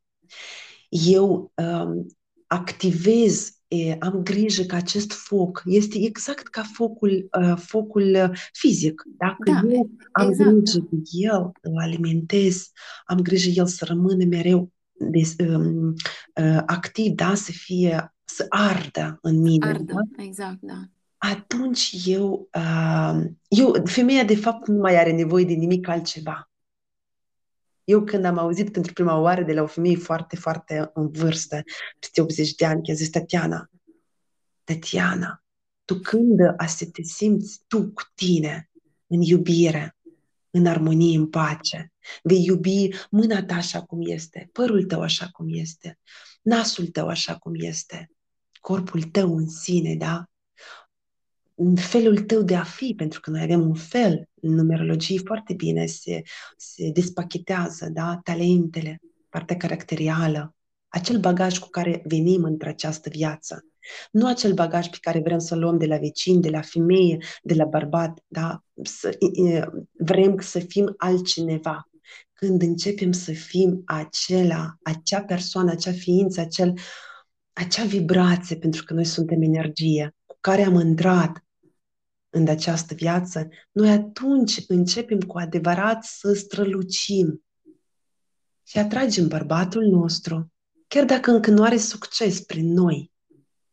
eu 0.89 1.51
um, 1.55 2.05
activez, 2.47 3.51
e, 3.67 3.95
am 3.99 4.23
grijă 4.23 4.63
că 4.63 4.75
acest 4.75 5.11
foc 5.11 5.61
este 5.65 5.97
exact 5.97 6.47
ca 6.47 6.63
focul, 6.73 7.29
uh, 7.39 7.57
focul 7.57 8.15
uh, 8.15 8.39
fizic. 8.51 9.03
Dacă 9.17 9.51
Da, 9.51 9.61
eu 9.69 9.89
am 10.11 10.29
exact, 10.29 10.49
grijă 10.49 10.79
da. 10.79 10.85
de 10.89 11.01
el, 11.11 11.51
îl 11.61 11.77
alimentez, 11.79 12.71
am 13.05 13.19
grijă 13.19 13.49
el 13.49 13.67
să 13.67 13.85
rămână 13.85 14.25
mereu 14.25 14.71
de, 14.93 15.45
um, 15.47 15.87
uh, 16.35 16.61
activ, 16.65 17.11
da, 17.11 17.35
să 17.35 17.51
fie, 17.51 18.12
să 18.25 18.45
ardă 18.49 19.17
în 19.21 19.41
mine. 19.41 19.67
Ardă, 19.67 19.93
Da? 19.93 20.23
exact, 20.23 20.57
da. 20.61 20.83
Atunci 21.17 22.01
eu, 22.05 22.49
uh, 22.53 23.21
eu, 23.47 23.75
femeia 23.85 24.23
de 24.23 24.35
fapt 24.35 24.67
nu 24.67 24.79
mai 24.79 24.97
are 24.97 25.11
nevoie 25.11 25.45
de 25.45 25.53
nimic 25.53 25.87
altceva. 25.87 26.51
Eu 27.83 28.03
când 28.03 28.25
am 28.25 28.37
auzit 28.37 28.71
pentru 28.71 28.93
prima 28.93 29.19
oară 29.19 29.43
de 29.43 29.53
la 29.53 29.61
o 29.61 29.67
femeie 29.67 29.95
foarte, 29.95 30.35
foarte 30.35 30.91
în 30.93 31.11
vârstă, 31.11 31.61
peste 31.99 32.21
80 32.21 32.55
de 32.55 32.65
ani, 32.65 32.83
că 32.83 32.91
a 32.91 32.93
zis 32.93 33.09
Tatiana, 33.09 33.69
Tatiana, 34.63 35.43
tu 35.85 35.95
când 35.95 36.39
a 36.57 36.65
să 36.65 36.85
te 36.85 37.01
simți 37.01 37.61
tu 37.67 37.91
cu 37.91 38.01
tine 38.15 38.69
în 39.07 39.21
iubire, 39.21 39.97
în 40.49 40.65
armonie, 40.65 41.17
în 41.17 41.29
pace, 41.29 41.93
vei 42.23 42.43
iubi 42.45 42.89
mâna 43.09 43.43
ta 43.43 43.55
așa 43.55 43.81
cum 43.81 43.99
este, 44.01 44.49
părul 44.51 44.83
tău 44.83 45.01
așa 45.01 45.27
cum 45.27 45.45
este, 45.49 45.99
nasul 46.43 46.87
tău 46.87 47.07
așa 47.07 47.37
cum 47.37 47.53
este, 47.55 48.11
corpul 48.61 49.03
tău 49.03 49.37
în 49.37 49.49
sine, 49.49 49.95
da? 49.95 50.27
în 51.55 51.75
felul 51.75 52.19
tău 52.19 52.41
de 52.41 52.55
a 52.55 52.63
fi, 52.63 52.93
pentru 52.97 53.19
că 53.19 53.29
noi 53.29 53.41
avem 53.41 53.61
un 53.61 53.73
fel 53.73 54.29
în 54.41 54.53
numerologie 54.53 55.19
foarte 55.25 55.53
bine 55.53 55.85
se, 55.85 56.21
se 56.57 56.89
despachetează, 56.93 57.89
da? 57.89 58.19
talentele, 58.23 58.99
partea 59.29 59.57
caracterială, 59.57 60.55
acel 60.87 61.19
bagaj 61.19 61.57
cu 61.57 61.69
care 61.69 62.01
venim 62.05 62.43
într 62.43 62.67
această 62.67 63.09
viață. 63.09 63.65
Nu 64.11 64.27
acel 64.27 64.53
bagaj 64.53 64.87
pe 64.87 64.97
care 65.01 65.19
vrem 65.19 65.39
să-l 65.39 65.59
luăm 65.59 65.77
de 65.77 65.85
la 65.85 65.97
vecin, 65.97 66.41
de 66.41 66.49
la 66.49 66.61
femeie, 66.61 67.17
de 67.43 67.53
la 67.53 67.65
bărbat, 67.65 68.23
da? 68.27 68.63
Să, 68.83 69.17
e, 69.45 69.65
vrem 69.91 70.39
să 70.39 70.59
fim 70.59 70.93
altcineva. 70.97 71.89
Când 72.33 72.61
începem 72.61 73.11
să 73.11 73.31
fim 73.31 73.81
acela, 73.85 74.77
acea 74.83 75.23
persoană, 75.23 75.71
acea 75.71 75.91
ființă, 75.91 76.41
acel, 76.41 76.73
acea 77.53 77.83
vibrație, 77.83 78.55
pentru 78.55 78.83
că 78.83 78.93
noi 78.93 79.05
suntem 79.05 79.41
energie, 79.41 80.15
cu 80.25 80.37
care 80.39 80.63
am 80.63 80.79
intrat 80.79 81.45
în 82.29 82.47
această 82.47 82.93
viață, 82.93 83.49
noi 83.71 83.89
atunci 83.89 84.63
începem 84.67 85.19
cu 85.19 85.37
adevărat 85.37 86.03
să 86.03 86.33
strălucim 86.33 87.43
și 88.63 88.77
atragem 88.77 89.27
bărbatul 89.27 89.83
nostru, 89.83 90.51
chiar 90.87 91.05
dacă 91.05 91.31
încă 91.31 91.51
nu 91.51 91.63
are 91.63 91.77
succes 91.77 92.41
prin 92.41 92.73
noi. 92.73 93.11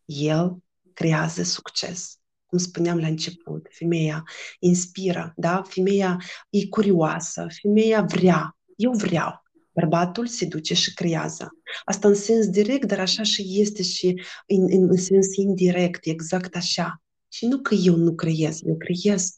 El 0.05 0.57
creează 0.93 1.43
succes. 1.43 2.20
Cum 2.51 2.59
spuneam 2.59 2.98
la 2.98 3.07
început, 3.07 3.66
femeia 3.70 4.24
inspiră, 4.59 5.32
da? 5.36 5.62
Femeia 5.68 6.16
e 6.51 6.68
curioasă, 6.68 7.46
femeia 7.62 8.03
vrea, 8.03 8.57
eu 8.76 8.92
vreau. 8.92 9.42
Bărbatul 9.72 10.26
se 10.26 10.46
duce 10.46 10.74
și 10.74 10.94
creează. 10.94 11.48
Asta 11.84 12.09
în 12.09 12.14
sens 12.14 12.48
direct, 12.48 12.84
dar 12.84 12.98
așa 12.98 13.22
și 13.22 13.61
este 13.61 13.82
și 13.82 14.22
în, 14.46 14.62
în, 14.70 14.88
în 14.90 14.96
sens 14.96 15.36
indirect, 15.36 16.07
exact 16.07 16.57
așa. 16.57 17.03
Și 17.28 17.46
nu 17.46 17.59
că 17.59 17.74
eu 17.74 17.96
nu 17.96 18.14
creez, 18.14 18.61
eu 18.62 18.76
creez. 18.76 19.34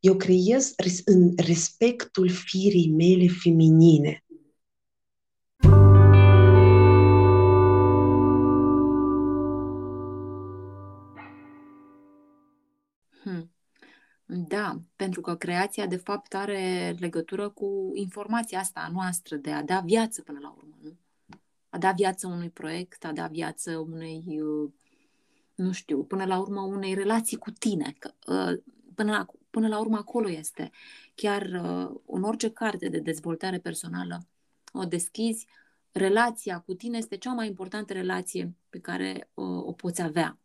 Eu 0.00 0.16
creez 0.16 0.72
res- 0.76 1.02
în 1.04 1.32
respectul 1.36 2.28
firii 2.28 2.90
mele 2.90 3.28
feminine. 3.42 4.24
Da, 14.30 14.80
pentru 14.96 15.20
că 15.20 15.36
creația 15.36 15.86
de 15.86 15.96
fapt 15.96 16.34
are 16.34 16.94
legătură 16.98 17.48
cu 17.48 17.90
informația 17.94 18.58
asta 18.58 18.80
a 18.80 18.90
noastră 18.90 19.36
de 19.36 19.52
a 19.52 19.62
da 19.62 19.80
viață 19.80 20.22
până 20.22 20.38
la 20.42 20.54
urmă, 20.56 20.76
nu? 20.82 20.96
A 21.68 21.78
da 21.78 21.92
viață 21.92 22.26
unui 22.26 22.50
proiect, 22.50 23.04
a 23.04 23.12
da 23.12 23.26
viață 23.26 23.78
unei, 23.78 24.40
uh, 24.40 24.70
nu 25.54 25.72
știu, 25.72 26.04
până 26.04 26.24
la 26.24 26.38
urmă 26.38 26.60
unei 26.60 26.94
relații 26.94 27.36
cu 27.36 27.50
tine. 27.50 27.94
Că, 27.98 28.12
uh, 28.26 28.62
până, 28.94 29.10
la, 29.10 29.26
până 29.50 29.68
la 29.68 29.78
urmă 29.78 29.96
acolo 29.96 30.30
este. 30.30 30.70
Chiar 31.14 31.42
uh, 31.42 32.00
în 32.06 32.22
orice 32.22 32.50
carte 32.50 32.88
de 32.88 32.98
dezvoltare 32.98 33.58
personală 33.58 34.26
o 34.72 34.84
deschizi, 34.84 35.46
relația 35.92 36.58
cu 36.60 36.74
tine 36.74 36.98
este 36.98 37.16
cea 37.16 37.32
mai 37.32 37.46
importantă 37.46 37.92
relație 37.92 38.54
pe 38.68 38.78
care 38.80 39.30
uh, 39.34 39.64
o 39.64 39.72
poți 39.72 40.02
avea. 40.02 40.38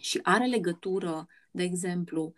Și 0.00 0.18
are 0.22 0.46
legătură, 0.46 1.26
de 1.50 1.62
exemplu, 1.62 2.34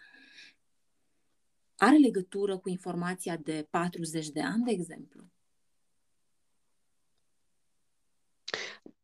are 1.77 1.97
legătură 1.97 2.59
cu 2.59 2.69
informația 2.69 3.37
de 3.37 3.67
40 3.71 4.29
de 4.31 4.41
ani, 4.43 4.65
de 4.65 4.71
exemplu? 4.71 5.23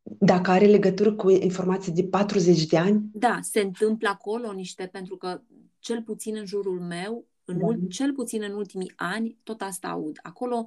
Dacă 0.03 0.51
are 0.51 0.67
legătură 0.67 1.13
cu 1.15 1.31
informații 1.31 1.93
de 1.93 2.05
40 2.05 2.67
de 2.67 2.79
ani, 2.79 3.03
Da, 3.13 3.39
se 3.43 3.61
întâmplă 3.61 4.09
acolo 4.09 4.53
niște, 4.53 4.87
pentru 4.87 5.17
că 5.17 5.41
cel 5.79 6.03
puțin 6.03 6.37
în 6.37 6.47
jurul 6.47 6.81
meu, 6.81 7.25
În 7.45 7.59
da. 7.59 7.65
mult, 7.65 7.91
cel 7.91 8.13
puțin 8.13 8.43
în 8.43 8.53
ultimii 8.53 8.93
ani, 8.97 9.39
tot 9.43 9.61
asta 9.61 9.89
aud. 9.89 10.19
Acolo, 10.23 10.67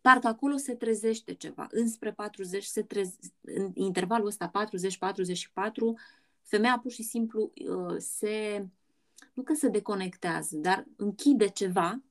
parcă 0.00 0.26
acolo 0.26 0.56
se 0.56 0.74
trezește 0.74 1.34
ceva. 1.34 1.66
Înspre 1.70 2.12
40, 2.12 2.64
se 2.64 2.82
treze, 2.82 3.16
în 3.40 3.70
intervalul 3.74 4.26
ăsta 4.26 4.50
40-44, 4.50 4.54
femeia 6.42 6.78
pur 6.82 6.90
și 6.90 7.02
simplu 7.02 7.52
uh, 7.68 7.96
se, 7.98 8.66
nu 9.38 9.44
că 9.44 9.54
se 9.54 9.68
deconectează, 9.68 10.56
dar 10.56 10.86
închide 10.96 11.48
ceva 11.48 12.02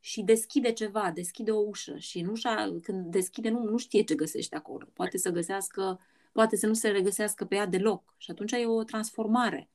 și 0.00 0.22
deschide 0.22 0.72
ceva, 0.72 1.10
deschide 1.14 1.50
o 1.50 1.58
ușă 1.58 1.96
și 1.96 2.18
în 2.18 2.28
ușa, 2.28 2.78
când 2.82 3.06
deschide, 3.06 3.48
nu, 3.50 3.62
nu 3.62 3.76
știe 3.76 4.02
ce 4.02 4.14
găsește 4.14 4.56
acolo. 4.56 4.86
Poate 4.92 5.18
să 5.18 5.30
găsească, 5.30 6.00
poate 6.32 6.56
să 6.56 6.66
nu 6.66 6.74
se 6.74 6.88
regăsească 6.88 7.44
pe 7.44 7.54
ea 7.54 7.66
deloc. 7.66 8.14
Și 8.16 8.30
atunci 8.30 8.52
e 8.52 8.66
o 8.66 8.84
transformare. 8.84 9.70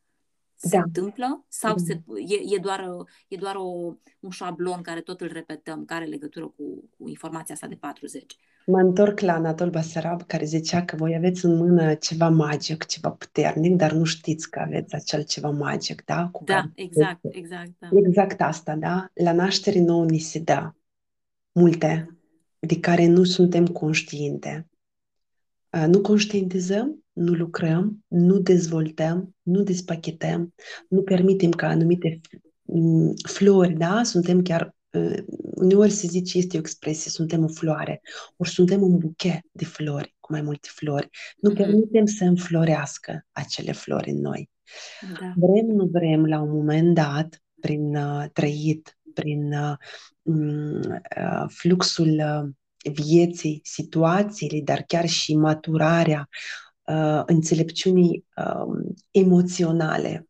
Se 0.61 0.77
da. 0.77 0.81
întâmplă 0.81 1.45
sau 1.47 1.71
mm. 1.71 1.85
se, 1.85 2.01
e, 2.27 2.55
e 2.55 2.59
doar, 2.61 2.85
e 3.27 3.35
doar 3.35 3.55
o, 3.55 3.95
un 4.19 4.29
șablon 4.29 4.81
care 4.81 5.01
tot 5.01 5.21
îl 5.21 5.29
repetăm, 5.33 5.85
care 5.85 6.01
are 6.01 6.09
legătură 6.09 6.45
cu, 6.45 6.89
cu 6.97 7.09
informația 7.09 7.53
asta 7.53 7.67
de 7.67 7.75
40? 7.75 8.37
Mă 8.65 8.79
întorc 8.79 9.19
la 9.19 9.33
Anatol 9.33 9.69
Basarab, 9.69 10.21
care 10.21 10.45
zicea 10.45 10.85
că 10.85 10.95
voi 10.95 11.15
aveți 11.15 11.45
în 11.45 11.55
mână 11.55 11.93
ceva 11.93 12.29
magic, 12.29 12.85
ceva 12.85 13.11
puternic, 13.11 13.75
dar 13.75 13.91
nu 13.91 14.03
știți 14.03 14.49
că 14.49 14.59
aveți 14.59 14.95
acel 14.95 15.23
ceva 15.23 15.49
magic, 15.49 16.03
da? 16.05 16.29
Cu 16.31 16.43
da, 16.43 16.63
exact, 16.75 17.19
exact. 17.21 17.71
Da. 17.79 17.89
Exact 17.93 18.41
asta, 18.41 18.75
da? 18.75 19.09
La 19.13 19.31
naștere 19.31 19.79
nouă 19.79 20.05
ni 20.05 20.19
se 20.19 20.39
dă 20.39 20.73
multe 21.51 22.17
de 22.59 22.79
care 22.79 23.07
nu 23.07 23.23
suntem 23.23 23.67
conștiente. 23.67 24.67
Nu 25.87 26.01
conștientizăm, 26.01 27.03
nu 27.19 27.33
lucrăm, 27.33 28.05
nu 28.07 28.39
dezvoltăm, 28.39 29.35
nu 29.41 29.61
despachetăm, 29.61 30.53
nu 30.89 31.01
permitem 31.01 31.51
ca 31.51 31.67
anumite 31.67 32.19
flori, 33.27 33.73
da? 33.73 34.03
Suntem 34.03 34.41
chiar 34.41 34.75
uneori 35.55 35.91
se 35.91 36.07
zice, 36.07 36.37
este 36.37 36.57
o 36.57 36.59
expresie, 36.59 37.11
suntem 37.11 37.43
o 37.43 37.47
floare, 37.47 38.01
ori 38.37 38.49
suntem 38.49 38.81
un 38.81 38.97
buchet 38.97 39.41
de 39.51 39.65
flori, 39.65 40.15
cu 40.19 40.31
mai 40.31 40.41
multe 40.41 40.67
flori. 40.71 41.09
Nu 41.39 41.51
mm-hmm. 41.51 41.55
permitem 41.57 42.05
să 42.05 42.23
înflorească 42.23 43.25
acele 43.31 43.71
flori 43.71 44.09
în 44.09 44.19
noi. 44.19 44.49
Da. 45.19 45.33
Vrem, 45.35 45.65
nu 45.65 45.85
vrem, 45.85 46.25
la 46.25 46.41
un 46.41 46.49
moment 46.49 46.93
dat, 46.93 47.41
prin 47.61 47.95
uh, 47.95 48.25
trăit, 48.33 48.97
prin 49.13 49.53
uh, 49.53 49.73
uh, 50.21 51.45
fluxul 51.47 52.09
uh, 52.09 52.49
vieții, 52.93 53.59
situațiile, 53.63 54.61
dar 54.63 54.83
chiar 54.87 55.07
și 55.07 55.35
maturarea 55.35 56.29
uh, 56.89 57.21
înțelepciunii 57.25 58.25
uh, 58.35 58.91
emoționale, 59.11 60.27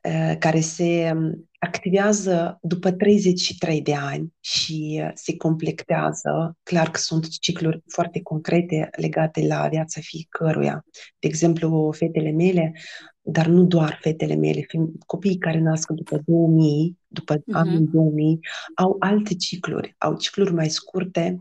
uh, 0.00 0.36
care 0.38 0.60
se 0.60 1.10
um, 1.14 1.48
activează 1.58 2.58
după 2.62 2.92
33 2.92 3.82
de 3.82 3.94
ani 3.94 4.32
și 4.40 5.00
uh, 5.04 5.10
se 5.14 5.36
completează. 5.36 6.56
Clar 6.62 6.90
că 6.90 6.98
sunt 6.98 7.28
cicluri 7.38 7.82
foarte 7.88 8.22
concrete 8.22 8.88
legate 8.96 9.46
la 9.46 9.68
viața 9.68 10.00
fiecăruia. 10.00 10.84
De 11.18 11.28
exemplu, 11.28 11.92
fetele 11.96 12.30
mele, 12.30 12.72
dar 13.20 13.46
nu 13.46 13.64
doar 13.64 13.98
fetele 14.02 14.34
mele, 14.34 14.66
copiii 15.06 15.38
care 15.38 15.58
nasc 15.58 15.90
după 15.90 16.22
2000, 16.24 16.98
după 17.06 17.36
uh-huh. 17.36 17.52
anul 17.52 17.88
2000, 17.92 18.38
au 18.74 18.96
alte 18.98 19.34
cicluri, 19.34 19.94
au 19.98 20.16
cicluri 20.16 20.52
mai 20.52 20.68
scurte, 20.68 21.38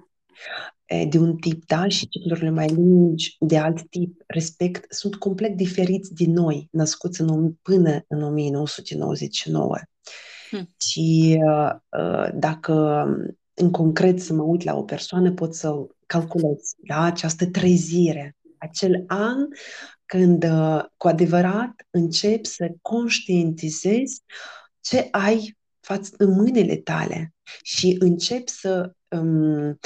de 1.09 1.17
un 1.17 1.35
tip, 1.35 1.65
da, 1.65 1.87
și 1.87 2.07
ciclurile 2.07 2.49
mai 2.49 2.73
lungi 2.73 3.35
de 3.39 3.57
alt 3.57 3.89
tip, 3.89 4.23
respect, 4.27 4.93
sunt 4.93 5.15
complet 5.15 5.55
diferiți 5.55 6.13
din 6.13 6.31
noi, 6.31 6.67
născuți 6.71 7.21
în, 7.21 7.53
până 7.61 8.03
în 8.07 8.23
1999. 8.23 9.75
Hmm. 10.49 10.69
Și 10.77 11.39
uh, 11.45 11.71
uh, 11.99 12.29
dacă 12.33 13.05
în 13.53 13.71
concret 13.71 14.19
să 14.19 14.33
mă 14.33 14.43
uit 14.43 14.63
la 14.63 14.75
o 14.75 14.83
persoană, 14.83 15.31
pot 15.31 15.55
să 15.55 15.73
calculez 16.05 16.73
da, 16.77 17.03
această 17.03 17.45
trezire, 17.45 18.35
acel 18.57 19.03
an 19.07 19.37
când 20.05 20.43
uh, 20.43 20.83
cu 20.97 21.07
adevărat 21.07 21.73
începi 21.89 22.47
să 22.47 22.69
conștientizezi 22.81 24.23
ce 24.81 25.07
ai 25.11 25.57
față 25.79 26.13
în 26.17 26.29
mâinile 26.29 26.75
tale 26.75 27.33
și 27.63 27.95
începi 27.99 28.51
să 28.51 28.93
um, 29.07 29.79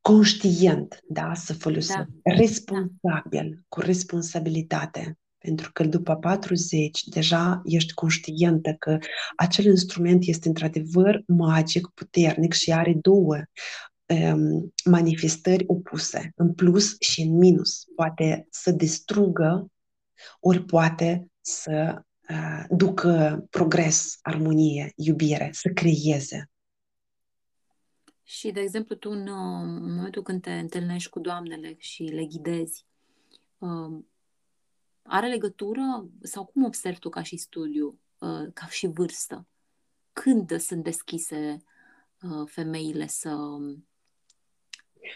conștient, 0.00 1.00
da, 1.08 1.34
să 1.34 1.52
folosești, 1.52 2.10
da. 2.22 2.32
responsabil, 2.32 3.50
da. 3.54 3.60
cu 3.68 3.80
responsabilitate. 3.80 5.18
Pentru 5.38 5.70
că 5.72 5.84
după 5.84 6.16
40 6.16 7.04
deja 7.04 7.60
ești 7.64 7.92
conștientă 7.92 8.74
că 8.78 8.98
acel 9.36 9.64
instrument 9.64 10.26
este 10.26 10.48
într-adevăr 10.48 11.22
magic, 11.26 11.86
puternic 11.94 12.52
și 12.52 12.72
are 12.72 12.96
două 13.00 13.36
um, 14.06 14.72
manifestări 14.84 15.64
opuse, 15.66 16.32
în 16.34 16.54
plus 16.54 16.96
și 16.98 17.20
în 17.20 17.36
minus. 17.36 17.84
Poate 17.94 18.46
să 18.50 18.70
distrugă, 18.70 19.70
ori 20.40 20.64
poate 20.64 21.26
să 21.40 22.02
uh, 22.28 22.64
ducă 22.68 23.44
progres, 23.50 24.18
armonie, 24.22 24.92
iubire, 24.96 25.48
să 25.52 25.68
creeze. 25.68 26.49
Și, 28.30 28.50
de 28.50 28.60
exemplu, 28.60 28.94
tu 28.94 29.10
în, 29.10 29.28
în 29.62 29.94
momentul 29.94 30.22
când 30.22 30.42
te 30.42 30.52
întâlnești 30.52 31.10
cu 31.10 31.18
doamnele 31.20 31.74
și 31.78 32.02
le 32.02 32.24
ghidezi, 32.24 32.86
um, 33.58 34.08
are 35.02 35.28
legătură 35.28 36.08
sau 36.22 36.44
cum 36.44 36.64
observi 36.64 36.98
tu 36.98 37.08
ca 37.08 37.22
și 37.22 37.36
studiu, 37.36 37.98
uh, 38.18 38.48
ca 38.54 38.66
și 38.66 38.86
vârstă? 38.86 39.46
Când 40.12 40.60
sunt 40.60 40.84
deschise 40.84 41.62
uh, 42.22 42.48
femeile 42.48 43.06
să 43.06 43.36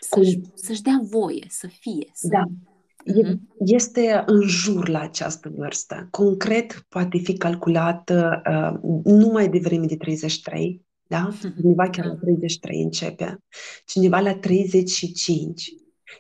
să-și, 0.01 0.41
să-și 0.55 0.83
dea 0.83 1.01
voie, 1.03 1.47
să 1.49 1.67
fie? 1.67 2.11
Să... 2.13 2.29
Da. 2.31 2.45
Uh-huh. 2.45 3.39
Este 3.59 4.23
în 4.27 4.41
jur 4.41 4.89
la 4.89 5.01
această 5.01 5.49
vârstă. 5.49 6.09
Concret, 6.11 6.87
poate 6.89 7.19
fi 7.19 7.37
calculată 7.37 8.43
uh, 8.49 9.03
numai 9.05 9.49
de 9.49 9.59
vreme 9.59 9.87
de 9.87 9.97
33, 9.97 10.84
da? 11.07 11.29
Cineva 11.61 11.91
chiar 11.91 12.07
la 12.07 12.15
33 12.15 12.77
da. 12.77 12.85
începe, 12.85 13.39
cineva 13.85 14.21
la 14.21 14.35
35, 14.35 15.75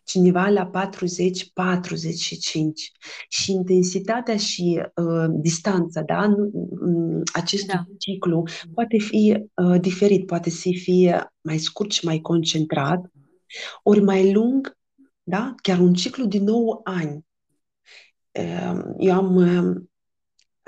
cineva 0.05 0.49
la 0.49 0.67
40, 0.67 1.51
45 1.53 2.93
și 3.29 3.53
intensitatea 3.53 4.37
și 4.37 4.83
uh, 4.95 5.27
distanța, 5.41 6.03
da, 6.03 6.35
acest 7.33 7.67
da. 7.67 7.85
ciclu 7.99 8.43
poate 8.75 8.99
fi 8.99 9.47
uh, 9.55 9.81
diferit, 9.81 10.27
poate 10.27 10.51
să 10.51 10.69
fie 10.73 11.33
mai 11.41 11.59
scurt 11.59 11.91
și 11.93 12.05
mai 12.05 12.21
concentrat, 12.21 13.11
ori 13.83 14.01
mai 14.01 14.33
lung, 14.33 14.77
da, 15.23 15.55
chiar 15.63 15.79
un 15.79 15.95
ciclu 15.95 16.25
de 16.25 16.39
9 16.39 16.81
ani. 16.85 17.25
Uh, 18.33 18.81
eu 18.99 19.15
am 19.15 19.89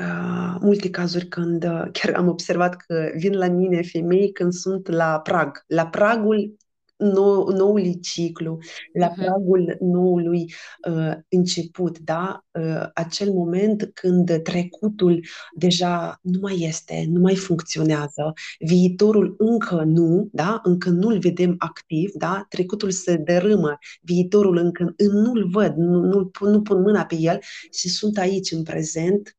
uh, 0.03 0.57
multe 0.61 0.91
cazuri 0.91 1.27
când 1.27 1.65
uh, 1.65 1.83
chiar 1.97 2.15
am 2.15 2.29
observat 2.29 2.77
că 2.77 3.11
vin 3.17 3.33
la 3.33 3.49
mine 3.49 3.83
femei 3.83 4.33
când 4.33 4.53
sunt 4.53 4.89
la 4.89 5.21
prag, 5.21 5.65
la 5.67 5.87
pragul 5.87 6.57
nou, 6.97 7.49
noului 7.49 8.01
ciclu, 8.01 8.59
la 8.93 9.11
uh-huh. 9.11 9.15
pragul 9.15 9.77
noului 9.81 10.55
uh, 10.89 11.13
început, 11.29 11.99
da? 11.99 12.45
Uh, 12.51 12.87
acel 12.95 13.33
moment 13.33 13.91
când 13.95 14.43
trecutul 14.43 15.25
deja 15.57 16.19
nu 16.23 16.39
mai 16.41 16.57
este, 16.61 17.05
nu 17.09 17.21
mai 17.21 17.37
funcționează, 17.37 18.33
viitorul 18.59 19.35
încă 19.39 19.83
nu, 19.87 20.29
da? 20.33 20.61
Încă 20.63 20.91
nu-l 20.91 21.19
vedem 21.19 21.55
activ, 21.59 22.11
da? 22.15 22.47
Trecutul 22.49 22.91
se 22.91 23.17
dărâmă, 23.17 23.79
viitorul 24.03 24.57
încă 24.57 24.95
nu-l 25.13 25.49
văd, 25.51 25.75
nu, 25.77 26.01
nu, 26.01 26.31
nu 26.41 26.63
pun 26.63 26.81
mâna 26.81 27.05
pe 27.05 27.17
el 27.19 27.39
și 27.73 27.89
sunt 27.89 28.19
aici 28.19 28.53
în 28.53 28.63
prezent 28.63 29.37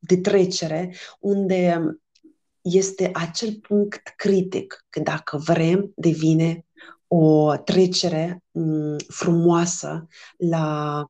de 0.00 0.16
trecere, 0.16 0.94
unde 1.18 1.82
este 2.60 3.10
acel 3.14 3.54
punct 3.54 4.12
critic, 4.16 4.86
că 4.88 5.00
dacă 5.00 5.36
vrem, 5.36 5.92
devine 5.96 6.66
o 7.06 7.56
trecere 7.56 8.42
mm, 8.50 8.96
frumoasă 9.08 10.06
la, 10.36 11.04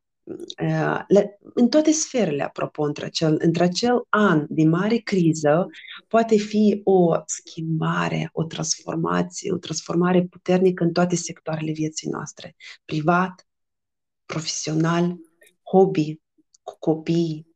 eh, 0.57 1.01
la, 1.09 1.22
în 1.55 1.68
toate 1.68 1.93
sferele, 1.93 2.43
apropo, 2.43 2.82
între 2.82 3.05
acel, 3.05 3.36
între 3.38 3.64
acel 3.64 4.07
an 4.09 4.47
de 4.49 4.64
mare 4.64 4.97
criză, 4.97 5.66
poate 6.09 6.36
fi 6.36 6.80
o 6.84 7.14
schimbare, 7.26 8.30
o 8.32 8.45
transformație, 8.45 9.53
o 9.53 9.57
transformare 9.57 10.22
puternică 10.22 10.84
în 10.84 10.93
toate 10.93 11.16
sectoarele 11.16 11.72
vieții 11.72 12.11
noastre, 12.11 12.57
privat, 12.84 13.47
profesional, 14.26 15.16
hobby, 15.62 16.20
cu 16.62 16.76
copii, 16.78 17.47
uh, 17.47 17.49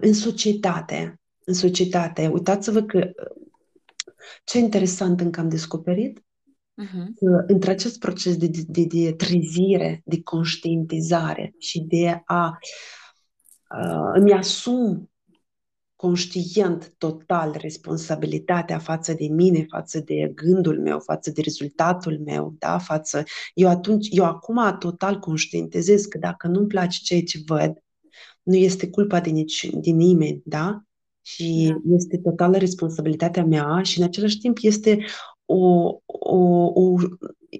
în 0.00 0.12
societate. 0.12 1.20
În 1.44 1.54
societate. 1.54 2.26
Uitați-vă 2.26 2.82
că 2.82 3.10
ce 4.44 4.58
interesant 4.58 5.20
încă 5.20 5.40
am 5.40 5.48
descoperit, 5.48 6.18
uh-huh. 6.18 7.06
că 7.14 7.44
între 7.46 7.70
acest 7.70 7.98
proces 7.98 8.36
de, 8.36 8.50
de, 8.66 8.84
de 8.84 9.12
trezire, 9.12 10.02
de 10.04 10.22
conștientizare 10.22 11.54
și 11.58 11.80
de 11.80 12.22
a 12.24 12.58
uh, 13.78 14.10
îmi 14.14 14.32
asum 14.32 15.10
conștient 15.96 16.94
total 16.98 17.56
responsabilitatea 17.60 18.78
față 18.78 19.12
de 19.12 19.26
mine, 19.26 19.66
față 19.68 20.00
de 20.00 20.32
gândul 20.34 20.80
meu, 20.80 21.00
față 21.00 21.30
de 21.30 21.40
rezultatul 21.40 22.20
meu, 22.24 22.54
da, 22.58 22.78
față... 22.78 23.22
Eu 23.54 23.68
atunci, 23.68 24.08
eu 24.10 24.24
acum 24.24 24.76
total 24.78 25.18
conștientizez 25.18 26.04
că 26.04 26.18
dacă 26.18 26.46
nu-mi 26.46 26.66
place 26.66 26.98
ceea 27.02 27.22
ce 27.22 27.38
văd, 27.46 27.84
nu 28.46 28.54
este 28.56 28.90
culpa 28.90 29.20
de, 29.20 29.30
nici, 29.30 29.68
de 29.72 29.90
nimeni, 29.90 30.42
da? 30.44 30.82
Și 31.22 31.68
da. 31.84 31.94
este 31.94 32.18
totală 32.18 32.56
responsabilitatea 32.56 33.44
mea 33.44 33.82
și 33.82 33.98
în 33.98 34.04
același 34.04 34.38
timp 34.38 34.58
este 34.60 35.04
o, 35.44 35.92
o, 36.06 36.36
o, 36.74 36.94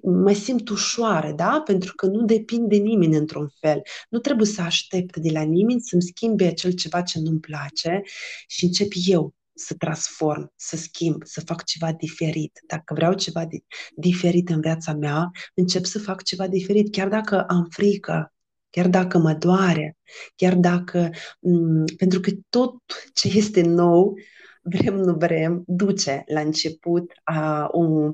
mă 0.03 0.33
simt 0.33 0.69
ușoară, 0.69 1.31
da? 1.31 1.61
Pentru 1.65 1.95
că 1.95 2.05
nu 2.05 2.25
depind 2.25 2.69
de 2.69 2.75
nimeni 2.75 3.15
într-un 3.15 3.47
fel. 3.59 3.81
Nu 4.09 4.19
trebuie 4.19 4.47
să 4.47 4.61
aștept 4.61 5.17
de 5.17 5.31
la 5.31 5.41
nimeni 5.41 5.81
să-mi 5.81 6.01
schimbe 6.01 6.45
acel 6.45 6.71
ceva 6.71 7.01
ce 7.01 7.19
nu-mi 7.19 7.39
place 7.39 8.01
și 8.47 8.65
încep 8.65 8.91
eu 9.05 9.35
să 9.53 9.73
transform, 9.73 10.53
să 10.55 10.75
schimb, 10.75 11.23
să 11.25 11.41
fac 11.45 11.63
ceva 11.63 11.93
diferit. 11.93 12.59
Dacă 12.67 12.93
vreau 12.93 13.13
ceva 13.13 13.45
de, 13.45 13.59
diferit 13.95 14.49
în 14.49 14.61
viața 14.61 14.93
mea, 14.93 15.31
încep 15.53 15.85
să 15.85 15.99
fac 15.99 16.23
ceva 16.23 16.47
diferit, 16.47 16.91
chiar 16.91 17.07
dacă 17.07 17.43
am 17.43 17.67
frică, 17.69 18.33
chiar 18.69 18.87
dacă 18.87 19.17
mă 19.17 19.33
doare, 19.33 19.97
chiar 20.35 20.55
dacă... 20.55 21.09
M- 21.37 21.95
pentru 21.97 22.19
că 22.19 22.31
tot 22.49 22.75
ce 23.13 23.27
este 23.37 23.61
nou, 23.61 24.13
vrem, 24.61 24.95
nu 24.95 25.13
vrem, 25.13 25.63
duce 25.67 26.23
la 26.25 26.39
început 26.39 27.11
a 27.23 27.69
un... 27.71 28.13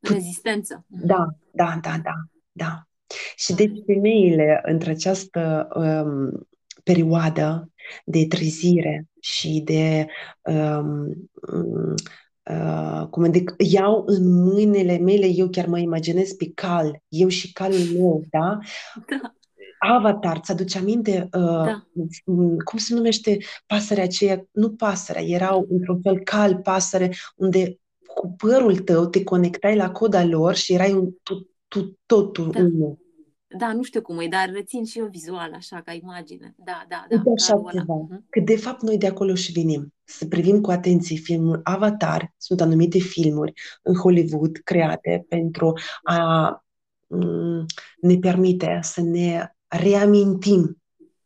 Rezistență. 0.00 0.84
Da, 0.86 1.26
da, 1.52 1.78
da, 1.82 2.00
da, 2.02 2.14
da. 2.52 2.88
Și 3.36 3.54
deci 3.54 3.82
femeile 3.86 4.60
între 4.62 4.90
această 4.90 5.68
um, 5.74 6.46
perioadă 6.82 7.70
de 8.04 8.26
trezire 8.26 9.06
și 9.20 9.62
de 9.64 10.06
um, 10.42 11.28
uh, 12.50 13.06
cum 13.10 13.22
adic, 13.22 13.54
iau 13.58 14.02
în 14.06 14.42
mâinile 14.42 14.98
mele, 14.98 15.26
eu 15.26 15.48
chiar 15.48 15.66
mă 15.66 15.78
imaginez 15.78 16.32
pe 16.32 16.52
cal, 16.54 17.02
eu 17.08 17.28
și 17.28 17.52
calul 17.52 17.78
meu, 17.92 18.24
da? 18.30 18.58
da. 19.06 19.34
Avatar, 19.78 20.38
ți-aduce 20.38 20.78
aminte 20.78 21.28
uh, 21.32 21.40
da. 21.40 21.86
cum 22.64 22.78
se 22.78 22.94
numește 22.94 23.38
pasărea 23.66 24.04
aceea? 24.04 24.44
Nu 24.50 24.70
pasărea, 24.70 25.22
erau 25.22 25.66
într-un 25.70 26.00
fel 26.02 26.18
cal, 26.18 26.56
pasăre, 26.56 27.14
unde 27.36 27.78
cu 28.14 28.34
părul 28.36 28.78
tău 28.78 29.06
te 29.06 29.24
conectai 29.24 29.76
la 29.76 29.90
coda 29.90 30.24
lor 30.24 30.54
și 30.54 30.72
erai 30.72 30.92
un 30.92 31.10
tu, 31.22 31.50
tu 31.68 31.98
totul 32.06 32.50
da. 32.50 32.58
unul. 32.58 32.98
Da, 33.58 33.72
nu 33.72 33.82
știu 33.82 34.02
cum 34.02 34.18
e, 34.18 34.26
dar 34.28 34.50
rețin 34.52 34.84
și 34.84 34.98
eu 34.98 35.06
vizual, 35.06 35.52
așa, 35.54 35.82
ca 35.84 35.92
imagine. 35.92 36.54
Da, 36.56 36.84
da, 36.88 37.06
da. 37.08 37.16
Uite 37.16 37.30
așa 37.38 37.62
ceva. 37.70 38.06
Uh-huh. 38.06 38.28
Că 38.30 38.40
de 38.40 38.56
fapt 38.56 38.82
noi 38.82 38.98
de 38.98 39.06
acolo 39.06 39.34
și 39.34 39.52
venim. 39.52 39.93
Să 40.04 40.26
privim 40.26 40.60
cu 40.60 40.70
atenție 40.70 41.16
filmul 41.16 41.60
Avatar. 41.62 42.32
Sunt 42.36 42.60
anumite 42.60 42.98
filmuri 42.98 43.52
în 43.82 43.94
Hollywood 43.94 44.56
create 44.64 45.24
pentru 45.28 45.72
a 46.02 46.64
mm, 47.06 47.64
ne 48.00 48.16
permite 48.18 48.78
să 48.82 49.00
ne 49.00 49.48
reamintim 49.66 50.78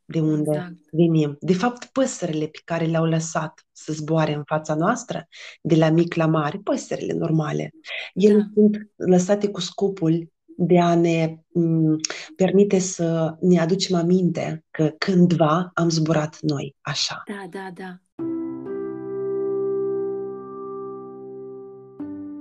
de 0.05 0.21
unde 0.21 0.51
exact. 0.51 0.75
venim. 0.91 1.37
De 1.41 1.55
fapt, 1.55 1.85
păsările 1.85 2.47
pe 2.47 2.61
care 2.65 2.85
le-au 2.85 3.05
lăsat 3.05 3.67
să 3.73 3.93
zboare 3.93 4.33
în 4.33 4.43
fața 4.45 4.75
noastră, 4.75 5.29
de 5.63 5.77
la 5.77 5.91
mic 5.91 6.15
la 6.15 6.27
mare, 6.27 6.61
păsările 6.65 7.13
normale, 7.13 7.71
ele 8.15 8.35
da. 8.35 8.45
sunt 8.55 8.91
lăsate 8.97 9.49
cu 9.49 9.61
scopul 9.61 10.33
de 10.61 10.79
a 10.81 10.95
ne 10.95 11.37
m- 11.37 11.97
permite 12.37 12.79
să 12.79 13.37
ne 13.41 13.61
aducem 13.61 13.97
aminte 13.97 14.65
că 14.71 14.95
cândva 14.99 15.71
am 15.75 15.89
zburat 15.89 16.39
noi 16.41 16.77
așa. 16.81 17.23
Da, 17.27 17.47
da, 17.51 17.71
da. 17.75 18.01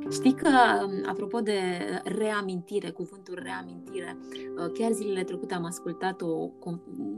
Știi 0.10 0.34
că, 0.34 0.50
apropo 1.06 1.40
de 1.40 1.60
reamintire, 2.04 2.90
cuvântul 2.90 3.40
reamintire, 3.44 4.18
uh, 4.58 4.72
chiar 4.74 4.92
zilele 4.92 5.24
trecute 5.24 5.54
am 5.54 5.66
ascultat 5.66 6.22
o, 6.22 6.50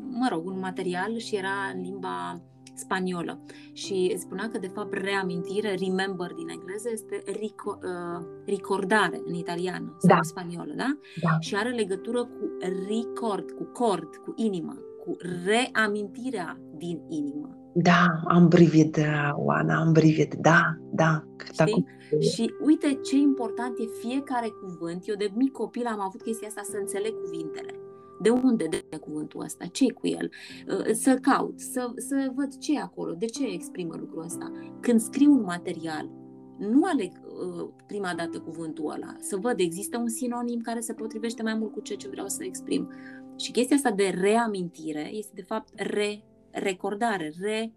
mă 0.10 0.28
rog, 0.30 0.46
un 0.46 0.60
material 0.60 1.18
și 1.18 1.36
era 1.36 1.72
în 1.76 1.82
limba 1.82 2.42
spaniolă 2.74 3.40
și 3.74 4.16
spunea 4.18 4.50
că 4.50 4.58
de 4.58 4.68
fapt 4.68 4.94
reamintire, 4.94 5.76
remember 5.76 6.34
din 6.34 6.50
engleză, 6.50 6.90
este 6.92 7.24
rico, 7.26 7.80
uh, 7.84 8.26
ricordare 8.46 9.22
în 9.26 9.34
italiană 9.34 9.96
sau 9.98 10.10
da. 10.10 10.16
în 10.16 10.24
spaniolă, 10.24 10.74
da? 10.76 10.98
da? 11.22 11.38
Și 11.40 11.56
are 11.56 11.70
legătură 11.70 12.24
cu 12.24 12.58
record, 12.88 13.52
cu 13.52 13.64
cord, 13.64 14.16
cu 14.16 14.34
inima, 14.36 14.78
cu 15.06 15.16
reamintirea 15.46 16.60
din 16.78 17.02
inimă. 17.10 17.59
Da, 17.82 18.22
am 18.28 18.48
brivit, 18.48 18.98
Oana, 19.36 19.80
am 19.80 19.92
brivit, 19.92 20.34
da, 20.34 20.78
da. 20.92 21.24
Știi? 21.52 21.86
Și 22.20 22.54
uite 22.66 23.00
ce 23.04 23.18
important 23.18 23.80
e 23.80 24.08
fiecare 24.08 24.48
cuvânt. 24.48 25.08
Eu 25.08 25.16
de 25.16 25.32
mic 25.36 25.52
copil 25.52 25.86
am 25.86 26.02
avut 26.02 26.22
chestia 26.22 26.48
asta 26.48 26.62
să 26.64 26.78
înțeleg 26.80 27.14
cuvintele. 27.24 27.74
De 28.22 28.30
unde 28.30 28.68
de 28.70 28.98
cuvântul 28.98 29.44
ăsta? 29.44 29.66
ce 29.66 29.94
cu 29.94 30.08
el? 30.08 30.32
Uh, 30.68 30.92
să 30.92 31.18
caut, 31.22 31.60
să, 31.60 31.92
să 31.96 32.32
văd 32.36 32.58
ce 32.58 32.74
e 32.74 32.80
acolo, 32.80 33.14
de 33.14 33.26
ce 33.26 33.46
exprimă 33.46 33.96
lucrul 34.00 34.24
ăsta. 34.24 34.52
Când 34.80 35.00
scriu 35.00 35.32
un 35.32 35.44
material, 35.44 36.10
nu 36.58 36.86
aleg 36.86 37.12
uh, 37.12 37.70
prima 37.88 38.14
dată 38.18 38.40
cuvântul 38.40 38.92
ăla, 38.92 39.16
să 39.20 39.38
văd, 39.42 39.60
există 39.60 39.98
un 39.98 40.08
sinonim 40.08 40.60
care 40.60 40.80
se 40.80 40.94
potrivește 40.94 41.44
mai 41.44 41.54
mult 41.54 41.72
cu 41.72 41.80
ceea 41.80 41.98
ce 41.98 42.10
vreau 42.10 42.28
să 42.28 42.44
exprim. 42.44 42.90
Și 43.38 43.52
chestia 43.52 43.76
asta 43.76 43.92
de 43.92 44.16
reamintire 44.22 45.10
este 45.12 45.32
de 45.36 45.42
fapt 45.42 45.70
re 45.76 46.24
recordare, 46.52 47.34
re, 47.40 47.72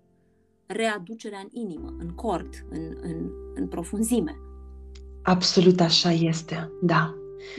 readucerea 0.66 1.38
în 1.38 1.48
inimă, 1.50 1.94
în 1.98 2.08
cord, 2.08 2.66
în, 2.70 2.96
în, 3.00 3.30
în 3.54 3.68
profunzime. 3.68 4.36
Absolut 5.22 5.80
așa 5.80 6.12
este, 6.12 6.70
da. 6.82 7.14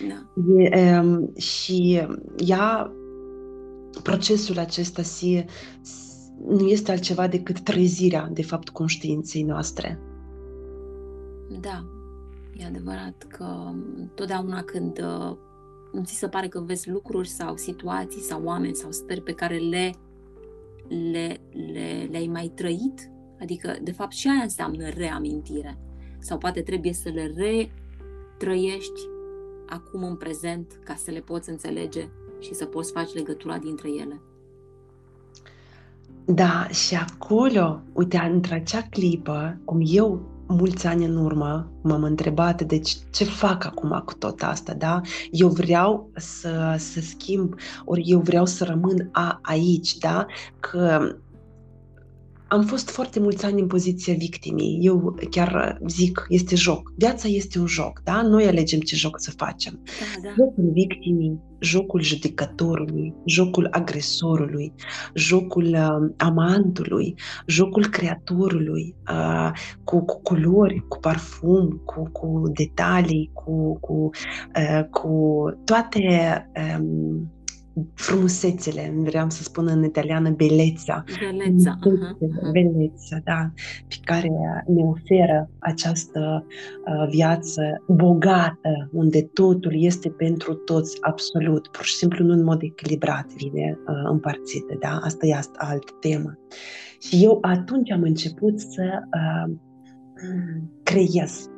da. 0.07 0.43
E, 0.57 0.99
um, 0.99 1.35
și 1.35 2.01
ea, 2.37 2.91
procesul 4.03 4.57
acesta 4.57 5.01
si, 5.01 5.45
nu 6.47 6.67
este 6.67 6.91
altceva 6.91 7.27
decât 7.27 7.59
trezirea, 7.59 8.29
de 8.31 8.43
fapt, 8.43 8.69
conștiinței 8.69 9.43
noastre. 9.43 9.99
Da, 11.59 11.85
e 12.57 12.65
adevărat 12.65 13.25
că 13.29 13.71
totdeauna 14.15 14.61
când 14.61 14.99
uh, 14.99 15.37
ți 16.03 16.13
se 16.13 16.27
pare 16.27 16.47
că 16.47 16.59
vezi 16.59 16.89
lucruri 16.89 17.27
sau 17.27 17.57
situații 17.57 18.21
sau 18.21 18.43
oameni 18.43 18.75
sau 18.75 18.91
stări 18.91 19.21
pe 19.21 19.31
care 19.31 19.57
le 19.57 19.93
le, 21.11 21.39
le, 21.73 22.07
le-ai 22.11 22.27
mai 22.27 22.51
trăit? 22.55 23.11
Adică, 23.39 23.75
de 23.81 23.91
fapt, 23.91 24.11
și 24.11 24.27
aia 24.27 24.41
înseamnă 24.41 24.89
reamintire. 24.89 25.77
Sau 26.19 26.37
poate 26.37 26.61
trebuie 26.61 26.93
să 26.93 27.09
le 27.09 27.33
retrăiești 27.35 29.01
acum 29.67 30.03
în 30.03 30.15
prezent 30.15 30.79
ca 30.83 30.95
să 30.95 31.11
le 31.11 31.19
poți 31.19 31.49
înțelege 31.49 32.09
și 32.39 32.53
să 32.53 32.65
poți 32.65 32.91
face 32.91 33.17
legătura 33.17 33.57
dintre 33.57 33.89
ele. 33.89 34.21
Da, 36.25 36.67
și 36.67 36.95
acolo, 36.95 37.81
uite, 37.93 38.17
într 38.33 38.53
acea 38.53 38.81
clipă, 38.81 39.57
cum 39.65 39.81
eu 39.85 40.32
mulți 40.47 40.87
ani 40.87 41.05
în 41.05 41.17
urmă 41.17 41.71
m-am 41.81 42.03
întrebat, 42.03 42.61
deci 42.61 42.97
ce 43.11 43.23
fac 43.23 43.65
acum 43.65 44.01
cu 44.05 44.13
tot 44.13 44.41
asta, 44.41 44.73
da? 44.73 45.01
Eu 45.31 45.47
vreau 45.47 46.09
să, 46.15 46.75
să 46.77 46.99
schimb, 47.01 47.55
ori 47.85 48.03
eu 48.05 48.19
vreau 48.19 48.45
să 48.45 48.63
rămân 48.63 49.09
a, 49.11 49.39
aici, 49.41 49.97
da? 49.97 50.25
Că 50.59 51.15
am 52.53 52.61
fost 52.61 52.89
foarte 52.89 53.19
mulți 53.19 53.45
ani 53.45 53.61
în 53.61 53.67
poziția 53.67 54.13
victimii. 54.13 54.79
Eu 54.81 55.15
chiar 55.29 55.77
zic, 55.87 56.25
este 56.29 56.55
joc. 56.55 56.93
Viața 56.97 57.27
este 57.27 57.59
un 57.59 57.65
joc, 57.65 58.01
da? 58.03 58.21
Noi 58.21 58.45
alegem 58.47 58.79
ce 58.79 58.95
joc 58.95 59.19
să 59.19 59.31
facem. 59.31 59.81
Da, 59.83 60.21
da. 60.21 60.29
Jocul 60.29 60.71
victimii, 60.73 61.39
jocul 61.59 62.01
judecătorului, 62.01 63.13
jocul 63.25 63.67
agresorului, 63.71 64.73
jocul 65.13 65.65
uh, 65.65 66.13
amantului, 66.17 67.15
jocul 67.47 67.85
creatorului, 67.85 68.95
uh, 69.09 69.51
cu, 69.83 70.05
cu 70.05 70.21
culori, 70.21 70.85
cu 70.87 70.99
parfum, 70.99 71.81
cu, 71.85 72.09
cu 72.11 72.41
detalii, 72.53 73.31
cu, 73.33 73.79
cu, 73.79 74.09
uh, 74.55 74.83
cu 74.89 75.43
toate 75.65 76.01
um, 76.79 77.31
frumusețele, 77.93 78.93
vreau 78.97 79.29
să 79.29 79.43
spun 79.43 79.67
în 79.67 79.83
italiană 79.83 80.29
beleța. 80.29 81.03
Beleța, 81.19 81.77
uh-huh. 81.79 82.51
beleța, 82.51 83.17
da, 83.23 83.51
pe 83.87 83.95
care 84.03 84.29
ne 84.67 84.83
oferă 84.83 85.49
această 85.59 86.45
uh, 86.49 87.07
viață 87.09 87.83
bogată, 87.87 88.89
unde 88.91 89.21
totul 89.21 89.83
este 89.83 90.09
pentru 90.09 90.53
toți, 90.53 90.97
absolut, 91.01 91.67
pur 91.67 91.85
și 91.85 91.95
simplu 91.95 92.25
nu 92.25 92.33
în 92.33 92.43
mod 92.43 92.61
echilibrat 92.61 93.33
vine 93.33 93.77
uh, 93.87 94.09
împărțită, 94.11 94.77
da? 94.79 94.99
Asta 95.03 95.25
e 95.25 95.35
asta, 95.35 95.57
altă 95.57 95.91
temă. 95.99 96.37
Și 96.99 97.23
eu 97.23 97.37
atunci 97.41 97.91
am 97.91 98.01
început 98.01 98.59
să 98.59 98.83
uh, 99.13 99.53
creez 100.83 101.47
Uite, 101.47 101.52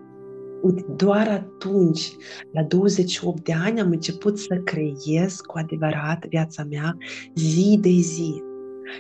doar 0.96 1.28
atunci, 1.28 2.16
la 2.52 2.64
28 2.64 3.44
de 3.44 3.54
ani, 3.54 3.80
am 3.80 3.90
început 3.92 4.40
să 4.40 4.56
creez 4.64 5.40
cu 5.40 5.58
adevărat 5.58 6.26
viața 6.28 6.64
mea 6.64 6.98
zi 7.36 7.78
de 7.82 7.90
zi. 7.90 8.44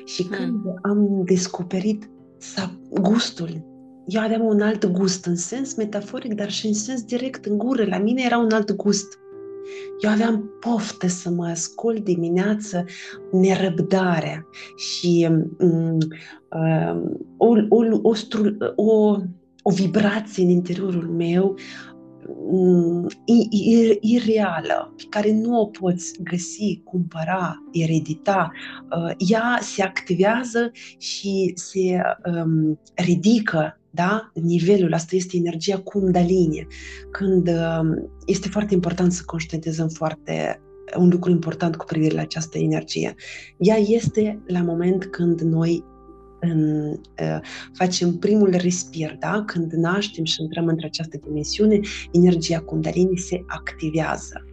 Și 0.05 0.23
hmm. 0.23 0.35
când 0.35 0.61
am 0.81 1.21
descoperit 1.25 2.09
Sa, 2.37 2.79
gustul. 2.89 3.73
Eu 4.07 4.21
aveam 4.21 4.45
un 4.45 4.61
alt 4.61 4.85
gust 4.85 5.25
în 5.25 5.35
sens 5.35 5.75
metaforic, 5.75 6.33
dar 6.33 6.51
și 6.51 6.67
în 6.67 6.73
sens 6.73 7.03
direct 7.03 7.45
în 7.45 7.57
gură. 7.57 7.85
La 7.85 7.97
mine 7.97 8.21
era 8.25 8.37
un 8.37 8.51
alt 8.51 8.71
gust. 8.71 9.19
Eu 9.99 10.11
aveam 10.11 10.49
poftă 10.59 11.07
să 11.07 11.29
mă 11.29 11.45
ascult 11.45 12.03
dimineață 12.03 12.85
nerăbdarea 13.31 14.47
și 14.75 15.27
um, 15.57 15.97
o, 17.37 17.47
o, 17.69 17.83
o, 18.01 18.13
o, 18.75 19.17
o 19.67 19.71
vibrație 19.71 20.43
în 20.43 20.49
interiorul 20.49 21.07
meu 21.07 21.55
um, 22.49 23.07
ireală, 24.01 24.93
pe 24.97 25.03
care 25.09 25.31
nu 25.33 25.59
o 25.59 25.65
poți 25.65 26.23
găsi, 26.23 26.81
cumpăra, 26.83 27.55
eredita. 27.71 28.51
Uh, 28.97 29.13
ea 29.29 29.59
se 29.61 29.83
activează 29.83 30.71
și 30.97 31.51
se 31.55 32.01
um, 32.25 32.79
ridică 32.95 33.79
da? 33.95 34.31
Nivelul, 34.33 34.93
asta 34.93 35.15
este 35.15 35.37
energia 35.37 35.79
Kundalini. 35.79 36.67
Când 37.11 37.47
um, 37.47 38.09
este 38.25 38.49
foarte 38.49 38.73
important 38.73 39.11
să 39.11 39.21
conștientizăm 39.25 39.87
foarte 39.87 40.61
un 40.97 41.09
lucru 41.09 41.31
important 41.31 41.75
cu 41.75 41.85
privire 41.85 42.15
la 42.15 42.21
această 42.21 42.57
energie. 42.57 43.15
Ea 43.57 43.75
este 43.75 44.43
la 44.47 44.61
moment 44.61 45.05
când 45.05 45.41
noi 45.41 45.71
în, 45.71 45.83
uh, 45.83 45.94
facem 47.73 48.17
primul 48.17 48.49
respir, 48.49 49.15
da? 49.19 49.43
când 49.45 49.71
naștem 49.71 50.23
și 50.23 50.41
intrăm 50.41 50.67
într 50.67 50.85
această 50.85 51.17
dimensiune, 51.23 51.79
energia 52.11 52.59
Kundalini 52.59 53.17
se 53.17 53.43
activează. 53.47 54.45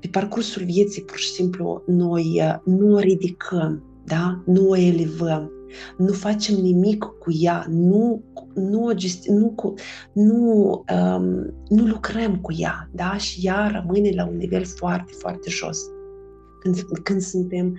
Pe 0.00 0.08
parcursul 0.08 0.64
vieții, 0.64 1.02
pur 1.02 1.18
și 1.18 1.30
simplu, 1.30 1.82
noi 1.86 2.40
uh, 2.42 2.54
nu 2.64 2.94
o 2.94 2.98
ridicăm, 2.98 3.84
da? 4.04 4.42
nu 4.46 4.68
o 4.68 4.76
elevăm, 4.76 5.50
nu 5.96 6.12
facem 6.12 6.54
nimic 6.54 7.04
cu 7.04 7.32
ea, 7.40 7.66
nu, 7.68 8.22
nu, 8.54 8.92
nu, 9.26 9.54
nu, 10.12 10.84
um, 10.94 11.54
nu 11.68 11.86
lucrăm 11.86 12.36
cu 12.36 12.52
ea, 12.52 12.90
da? 12.92 13.16
Și 13.16 13.46
ea 13.46 13.66
rămâne 13.66 14.10
la 14.14 14.26
un 14.26 14.36
nivel 14.36 14.64
foarte, 14.64 15.12
foarte 15.18 15.50
jos. 15.50 15.78
Când, 16.60 16.80
când 17.02 17.20
suntem 17.20 17.78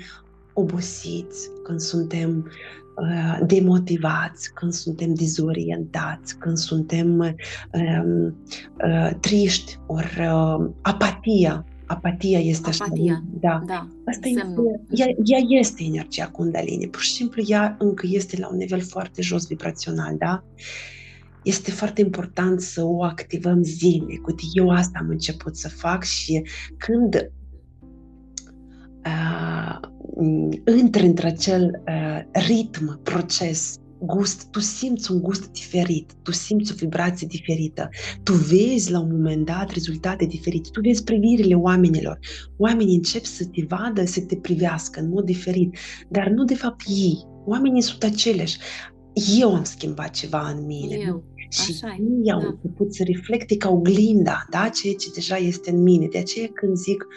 obosiți, 0.54 1.50
când 1.64 1.80
suntem 1.80 2.46
uh, 2.46 2.52
demotivați, 3.46 4.54
când 4.54 4.74
suntem 4.74 5.14
dezorientați, 5.14 6.38
când 6.38 6.58
suntem 6.58 7.20
uh, 7.20 8.28
uh, 8.86 9.10
triști, 9.20 9.80
ori 9.88 10.18
uh, 10.20 10.70
apatia, 10.82 11.66
Apatia 11.92 12.40
este 12.40 12.70
Apatia. 12.80 13.14
așa. 13.14 13.24
Da. 13.40 13.64
da. 13.66 13.88
Asta 14.06 14.28
este, 14.28 14.54
ea, 14.90 15.08
ea 15.24 15.40
este 15.60 15.84
energia 15.84 16.28
Kundalini. 16.28 16.88
Pur 16.88 17.02
și 17.02 17.14
simplu 17.14 17.44
ea 17.46 17.76
încă 17.80 18.08
este 18.10 18.40
la 18.40 18.50
un 18.50 18.58
nivel 18.58 18.82
foarte 18.82 19.22
jos 19.22 19.48
vibrațional, 19.48 20.16
da? 20.18 20.44
Este 21.44 21.72
foarte 21.72 22.02
important 22.02 22.62
să 22.62 22.84
o 22.84 23.04
activăm 23.04 23.64
zilnic. 23.64 24.28
Uite, 24.28 24.44
eu 24.54 24.70
asta 24.70 25.00
am 25.02 25.10
început 25.10 25.58
să 25.58 25.70
fac 25.70 26.04
și 26.04 26.46
când 26.78 27.32
uh, 29.06 29.80
intri 30.78 31.06
într-acel 31.06 31.82
uh, 31.88 32.42
ritm, 32.48 33.00
proces 33.04 33.82
gust, 34.06 34.48
tu 34.52 34.60
simți 34.60 35.12
un 35.12 35.22
gust 35.22 35.52
diferit, 35.52 36.12
tu 36.22 36.32
simți 36.32 36.72
o 36.72 36.76
vibrație 36.76 37.28
diferită, 37.28 37.90
tu 38.24 38.34
vezi 38.34 38.92
la 38.92 39.00
un 39.00 39.10
moment 39.12 39.46
dat 39.46 39.72
rezultate 39.72 40.26
diferite, 40.26 40.70
tu 40.72 40.82
vezi 40.82 41.04
privirile 41.04 41.56
oamenilor. 41.56 42.20
Oamenii 42.58 42.96
încep 42.96 43.24
să 43.24 43.46
te 43.46 43.66
vadă, 43.68 44.06
să 44.06 44.22
te 44.22 44.36
privească 44.36 45.00
în 45.00 45.10
mod 45.10 45.26
diferit, 45.26 45.78
dar 46.10 46.28
nu 46.28 46.44
de 46.44 46.56
fapt 46.56 46.82
ei. 46.88 47.26
Oamenii 47.46 47.82
sunt 47.82 48.04
aceleși. 48.04 48.58
Eu 49.40 49.56
am 49.56 49.64
schimbat 49.64 50.10
ceva 50.10 50.50
în 50.50 50.66
mine. 50.66 50.96
Eu. 50.96 51.24
Și 51.50 51.80
ei 52.24 52.32
au 52.32 52.42
da. 52.42 52.48
început 52.48 52.94
să 52.94 53.04
reflecte 53.04 53.58
ca 53.58 53.70
oglinda, 53.70 54.46
da? 54.50 54.70
ceea 54.82 54.94
ce 54.94 55.10
deja 55.14 55.36
este 55.36 55.72
în 55.72 55.82
mine. 55.82 56.08
De 56.08 56.18
aceea 56.18 56.50
când 56.54 56.76
zic, 56.76 57.08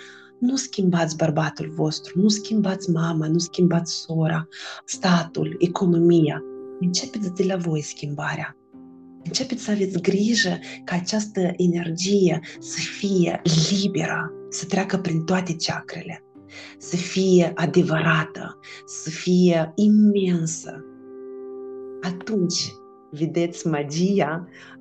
nu 0.44 0.56
schimbați 0.56 1.16
bărbatul 1.16 1.72
vostru, 1.74 2.20
nu 2.20 2.28
schimbați 2.28 2.90
mama, 2.90 3.26
nu 3.26 3.38
schimbați 3.38 3.92
sora, 3.92 4.48
statul, 4.84 5.56
economia 5.58 6.42
începeți 6.80 7.34
de 7.34 7.44
la 7.44 7.56
voi 7.56 7.80
schimbarea. 7.80 8.56
Începeți 9.24 9.62
să 9.62 9.70
aveți 9.70 10.02
grijă 10.02 10.58
ca 10.84 10.94
această 10.94 11.52
energie 11.56 12.40
să 12.58 12.80
fie 12.80 13.42
liberă, 13.70 14.32
să 14.48 14.66
treacă 14.66 14.98
prin 14.98 15.24
toate 15.24 15.52
ceacrele, 15.52 16.24
să 16.78 16.96
fie 16.96 17.52
adevărată, 17.54 18.58
să 18.86 19.10
fie 19.10 19.72
imensă. 19.74 20.84
Atunci 22.00 22.72
vedeți 23.10 23.66
magia, 23.66 24.48
ehm, 24.48 24.73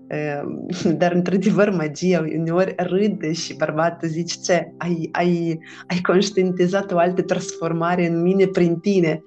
dar 1.02 1.12
într-adevăr 1.12 1.70
magia 1.70 2.26
uneori 2.38 2.76
râde 2.78 3.32
și 3.32 3.56
bărbatul 3.56 4.08
zice 4.08 4.36
ce, 4.44 4.74
ai, 4.78 5.10
ai, 5.12 5.60
ai 5.88 6.02
conștientizat 6.02 6.92
o 6.92 6.98
altă 6.98 7.22
transformare 7.22 8.08
în 8.08 8.22
mine 8.22 8.46
prin 8.46 8.80
tine 8.80 9.24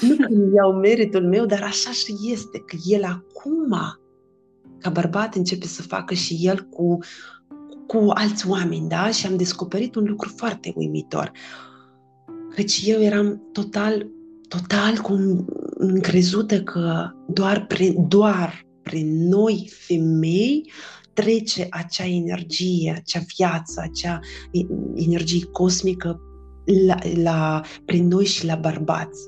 nu 0.00 0.16
că 0.16 0.26
îmi 0.32 0.54
iau 0.54 0.72
meritul 0.72 1.28
meu, 1.28 1.46
dar 1.46 1.62
așa 1.62 1.90
și 1.90 2.14
este, 2.32 2.58
că 2.58 2.76
el 2.86 3.04
acum, 3.04 3.76
ca 4.78 4.90
bărbat, 4.90 5.34
începe 5.34 5.66
să 5.66 5.82
facă 5.82 6.14
și 6.14 6.38
el 6.40 6.60
cu, 6.60 6.98
cu 7.86 8.10
alți 8.14 8.48
oameni, 8.48 8.88
da? 8.88 9.10
Și 9.10 9.26
am 9.26 9.36
descoperit 9.36 9.94
un 9.94 10.04
lucru 10.04 10.32
foarte 10.36 10.72
uimitor. 10.76 11.32
Căci 12.54 12.82
eu 12.84 13.00
eram 13.00 13.48
total, 13.52 14.06
total 14.48 14.96
cum 15.02 15.46
încrezută 15.74 16.62
că 16.62 17.10
doar 17.26 17.66
prin, 17.66 18.08
doar 18.08 18.66
prin 18.88 19.28
noi 19.28 19.70
femei 19.70 20.72
trece 21.12 21.66
acea 21.70 22.06
energie, 22.06 22.94
acea 22.96 23.20
viață, 23.36 23.80
acea 23.84 24.20
energie 24.94 25.44
cosmică 25.44 26.20
la, 26.86 26.96
la, 27.22 27.62
prin 27.84 28.06
noi 28.06 28.24
și 28.24 28.46
la 28.46 28.54
bărbați 28.54 29.20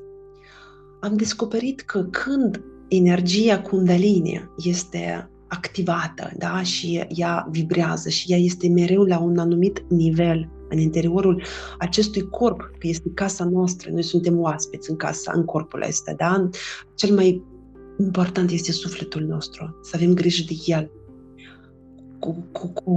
am 1.00 1.16
descoperit 1.16 1.80
că 1.80 2.02
când 2.02 2.64
energia 2.88 3.60
Kundalini 3.60 4.50
este 4.64 5.30
activată 5.48 6.30
da? 6.36 6.62
și 6.62 7.06
ea 7.08 7.48
vibrează 7.50 8.08
și 8.08 8.32
ea 8.32 8.38
este 8.38 8.68
mereu 8.68 9.02
la 9.02 9.18
un 9.18 9.38
anumit 9.38 9.84
nivel 9.88 10.48
în 10.68 10.78
interiorul 10.78 11.42
acestui 11.78 12.28
corp, 12.28 12.60
că 12.60 12.86
este 12.86 13.10
casa 13.14 13.44
noastră, 13.44 13.90
noi 13.90 14.02
suntem 14.02 14.40
oaspeți 14.40 14.90
în 14.90 14.96
casa, 14.96 15.32
în 15.34 15.44
corpul 15.44 15.84
ăsta, 15.88 16.12
da? 16.16 16.48
Cel 16.94 17.14
mai 17.14 17.44
important 18.00 18.50
este 18.50 18.72
sufletul 18.72 19.22
nostru, 19.22 19.78
să 19.82 19.92
avem 19.94 20.14
grijă 20.14 20.44
de 20.46 20.54
el. 20.66 20.90
Cu, 22.18 22.44
cu, 22.52 22.68
cu, 22.68 22.92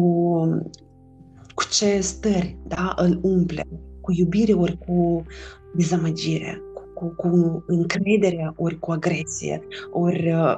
cu 1.56 1.64
ce 1.72 1.99
stări 1.99 2.58
da, 2.68 2.93
îl 2.95 3.20
umple, 3.22 3.64
cu 4.01 4.12
iubire 4.12 4.54
ori 4.54 4.78
cu 4.78 5.24
dezamăgire, 5.76 6.62
cu, 6.93 7.14
cu 7.18 7.64
încredere, 7.68 8.54
ori 8.56 8.80
cu 8.80 8.91
agresie, 8.91 9.62
ori 9.91 10.32
uh, 10.32 10.58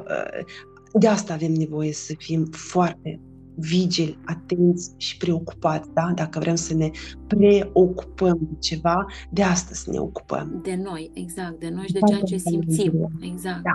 de 0.94 1.08
asta 1.08 1.34
avem 1.34 1.52
nevoie 1.52 1.94
să 1.94 2.14
fim 2.18 2.46
foarte 2.46 3.20
vigili, 3.56 4.18
atenți 4.26 4.92
și 4.98 5.18
preocupați, 5.18 5.90
da? 5.94 6.12
Dacă 6.16 6.40
vrem 6.40 6.56
să 6.56 6.74
ne 6.74 6.90
preocupăm 7.28 8.38
de 8.42 8.56
ceva, 8.60 9.06
de 9.32 9.44
asta 9.44 9.74
să 9.74 9.92
ne 9.92 10.00
ocupăm. 10.00 10.60
De 10.64 10.80
noi, 10.84 11.12
exact, 11.14 11.60
de 11.60 11.70
noi 11.70 11.86
și 11.86 11.94
de 11.94 12.00
ceea 12.08 12.22
ce 12.22 12.38
simțim. 12.38 13.12
Exact. 13.22 13.64
Da. 13.64 13.72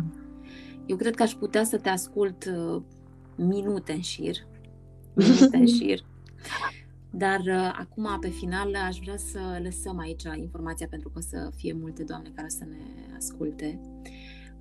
Eu 0.91 0.97
cred 0.97 1.15
că 1.15 1.23
aș 1.23 1.33
putea 1.33 1.65
să 1.65 1.79
te 1.79 1.89
ascult 1.89 2.45
uh, 2.45 2.83
minute 3.37 3.93
în 3.93 4.01
șir, 4.01 4.37
minute 5.15 5.57
în 5.57 5.67
șir, 5.67 6.05
dar 7.11 7.41
uh, 7.41 7.75
acum, 7.79 8.19
pe 8.21 8.29
final, 8.29 8.75
aș 8.87 8.99
vrea 8.99 9.17
să 9.17 9.61
lăsăm 9.63 9.99
aici 9.99 10.23
informația 10.37 10.87
pentru 10.91 11.09
că 11.09 11.19
o 11.19 11.21
să 11.21 11.51
fie 11.57 11.77
multe 11.81 12.03
doamne 12.03 12.31
care 12.35 12.49
să 12.49 12.65
ne 12.65 13.15
asculte. 13.17 13.81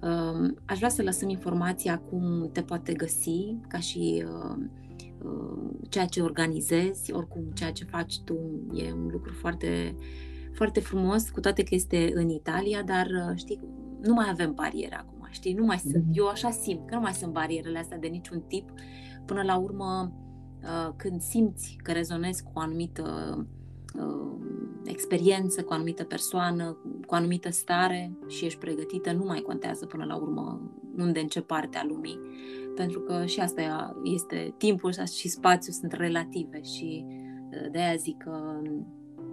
Uh, 0.01 0.53
aș 0.65 0.77
vrea 0.77 0.89
să 0.89 1.03
lăsăm 1.03 1.29
informația 1.29 1.97
cum 1.97 2.49
te 2.51 2.61
poate 2.61 2.93
găsi, 2.93 3.55
ca 3.67 3.79
și 3.79 4.25
uh, 4.25 4.57
uh, 5.23 5.69
ceea 5.89 6.05
ce 6.05 6.21
organizezi, 6.21 7.11
oricum 7.11 7.43
ceea 7.53 7.71
ce 7.71 7.83
faci 7.83 8.19
tu 8.19 8.37
e 8.73 8.91
un 8.91 9.07
lucru 9.11 9.33
foarte, 9.33 9.95
foarte 10.53 10.79
frumos, 10.79 11.29
cu 11.29 11.39
toate 11.39 11.63
că 11.63 11.75
este 11.75 12.11
în 12.13 12.29
Italia, 12.29 12.81
dar 12.81 13.05
uh, 13.05 13.35
știi, 13.35 13.59
nu 14.01 14.13
mai 14.13 14.27
avem 14.29 14.53
bariere 14.53 14.95
acum, 14.95 15.18
știi, 15.29 15.53
nu 15.53 15.65
mai 15.65 15.77
sunt, 15.77 16.05
mm. 16.05 16.11
eu 16.13 16.27
așa 16.27 16.49
simt 16.49 16.87
că 16.87 16.95
nu 16.95 17.01
mai 17.01 17.13
sunt 17.13 17.33
barierele 17.33 17.79
astea 17.79 17.97
de 17.97 18.07
niciun 18.07 18.41
tip, 18.47 18.69
până 19.25 19.41
la 19.41 19.57
urmă 19.57 20.13
Uh, 20.63 20.93
când 20.95 21.21
simți 21.21 21.77
că 21.83 21.91
rezonezi 21.91 22.43
cu 22.43 22.51
o 22.53 22.59
anumită 22.59 23.37
uh, 23.95 24.35
experiență, 24.83 25.63
cu 25.63 25.71
o 25.71 25.75
anumită 25.75 26.03
persoană, 26.03 26.71
cu 26.81 27.13
o 27.13 27.15
anumită 27.15 27.49
stare 27.49 28.17
și 28.27 28.45
ești 28.45 28.59
pregătită, 28.59 29.11
nu 29.11 29.23
mai 29.23 29.39
contează 29.39 29.85
până 29.85 30.05
la 30.05 30.15
urmă 30.15 30.71
unde, 30.97 31.19
în 31.19 31.27
ce 31.27 31.41
parte 31.41 31.77
a 31.77 31.85
lumii, 31.85 32.19
pentru 32.75 32.99
că 32.99 33.25
și 33.25 33.39
asta 33.39 33.95
este 34.03 34.53
timpul 34.57 34.93
și 35.15 35.27
spațiul 35.27 35.73
sunt 35.73 35.91
relative 35.91 36.61
și 36.61 37.05
uh, 37.05 37.71
de 37.71 37.79
aia 37.79 37.95
zic 37.95 38.17
că 38.17 38.61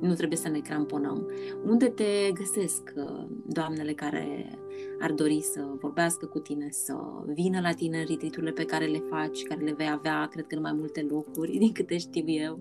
nu 0.01 0.15
trebuie 0.15 0.39
să 0.39 0.49
ne 0.49 0.59
cramponăm. 0.59 1.27
Unde 1.65 1.89
te 1.89 2.33
găsesc 2.35 2.93
uh, 2.97 3.27
doamnele 3.47 3.93
care 3.93 4.59
ar 5.01 5.13
dori 5.13 5.41
să 5.43 5.61
vorbească 5.81 6.27
cu 6.27 6.39
tine, 6.39 6.69
să 6.71 6.95
vină 7.35 7.61
la 7.61 7.73
tine 7.73 7.99
în 7.99 8.05
retreat 8.09 8.55
pe 8.55 8.65
care 8.65 8.85
le 8.85 9.03
faci, 9.11 9.43
care 9.43 9.65
le 9.65 9.75
vei 9.77 9.91
avea, 9.93 10.29
cred 10.31 10.47
că 10.47 10.55
în 10.55 10.61
mai 10.61 10.75
multe 10.79 11.07
locuri, 11.11 11.59
din 11.63 11.73
câte 11.73 11.99
știu 11.99 12.25
eu? 12.27 12.59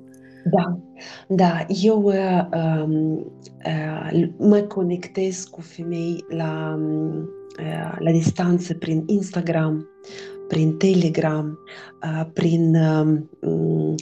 Da, 0.51 0.79
da, 1.27 1.65
eu 1.67 2.03
uh, 2.03 2.47
um, 2.53 3.15
uh, 3.65 4.27
mă 4.37 4.59
conectez 4.61 5.43
cu 5.43 5.61
femei 5.61 6.25
la, 6.27 6.79
uh, 7.59 7.95
la 7.99 8.11
distanță 8.11 8.73
prin 8.73 9.03
Instagram, 9.05 9.87
prin 10.47 10.77
Telegram, 10.77 11.59
uh, 12.03 12.25
prin 12.33 12.75
um, 12.75 13.29
uh, 13.39 13.95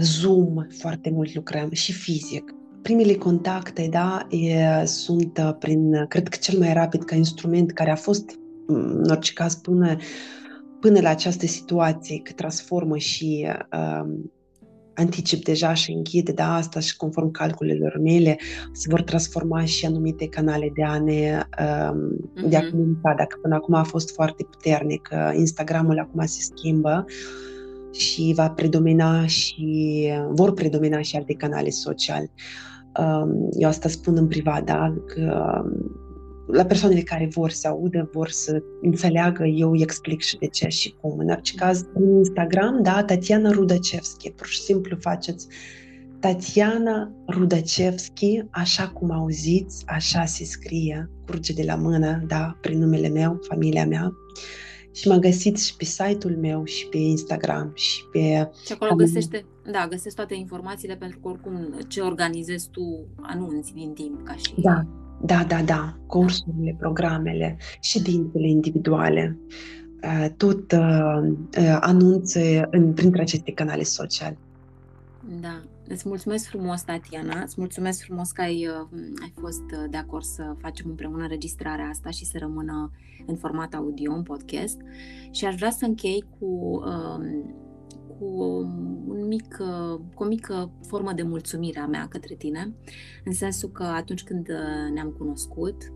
Zoom, 0.00 0.66
foarte 0.68 1.10
mult 1.10 1.34
lucrăm 1.34 1.70
și 1.70 1.92
fizic. 1.92 2.54
Primele 2.82 3.14
contacte, 3.14 3.88
da, 3.90 4.26
e, 4.30 4.84
sunt 4.84 5.38
uh, 5.38 5.54
prin, 5.58 6.06
cred 6.08 6.28
că 6.28 6.36
cel 6.36 6.58
mai 6.58 6.72
rapid 6.72 7.04
ca 7.04 7.14
instrument 7.14 7.72
care 7.72 7.90
a 7.90 7.96
fost, 7.96 8.38
în 8.66 9.06
orice 9.10 9.32
caz, 9.32 9.54
până, 9.54 9.96
până 10.80 11.00
la 11.00 11.08
această 11.08 11.46
situație, 11.46 12.20
că 12.22 12.32
transformă 12.32 12.96
și 12.96 13.48
uh, 13.72 14.14
anticip 14.94 15.44
deja 15.44 15.74
și 15.74 15.92
închid, 15.92 16.30
da, 16.30 16.54
asta 16.54 16.80
și 16.80 16.96
conform 16.96 17.30
calculelor 17.30 17.98
mele, 18.02 18.36
se 18.72 18.86
vor 18.90 19.02
transforma 19.02 19.64
și 19.64 19.86
anumite 19.86 20.28
canale 20.28 20.72
de 20.74 20.82
a 20.82 20.98
ne 20.98 21.46
um, 21.60 22.32
uh-huh. 22.36 22.48
de 22.48 22.56
a 22.56 22.70
comunica. 22.70 23.14
Dacă 23.16 23.38
până 23.42 23.54
acum 23.54 23.74
a 23.74 23.82
fost 23.82 24.14
foarte 24.14 24.46
puternic, 24.50 25.08
uh, 25.12 25.32
Instagramul 25.36 25.98
acum 25.98 26.26
se 26.26 26.40
schimbă 26.40 27.04
și 27.92 28.32
va 28.36 28.50
predomina 28.50 29.26
și 29.26 30.08
vor 30.30 30.52
predomina 30.52 31.00
și 31.00 31.16
alte 31.16 31.32
canale 31.34 31.70
sociale. 31.70 32.30
Um, 32.30 32.71
eu 33.58 33.68
asta 33.68 33.88
spun 33.88 34.16
în 34.16 34.26
privat, 34.26 34.64
da, 34.64 34.94
că 35.06 35.62
la 36.46 36.64
persoanele 36.64 37.00
care 37.00 37.28
vor 37.32 37.50
să 37.50 37.68
audă, 37.68 38.08
vor 38.12 38.28
să 38.28 38.62
înțeleagă, 38.82 39.44
eu 39.44 39.70
îi 39.70 39.82
explic 39.82 40.20
și 40.20 40.38
de 40.38 40.46
ce 40.46 40.68
și 40.68 40.94
cum. 41.00 41.18
În 41.18 41.28
orice 41.28 41.54
caz, 41.54 41.86
în 41.94 42.16
Instagram, 42.16 42.82
da, 42.82 43.04
Tatiana 43.04 43.50
Rudacevski, 43.50 44.30
pur 44.30 44.46
și 44.46 44.60
simplu 44.60 44.96
faceți 45.00 45.46
Tatiana 46.20 47.12
Rudacevski, 47.28 48.42
așa 48.50 48.88
cum 48.88 49.10
auziți, 49.10 49.84
așa 49.86 50.24
se 50.24 50.44
scrie, 50.44 51.10
curge 51.26 51.52
de 51.52 51.62
la 51.66 51.74
mână, 51.74 52.22
da, 52.26 52.58
prin 52.60 52.78
numele 52.78 53.08
meu, 53.08 53.38
familia 53.48 53.86
mea. 53.86 54.12
Și 54.94 55.08
mă 55.08 55.16
găsiți 55.16 55.66
și 55.66 55.76
pe 55.76 55.84
site-ul 55.84 56.36
meu 56.40 56.64
și 56.64 56.86
pe 56.86 56.96
Instagram 56.96 57.72
și 57.74 58.04
pe... 58.12 58.50
Și 58.64 58.72
acolo 58.72 58.94
găsește, 58.94 59.44
da, 59.70 59.86
găsești 59.88 60.16
toate 60.16 60.34
informațiile 60.34 60.96
pentru 60.96 61.18
că 61.18 61.28
oricum 61.28 61.78
ce 61.88 62.00
organizezi 62.00 62.68
tu 62.70 63.06
anunți 63.20 63.72
din 63.72 63.92
timp 63.92 64.24
ca 64.24 64.34
și... 64.34 64.54
Da, 64.60 64.86
da, 65.24 65.44
da, 65.44 65.62
da, 65.62 65.96
cursurile, 66.06 66.76
programele, 66.78 67.56
ședințele 67.80 68.48
individuale, 68.48 69.38
uh, 70.02 70.26
tot 70.36 70.72
uh, 70.72 71.32
uh, 71.58 71.76
anunțe 71.80 72.68
în, 72.70 72.92
printre 72.92 73.22
aceste 73.22 73.52
canale 73.52 73.82
sociale. 73.82 74.38
Da, 75.40 75.62
îți 75.88 76.08
mulțumesc 76.08 76.48
frumos, 76.48 76.82
Tatiana, 76.82 77.40
îți 77.42 77.54
mulțumesc 77.56 78.04
frumos 78.04 78.30
că 78.30 78.40
ai, 78.40 78.68
ai 79.22 79.32
fost 79.40 79.62
de 79.90 79.96
acord 79.96 80.24
să 80.24 80.54
facem 80.58 80.86
împreună 80.88 81.22
înregistrarea 81.22 81.88
asta 81.88 82.10
și 82.10 82.24
să 82.24 82.38
rămână 82.38 82.90
în 83.26 83.36
format 83.36 83.74
audio, 83.74 84.12
în 84.12 84.22
podcast. 84.22 84.76
Și 85.30 85.44
aș 85.44 85.54
vrea 85.54 85.70
să 85.70 85.84
închei 85.84 86.24
cu 86.38 86.46
um, 86.46 87.54
cu 88.22 88.42
un 89.06 89.26
mic, 89.26 89.56
cu 90.14 90.22
o 90.22 90.26
mică 90.26 90.70
formă 90.86 91.12
de 91.12 91.22
mulțumire 91.22 91.80
a 91.80 91.86
mea 91.86 92.06
către 92.08 92.34
tine, 92.34 92.74
în 93.24 93.32
sensul 93.32 93.68
că 93.68 93.82
atunci 93.82 94.22
când 94.22 94.48
uh, 94.48 94.92
ne-am 94.94 95.10
cunoscut, 95.18 95.92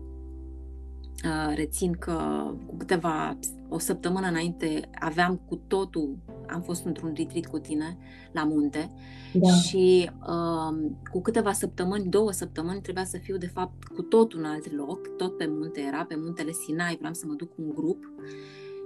uh, 1.25 1.55
rețin 1.55 1.93
că 1.93 2.17
cu 2.65 2.77
câteva, 2.77 3.37
o 3.69 3.79
săptămână 3.79 4.27
înainte 4.27 4.89
aveam 4.99 5.41
cu 5.47 5.55
totul, 5.55 6.17
am 6.47 6.61
fost 6.61 6.85
într-un 6.85 7.13
retreat 7.15 7.45
cu 7.45 7.59
tine 7.59 7.97
la 8.31 8.43
munte 8.43 8.91
da. 9.33 9.49
și 9.49 10.09
uh, 10.27 10.91
cu 11.11 11.21
câteva 11.21 11.51
săptămâni, 11.51 12.09
două 12.09 12.31
săptămâni 12.31 12.81
trebuia 12.81 13.05
să 13.05 13.17
fiu 13.17 13.37
de 13.37 13.47
fapt 13.47 13.83
cu 13.83 14.01
totul 14.01 14.39
în 14.39 14.45
alt 14.45 14.75
loc, 14.75 15.15
tot 15.17 15.37
pe 15.37 15.45
munte 15.49 15.81
era, 15.87 16.05
pe 16.05 16.15
muntele 16.17 16.51
Sinai, 16.51 16.97
vreau 16.99 17.13
să 17.13 17.25
mă 17.27 17.33
duc 17.33 17.49
cu 17.55 17.61
un 17.61 17.69
grup 17.69 18.11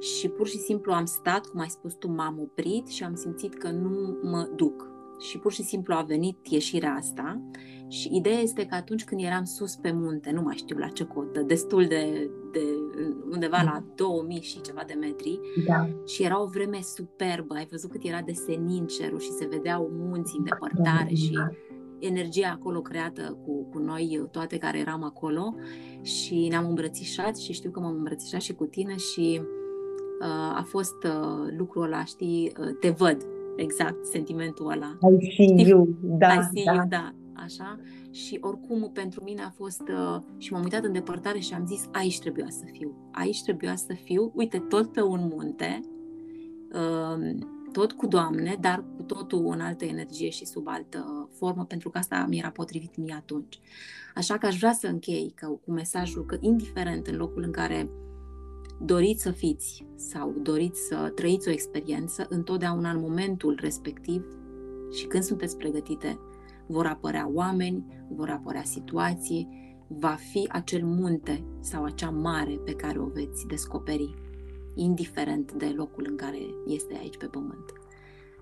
și 0.02 0.30
pur 0.30 0.48
și 0.48 0.58
simplu 0.58 0.92
am 0.92 1.06
stat, 1.06 1.46
cum 1.46 1.60
ai 1.60 1.70
spus 1.70 1.94
tu, 1.94 2.12
m-am 2.12 2.40
oprit 2.42 2.88
și 2.88 3.04
am 3.04 3.16
simțit 3.16 3.54
că 3.54 3.70
nu 3.70 4.18
mă 4.22 4.50
duc. 4.56 4.90
Și 5.20 5.38
pur 5.38 5.52
și 5.52 5.64
simplu 5.64 5.94
a 5.94 6.02
venit 6.02 6.48
ieșirea 6.48 6.94
asta 6.94 7.42
și 7.88 8.16
ideea 8.16 8.40
este 8.40 8.66
că 8.66 8.76
atunci 8.76 9.04
când 9.04 9.22
eram 9.24 9.44
sus 9.44 9.76
pe 9.76 9.92
munte, 9.92 10.32
nu 10.32 10.42
mai 10.42 10.56
știu 10.56 10.78
la 10.78 10.88
ce 10.88 11.04
cotă, 11.04 11.42
destul 11.42 11.86
de, 11.86 12.30
de 12.52 12.60
undeva 13.32 13.62
la 13.64 13.84
2000 13.96 14.42
și 14.42 14.62
ceva 14.62 14.84
de 14.88 14.94
metri 14.94 15.40
da. 15.68 15.90
și 16.06 16.24
era 16.24 16.42
o 16.42 16.46
vreme 16.46 16.80
superbă, 16.82 17.54
ai 17.54 17.68
văzut 17.70 17.92
cât 17.92 18.04
era 18.04 18.22
de 18.22 18.34
senin 18.34 18.86
cerul 18.86 19.20
și 19.20 19.32
se 19.32 19.46
vedeau 19.46 19.92
munții 19.94 20.38
în 20.38 20.44
depărtare 20.44 21.14
și 21.14 21.38
energia 22.00 22.50
acolo 22.50 22.82
creată 22.82 23.38
cu, 23.46 23.70
cu 23.72 23.78
noi 23.78 24.28
toate 24.32 24.58
care 24.58 24.80
eram 24.80 25.04
acolo 25.04 25.56
și 26.02 26.48
ne-am 26.48 26.68
îmbrățișat 26.68 27.38
și 27.38 27.54
știu 27.54 27.72
că 27.72 27.80
m-am 27.80 27.96
îmbrățișat 27.96 28.42
și 28.42 28.54
cu 28.54 28.66
tine 28.66 28.96
și 28.96 29.42
Uh, 29.42 29.61
a 30.56 30.64
fost 30.68 31.04
uh, 31.04 31.54
lucrul 31.58 31.84
ăla, 31.84 32.04
știi, 32.04 32.52
uh, 32.60 32.78
te 32.80 32.90
văd, 32.90 33.26
exact, 33.56 34.06
sentimentul 34.06 34.72
ăla. 34.72 34.98
I 35.20 35.34
see 35.36 35.48
știi? 35.48 35.68
you, 35.68 35.88
da, 36.02 36.34
I 36.34 36.50
see 36.54 36.64
da. 36.66 36.74
you, 36.74 36.86
da, 36.90 37.14
așa. 37.34 37.80
Și 38.12 38.38
oricum 38.42 38.90
pentru 38.94 39.24
mine 39.24 39.42
a 39.42 39.50
fost, 39.50 39.82
și 40.38 40.54
m-am 40.54 40.64
uitat 40.64 40.84
în 40.84 40.92
depărtare 40.92 41.40
și 41.40 41.54
am 41.54 41.66
zis, 41.66 41.90
aici 41.92 42.20
trebuia 42.20 42.50
să 42.50 42.64
fiu, 42.72 42.96
aici 43.12 43.44
trebuia 43.44 43.76
să 43.76 43.94
fiu, 44.04 44.32
uite, 44.36 44.60
tot 44.60 44.92
pe 44.92 45.02
un 45.02 45.30
munte, 45.34 45.80
um, 46.74 47.48
tot 47.72 47.92
cu 47.92 48.08
Doamne, 48.08 48.58
dar 48.60 48.84
cu 48.96 49.04
totul 49.04 49.52
în 49.52 49.60
altă 49.60 49.86
energie 49.86 50.30
și 50.30 50.46
sub 50.46 50.68
altă 50.68 51.30
formă, 51.38 51.66
pentru 51.66 51.90
că 51.90 51.98
asta 51.98 52.26
mi 52.30 52.38
era 52.38 52.50
potrivit 52.50 52.98
mie 52.98 53.14
atunci. 53.18 53.60
Așa 54.16 54.38
că 54.38 54.46
aș 54.46 54.58
vrea 54.58 54.74
să 54.74 54.88
închei 54.88 55.32
că, 55.36 55.48
cu 55.48 55.72
mesajul 55.72 56.26
că, 56.26 56.38
indiferent 56.40 57.08
în 57.08 57.16
locul 57.16 57.44
în 57.44 57.52
care 57.52 57.90
doriți 58.86 59.22
să 59.22 59.32
fiți 59.32 59.86
sau 59.96 60.36
doriți 60.42 60.82
să 60.88 61.12
trăiți 61.16 61.48
o 61.48 61.52
experiență, 61.52 62.26
întotdeauna 62.30 62.92
în 62.92 63.00
momentul 63.00 63.58
respectiv 63.62 64.26
și 64.92 65.06
când 65.06 65.24
sunteți 65.24 65.58
pregătite, 65.58 66.20
vor 66.68 66.86
apărea 66.86 67.30
oameni, 67.34 67.86
vor 68.10 68.30
apărea 68.30 68.64
situații, 68.64 69.48
va 69.88 70.18
fi 70.32 70.48
acel 70.52 70.86
munte 70.86 71.44
sau 71.60 71.84
acea 71.84 72.10
mare 72.10 72.60
pe 72.66 72.72
care 72.72 73.00
o 73.00 73.06
veți 73.06 73.48
descoperi, 73.48 74.14
indiferent 74.76 75.52
de 75.52 75.74
locul 75.76 76.06
în 76.10 76.16
care 76.16 76.40
este 76.66 76.98
aici 77.00 77.18
pe 77.18 77.26
pământ. 77.26 77.74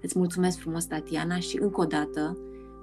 Îți 0.02 0.18
mulțumesc 0.18 0.58
frumos, 0.58 0.86
Tatiana, 0.86 1.40
și 1.40 1.58
încă 1.62 1.82
o 1.82 1.86
dată 1.86 2.38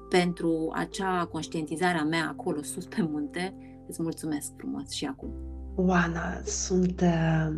pentru 0.08 0.70
acea 0.72 1.24
conștientizare 1.24 1.98
a 1.98 2.04
mea 2.04 2.28
acolo 2.28 2.62
sus 2.62 2.84
pe 2.84 3.02
munte, 3.02 3.56
îți 3.88 4.02
mulțumesc 4.02 4.52
frumos 4.56 4.90
și 4.90 5.04
acum. 5.04 5.55
Oana, 5.76 6.40
sunt 6.44 7.00
uh, 7.00 7.54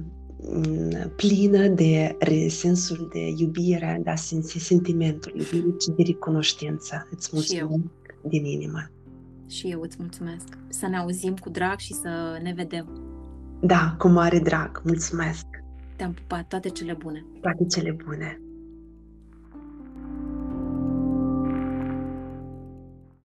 plină 1.17 1.67
de 1.67 2.17
sensul 2.49 3.09
de 3.13 3.35
iubire, 3.37 4.01
da, 4.05 4.15
sentimentul 4.59 5.33
iubirii 5.37 5.75
și 5.81 5.91
de 5.97 6.03
recunoștință. 6.03 7.09
Îți 7.11 7.31
mulțumesc 7.33 7.83
din 8.23 8.45
inimă. 8.45 8.91
Și 9.49 9.71
eu 9.71 9.81
îți 9.81 9.97
mulțumesc. 9.99 10.59
Să 10.69 10.87
ne 10.87 10.97
auzim 10.97 11.37
cu 11.37 11.51
drag 11.51 11.79
și 11.79 11.93
să 11.93 12.39
ne 12.43 12.53
vedem. 12.57 12.87
Da, 13.61 13.95
cu 13.99 14.09
mare 14.09 14.39
drag. 14.39 14.83
Mulțumesc. 14.85 15.47
Te-am 15.97 16.13
pupat. 16.13 16.49
Toate 16.49 16.69
cele 16.69 16.93
bune. 16.93 17.25
Toate 17.41 17.65
cele 17.65 17.97
bune. 18.05 18.41